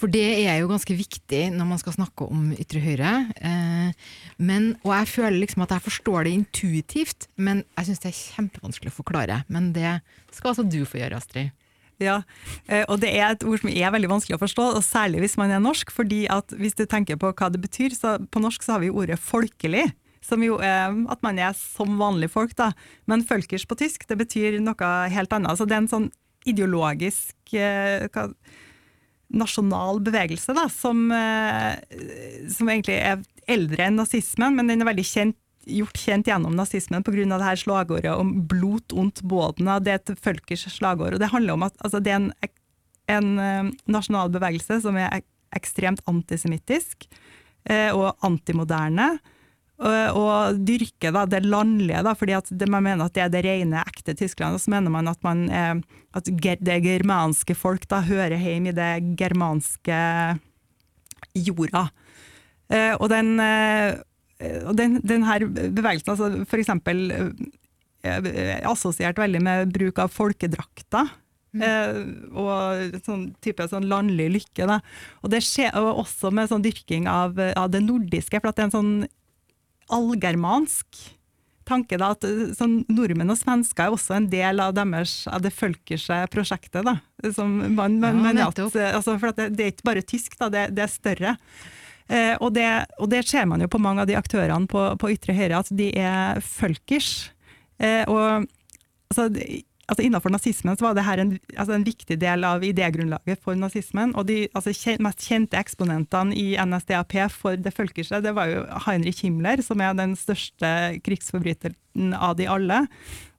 For 0.00 0.08
det 0.08 0.24
er 0.46 0.62
jo 0.62 0.70
ganske 0.70 0.96
viktig 0.96 1.42
når 1.52 1.68
man 1.68 1.80
skal 1.82 1.98
snakke 1.98 2.24
om 2.32 2.48
ytre 2.56 2.80
høyre. 2.80 3.12
Eh, 3.36 3.92
men, 4.40 4.72
og 4.86 4.94
jeg 4.94 5.12
føler 5.12 5.36
liksom 5.42 5.66
at 5.66 5.76
jeg 5.76 5.86
forstår 5.90 6.24
det 6.24 6.34
intuitivt, 6.38 7.28
men 7.36 7.64
jeg 7.76 7.90
syns 7.90 8.04
det 8.06 8.12
er 8.14 8.20
kjempevanskelig 8.22 8.94
å 8.94 8.98
forklare. 9.02 9.42
Men 9.52 9.74
det 9.76 9.98
skal 10.32 10.54
altså 10.54 10.64
du 10.64 10.80
få 10.88 11.02
gjøre, 11.02 11.20
Astrid. 11.20 11.52
Ja, 12.00 12.22
eh, 12.72 12.86
og 12.88 13.02
det 13.02 13.12
er 13.12 13.34
et 13.34 13.44
ord 13.44 13.60
som 13.60 13.68
er 13.68 13.92
veldig 13.92 14.14
vanskelig 14.14 14.38
å 14.38 14.44
forstå, 14.46 14.70
og 14.78 14.86
særlig 14.86 15.26
hvis 15.26 15.36
man 15.36 15.52
er 15.52 15.60
norsk. 15.60 15.92
fordi 15.92 16.24
at 16.32 16.56
hvis 16.56 16.78
du 16.78 16.86
tenker 16.88 17.20
på 17.20 17.34
hva 17.36 17.52
det 17.52 17.60
betyr, 17.60 17.92
så 17.92 18.16
på 18.16 18.40
norsk 18.40 18.64
så 18.64 18.78
har 18.78 18.86
vi 18.86 18.88
ordet 18.88 19.20
folkelig. 19.20 19.90
Som 20.24 20.42
jo 20.44 20.58
er 20.60 20.92
at 21.12 21.22
man 21.24 21.38
er 21.40 21.54
som 21.56 21.98
vanlige 22.00 22.34
folk, 22.34 22.56
da. 22.58 22.72
Men 23.08 23.24
folkers 23.26 23.66
på 23.68 23.78
tysk, 23.80 24.06
det 24.08 24.18
betyr 24.20 24.58
noe 24.60 24.90
helt 25.12 25.32
annet. 25.32 25.56
Så 25.56 25.68
det 25.68 25.78
er 25.78 25.84
en 25.84 25.92
sånn 25.92 26.10
ideologisk 26.48 27.54
eh, 27.56 28.06
hva, 28.12 28.30
nasjonal 29.30 30.00
bevegelse, 30.04 30.54
da, 30.56 30.66
som, 30.72 31.06
eh, 31.14 31.76
som 32.50 32.70
egentlig 32.70 32.98
er 32.98 33.20
eldre 33.50 33.86
enn 33.86 34.00
nazismen, 34.00 34.56
men 34.56 34.70
den 34.70 34.82
er 34.82 34.90
veldig 34.90 35.06
kjent 35.06 35.38
gjort 35.68 35.98
kjent 36.00 36.28
gjennom 36.30 36.54
nazismen 36.56 37.04
pga. 37.04 37.56
slagordet 37.56 38.14
om 38.16 38.46
'blot 38.46 38.92
ondt 38.92 39.20
bådene'. 39.22 39.82
Det 39.84 39.92
er 39.92 40.00
et 40.00 40.18
folkers 40.18 40.64
slagord. 40.72 41.14
og 41.14 41.20
Det 41.20 41.30
handler 41.30 41.52
om 41.52 41.62
at 41.62 41.76
altså, 41.84 42.00
det 42.00 42.12
er 42.12 42.16
en, 42.16 42.32
en 43.08 43.38
eh, 43.38 43.70
nasjonal 43.86 44.30
bevegelse 44.30 44.80
som 44.80 44.96
er 44.96 45.22
ekstremt 45.54 46.00
antisemittisk 46.06 47.06
eh, 47.66 47.94
og 47.94 48.16
antimoderne. 48.22 49.18
Og, 49.80 50.58
dyrker 50.60 51.14
da, 51.14 51.22
det 51.28 51.40
landlige, 51.46 52.02
da, 52.04 52.12
fordi 52.18 52.34
at 52.36 52.50
det, 52.52 52.68
man 52.68 52.84
mener 52.84 53.06
at 53.06 53.14
det 53.16 53.22
er 53.24 53.30
det 53.32 53.44
rene, 53.46 53.80
ekte 53.88 54.12
Tyskland. 54.18 54.58
Og 54.58 54.60
så 54.60 54.72
mener 54.74 54.92
man 54.92 55.08
at, 55.08 55.20
man, 55.24 55.46
eh, 55.48 55.80
at 56.16 56.28
det 56.60 56.76
germanske 56.84 57.56
folk 57.56 57.86
da 57.88 58.02
hører 58.04 58.36
hjemme 58.36 58.74
i 58.74 58.76
det 58.76 58.90
germanske 59.16 60.00
jorda. 61.32 61.86
Eh, 62.68 62.92
og 62.98 63.08
den, 63.12 63.32
den, 63.40 64.98
den 65.00 65.24
her 65.24 65.46
bevegelsen, 65.48 66.12
altså 66.12 66.60
eksempel 66.60 67.06
eh, 68.04 68.60
assosiert 68.68 69.20
veldig 69.20 69.40
med 69.46 69.72
bruk 69.72 70.04
av 70.04 70.12
folkedrakter. 70.12 71.16
Mm. 71.50 72.30
og 72.38 72.92
sånn 73.02 73.22
type 73.42 73.64
sånn 73.66 73.88
landlig 73.90 74.28
lykke. 74.36 74.68
Da. 74.70 74.76
Og 75.24 75.32
det 75.32 75.40
skjer 75.42 75.74
og 75.80 76.04
også 76.04 76.30
med 76.30 76.46
sånn 76.46 76.62
dyrking 76.62 77.08
av, 77.10 77.40
av 77.58 77.72
det 77.74 77.80
nordiske, 77.82 78.38
for 78.38 78.52
at 78.52 78.60
det 78.60 78.62
er 78.62 78.68
en 78.68 78.76
sånn 78.76 78.92
allgermansk 79.92 81.00
tanke. 81.70 81.98
Da, 82.00 82.12
at 82.16 82.26
eh, 82.26 82.50
sånn, 82.56 82.80
Nordmenn 82.90 83.32
og 83.32 83.38
svensker 83.40 83.86
er 83.86 83.96
også 83.96 84.16
en 84.18 84.30
del 84.32 84.62
av, 84.62 84.74
deres, 84.78 85.22
av 85.30 85.44
det 85.44 85.52
følkerske 85.54 86.22
prosjektet. 86.32 86.86
Da, 86.86 86.96
man, 87.44 88.00
man, 88.02 88.30
Ja, 88.38 88.48
at, 88.50 88.60
eh, 88.74 88.94
altså, 88.96 89.16
for 89.20 89.36
det, 89.36 89.52
det 89.58 89.66
er 89.66 89.74
ikke 89.74 89.90
bare 89.92 90.06
tysk, 90.06 90.38
da, 90.40 90.50
det, 90.52 90.70
det 90.76 90.86
er 90.86 90.92
større. 90.92 91.36
Eh, 92.10 92.34
og, 92.40 92.52
det, 92.56 92.66
og 92.98 93.10
det 93.12 93.22
ser 93.30 93.46
man 93.46 93.62
jo 93.62 93.70
på 93.70 93.82
mange 93.82 94.02
av 94.02 94.10
de 94.10 94.18
aktørene 94.18 94.70
på, 94.70 94.86
på 94.98 95.12
ytre 95.14 95.36
høyre, 95.36 95.62
at 95.62 95.70
de 95.78 95.90
er 95.94 96.40
følkers. 96.42 97.30
Eh, 97.78 98.02
og 98.10 98.46
altså, 99.12 99.28
altså 99.90 100.04
Innenfor 100.06 100.32
nazismen 100.32 100.78
så 100.78 100.86
var 100.86 100.96
det 100.96 101.04
her 101.06 101.20
en, 101.22 101.32
altså 101.56 101.74
en 101.74 101.86
viktig 101.86 102.16
del 102.22 102.46
av 102.46 102.62
idégrunnlaget 102.66 103.42
for 103.42 103.58
nazismen. 103.58 104.14
Og 104.18 104.28
de 104.30 104.44
altså, 104.54 104.72
mest 105.02 105.24
kjente 105.26 105.58
eksponentene 105.58 106.36
i 106.38 106.54
NSDAP 106.54 107.16
for 107.34 107.58
det 107.58 107.74
følkerske, 107.74 108.22
det 108.22 108.34
var 108.36 108.50
jo 108.52 108.64
Heinrich 108.86 109.24
Himmler, 109.26 109.62
som 109.66 109.82
er 109.82 109.96
den 109.98 110.14
største 110.18 110.70
krigsforbryteren 111.06 112.14
av 112.14 112.36
de 112.38 112.46
alle, 112.50 112.84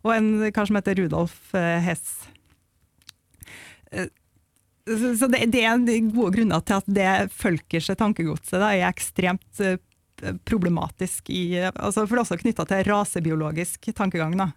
og 0.03 0.15
en 0.15 0.31
kar 0.51 0.67
som 0.67 0.79
heter 0.79 0.97
Rudolf 0.99 1.53
eh, 1.55 1.77
Hess. 1.85 2.25
Eh, 3.91 4.09
Så 4.89 5.29
det, 5.29 5.45
det 5.53 5.61
er 5.63 5.77
gode 6.09 6.33
grunner 6.35 6.63
til 6.65 6.79
at 6.81 6.87
det 6.89 7.11
følkerske 7.37 7.95
tankegodset 7.95 8.57
da, 8.57 8.73
er 8.73 8.89
ekstremt 8.89 9.61
eh, 9.61 9.77
problematisk, 10.45 11.29
i, 11.29 11.61
altså 11.69 12.03
for 12.05 12.17
det 12.17 12.19
er 12.19 12.25
også 12.25 12.41
knytta 12.41 12.65
til 12.69 12.83
rasebiologisk 12.89 13.91
tankegang. 13.95 14.35
Da. 14.37 14.51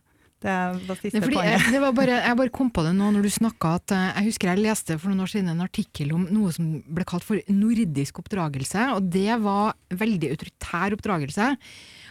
Det 0.45 0.55
var 0.85 0.99
siste 1.01 1.21
Nei, 1.23 1.29
poenget. 1.33 1.55
jeg, 1.55 1.73
det 1.73 1.81
var 1.81 1.95
bare, 1.97 2.17
jeg 2.21 2.37
bare 2.37 2.53
kom 2.53 2.69
på 2.75 2.83
det 2.85 2.93
nå 2.99 3.07
når 3.15 3.25
du 3.25 3.31
snakka 3.33 3.71
at 3.79 3.95
eh, 3.97 4.09
Jeg 4.19 4.27
husker 4.29 4.51
jeg 4.51 4.61
leste 4.61 4.97
for 5.01 5.09
noen 5.09 5.25
år 5.25 5.31
siden 5.33 5.49
en 5.55 5.65
artikkel 5.65 6.13
om 6.13 6.27
noe 6.29 6.53
som 6.53 6.67
ble 6.85 7.07
kalt 7.09 7.25
for 7.25 7.41
nordisk 7.49 8.21
oppdragelse. 8.21 8.91
Og 8.99 9.09
det 9.15 9.39
var 9.41 9.73
veldig 9.89 10.35
autoritær 10.35 10.97
oppdragelse. 10.99 11.49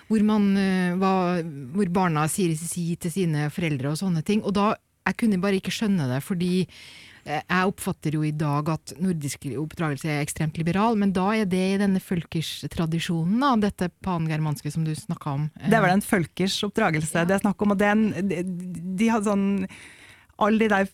Hvor, 0.09 0.25
man, 0.25 0.49
eh, 0.57 0.95
var, 1.01 1.45
hvor 1.77 1.93
barna 1.93 2.25
sier 2.31 2.57
si 2.57 2.87
til 2.97 3.13
sine 3.13 3.47
foreldre 3.53 3.93
og 3.93 4.01
sånne 4.01 4.25
ting. 4.25 4.41
Og 4.41 4.57
da 4.57 4.71
jeg 5.03 5.19
kunne 5.19 5.41
bare 5.43 5.59
ikke 5.59 5.73
skjønne 5.75 6.09
det, 6.09 6.21
fordi 6.25 6.65
jeg 7.23 7.69
oppfatter 7.69 8.17
jo 8.17 8.23
i 8.27 8.33
dag 8.35 8.67
at 8.73 8.93
nordisk 8.99 9.45
oppdragelse 9.61 10.09
er 10.11 10.23
ekstremt 10.23 10.57
liberal, 10.59 10.97
men 10.99 11.13
da 11.15 11.29
er 11.37 11.47
det 11.49 11.61
i 11.73 11.79
denne 11.79 12.01
følkers-tradisjonen, 12.03 13.37
da, 13.43 13.53
dette 13.69 13.89
pangermanske 14.03 14.73
som 14.73 14.83
du 14.83 14.91
snakka 14.97 15.37
om. 15.37 15.45
Det 15.61 15.77
er 15.77 15.85
vel 15.85 15.95
en 15.95 16.03
følkers 16.03 16.57
oppdragelse 16.67 17.23
det 17.29 17.37
er 17.37 17.45
snakk 17.45 17.63
om. 17.63 17.75
og 17.75 17.79
det 17.79 17.87
er 17.87 17.95
en, 17.95 18.27
de, 18.29 18.41
de 18.99 19.09
har 19.11 19.23
sånn 19.23 19.47
Alle 20.41 20.65
de 20.65 20.69
der 20.71 20.89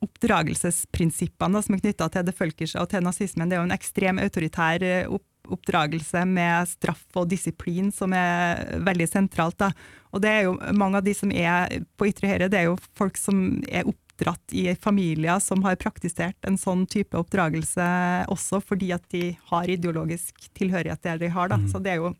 oppdragelsesprinsippene 0.00 1.60
som 1.64 1.76
er 1.76 1.82
knytta 1.82 2.08
til 2.12 2.24
det 2.28 2.36
følkerske 2.36 2.80
og 2.80 2.88
til 2.92 3.04
nazismen, 3.04 3.50
det 3.50 3.56
er 3.56 3.62
jo 3.62 3.68
en 3.68 3.76
ekstrem 3.76 4.20
autoritær 4.22 4.84
eh, 4.86 5.10
opp, 5.10 5.26
oppdragelse 5.50 6.22
med 6.28 6.68
straff 6.70 7.02
og 7.18 7.28
disiplin 7.32 7.90
som 7.92 8.14
er 8.16 8.78
veldig 8.86 9.08
sentralt. 9.10 9.58
Da. 9.60 9.72
Og 10.14 10.22
det 10.22 10.30
er 10.30 10.46
jo 10.46 10.54
mange 10.78 11.00
av 11.00 11.06
de 11.06 11.14
som 11.16 11.32
er 11.34 11.80
på 11.98 12.08
ytre 12.10 12.30
høyre, 12.32 12.50
det 12.52 12.62
er 12.62 12.70
jo 12.70 12.78
folk 12.96 13.18
som 13.20 13.60
er 13.68 13.88
oppdratt 14.20 14.52
i 14.52 14.74
familier 14.74 15.38
som 15.40 15.62
har 15.64 15.76
praktisert 15.76 16.36
en 16.44 16.58
sånn 16.58 16.86
type 16.86 17.16
oppdragelse 17.16 18.26
også 18.28 18.60
fordi 18.60 18.92
at 18.92 19.02
de 19.10 19.36
har 19.50 19.68
ideologisk 19.68 20.50
tilhørighet 20.54 21.02
der 21.02 21.18
de 21.18 21.28
har. 21.28 21.48
Da. 21.48 21.58
Så 21.70 21.80
det 21.80 21.92
er 21.94 22.04
jo 22.04 22.14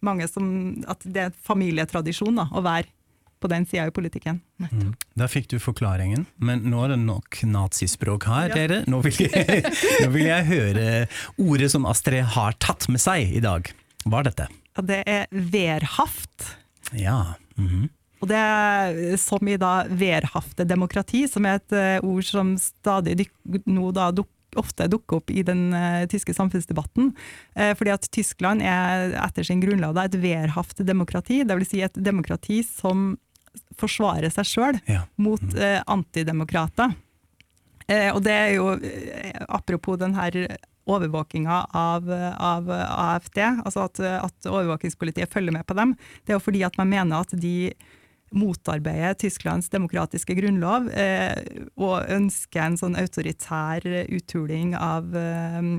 mange 0.00 0.26
som 0.28 0.82
At 0.88 1.02
det 1.04 1.20
er 1.20 1.34
familietradisjon 1.44 2.36
da, 2.36 2.48
å 2.52 2.62
være 2.62 2.88
på 3.40 3.48
den 3.48 3.64
sida 3.64 3.86
i 3.88 3.92
politikken. 3.92 4.40
Mm. 4.60 4.94
Der 5.16 5.28
fikk 5.28 5.48
du 5.48 5.58
forklaringen, 5.58 6.26
men 6.36 6.60
nå 6.68 6.84
er 6.84 6.92
det 6.92 6.98
nok 7.00 7.40
nazispråk 7.48 8.26
her, 8.28 8.52
dere. 8.52 8.82
Nå 8.88 9.00
vil, 9.04 9.16
jeg, 9.16 9.62
nå 10.04 10.10
vil 10.12 10.26
jeg 10.26 10.48
høre 10.48 10.88
ordet 11.40 11.70
som 11.72 11.88
Astrid 11.88 12.24
har 12.36 12.56
tatt 12.60 12.88
med 12.92 13.00
seg 13.00 13.32
i 13.32 13.40
dag. 13.40 13.72
Hva 14.04 14.20
er 14.20 14.28
dette? 14.28 14.48
Det 14.84 15.00
er 15.08 15.24
verhaft. 15.32 16.52
Ja. 16.92 17.36
mhm. 17.56 17.88
Og 18.20 18.28
det 18.28 18.36
er 18.36 19.16
som 19.20 19.48
i 19.48 19.56
da 19.60 19.86
værhafte 19.88 20.66
demokrati, 20.68 21.24
som 21.28 21.46
er 21.48 21.60
et 21.60 21.76
eh, 21.76 22.04
ord 22.04 22.26
som 22.28 22.52
stadig 22.60 23.30
nå 23.64 23.92
da 23.96 24.10
dukker 24.12 24.36
ofte 24.58 24.88
dukker 24.90 25.20
opp 25.20 25.30
i 25.30 25.44
den 25.46 25.68
uh, 25.70 26.06
tyske 26.10 26.34
samfunnsdebatten. 26.34 27.12
Uh, 27.54 27.72
fordi 27.78 27.92
at 27.94 28.08
Tyskland 28.10 28.64
er 28.66 29.14
etter 29.22 29.46
sin 29.46 29.60
grunnlov 29.62 29.98
et 30.02 30.16
værhaft 30.18 30.82
demokrati, 30.86 31.42
dvs. 31.46 31.68
Si 31.70 31.82
et 31.86 32.00
demokrati 32.02 32.60
som 32.66 33.12
forsvarer 33.78 34.30
seg 34.34 34.48
sjøl 34.48 34.80
Ja. 34.90 35.04
mot 35.22 35.42
uh, 35.54 35.78
antidemokrater. 35.86 36.96
Og 37.90 38.20
det 38.22 38.30
er 38.30 38.52
jo, 38.54 38.68
apropos 39.50 39.96
den 39.98 40.12
her 40.14 40.36
overvåkinga 40.86 41.56
av, 41.74 42.06
av 42.38 42.68
AFD, 42.70 43.40
altså 43.64 43.88
at, 43.88 43.98
at 43.98 44.46
overvåkingspolitiet 44.46 45.32
følger 45.32 45.56
med 45.56 45.66
på 45.66 45.74
dem, 45.74 45.96
det 46.22 46.30
er 46.30 46.38
jo 46.38 46.44
fordi 46.44 46.62
at 46.62 46.78
man 46.78 46.86
mener 46.92 47.24
at 47.26 47.34
de 47.34 47.72
motarbeider 48.30 49.16
Tysklands 49.18 49.70
demokratiske 49.72 50.34
grunnlov 50.38 50.90
eh, 50.94 51.34
og 51.80 52.10
ønske 52.10 52.62
en 52.62 52.78
sånn 52.80 52.98
autoritær 53.00 53.86
uthuling 54.06 54.74
av, 54.78 55.10
eh, 55.16 55.70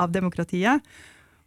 av 0.00 0.12
demokratiet. 0.14 0.86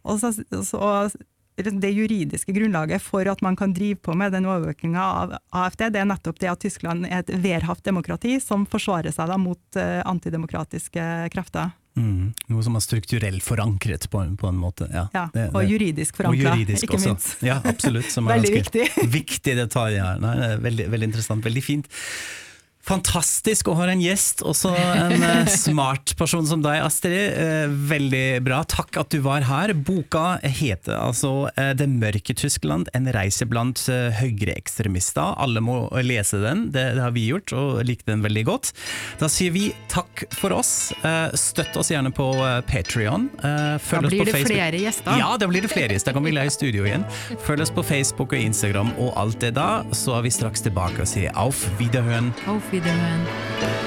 Og 0.04 0.20
så, 0.20 0.32
så, 0.62 1.08
det 1.56 1.92
juridiske 1.94 2.52
grunnlaget 2.52 3.02
for 3.02 3.28
at 3.30 3.42
man 3.44 3.56
kan 3.56 3.72
drive 3.74 4.00
på 4.02 4.14
med 4.18 4.34
den 4.34 4.46
overvåkinga 4.48 5.04
av 5.04 5.36
AFD, 5.54 5.88
det 5.94 6.02
er 6.02 6.10
nettopp 6.10 6.40
det 6.42 6.50
at 6.50 6.64
Tyskland 6.64 7.06
er 7.06 7.22
et 7.22 7.32
værhaft 7.44 7.86
demokrati 7.86 8.36
som 8.42 8.66
forsvarer 8.66 9.14
seg 9.14 9.30
da 9.30 9.38
mot 9.40 9.80
eh, 9.80 10.02
antidemokratiske 10.06 11.08
krefter. 11.34 11.72
Mm. 11.96 12.32
Noe 12.50 12.62
som 12.66 12.74
er 12.74 12.80
strukturelt 12.82 13.42
forankret 13.46 14.08
på, 14.10 14.18
en- 14.20 14.36
på 14.36 14.48
en 14.48 14.56
måte. 14.58 14.88
Ja, 14.90 15.04
Ja, 15.14 15.28
det- 15.32 15.50
og 15.54 15.60
det- 15.62 15.70
juridisk 15.70 16.16
forankra, 16.16 16.56
ikke 16.58 16.94
også. 16.98 17.12
minst. 17.14 17.42
Ja, 17.42 17.60
absolutt. 17.64 18.10
Som 18.10 18.26
Veldig 18.26 18.50
viktig. 18.64 18.88
Viktig 19.12 19.54
detalj 19.56 20.00
her. 20.02 20.18
Nei, 20.18 20.56
veldig, 20.58 20.88
veldig 20.90 21.04
interessant, 21.12 21.44
veldig 21.44 21.62
fint. 21.62 21.86
Fantastisk 22.84 23.70
å 23.72 23.74
ha 23.78 23.86
en 23.88 24.00
gjest, 24.02 24.42
også 24.44 24.74
en 24.76 25.22
eh, 25.24 25.48
smart 25.64 26.12
person 26.20 26.44
som 26.44 26.60
deg, 26.64 26.82
Astrid. 26.84 27.16
Eh, 27.32 27.64
veldig 27.88 28.42
bra. 28.44 28.60
Takk 28.68 28.98
at 29.00 29.14
du 29.14 29.22
var 29.24 29.46
her. 29.48 29.72
Boka 29.72 30.36
heter 30.44 30.98
altså 30.98 31.48
eh, 31.56 31.72
'Det 31.72 31.88
mørke 31.88 32.36
Tyskland 32.36 32.90
en 32.92 33.08
reise 33.14 33.48
blant 33.48 33.80
høyreekstremister'. 33.88 35.32
Alle 35.40 35.62
må 35.64 35.88
lese 36.04 36.42
den, 36.42 36.66
det, 36.74 36.84
det 36.98 37.04
har 37.06 37.14
vi 37.16 37.24
gjort, 37.30 37.54
og 37.56 37.80
likte 37.88 38.12
den 38.12 38.24
veldig 38.24 38.44
godt. 38.50 38.74
Da 39.20 39.30
sier 39.32 39.54
vi 39.54 39.70
takk 39.88 40.26
for 40.36 40.52
oss. 40.52 40.92
Støtt 41.38 41.76
oss 41.80 41.90
gjerne 41.92 42.12
på 42.14 42.26
Patrion. 42.68 43.30
Følg 43.80 44.08
Da 44.08 44.12
blir 44.12 44.28
det 44.28 44.36
flere 44.44 44.80
gjester. 44.82 45.16
Ja, 45.20 45.32
da 45.40 45.48
blir 45.48 45.64
det 45.64 45.72
flere 45.72 45.94
gjester. 45.94 46.12
Da 46.12 46.18
kan 46.18 46.26
vi 46.26 46.34
la 46.34 46.44
i 46.44 46.52
studio 46.52 46.84
igjen. 46.84 47.06
Følg 47.46 47.64
oss 47.64 47.72
på 47.74 47.84
Facebook 47.86 48.34
og 48.36 48.40
Instagram 48.40 48.92
og 48.98 49.14
alt 49.20 49.40
det 49.44 49.54
da. 49.56 49.84
Så 49.96 50.16
er 50.18 50.26
vi 50.26 50.34
straks 50.34 50.64
tilbake 50.66 51.04
og 51.04 51.08
sier 51.08 51.32
auf 51.38 51.64
Wiederhøen. 51.80 52.32
Auf 52.50 52.73
Wiederhören. 52.74 53.83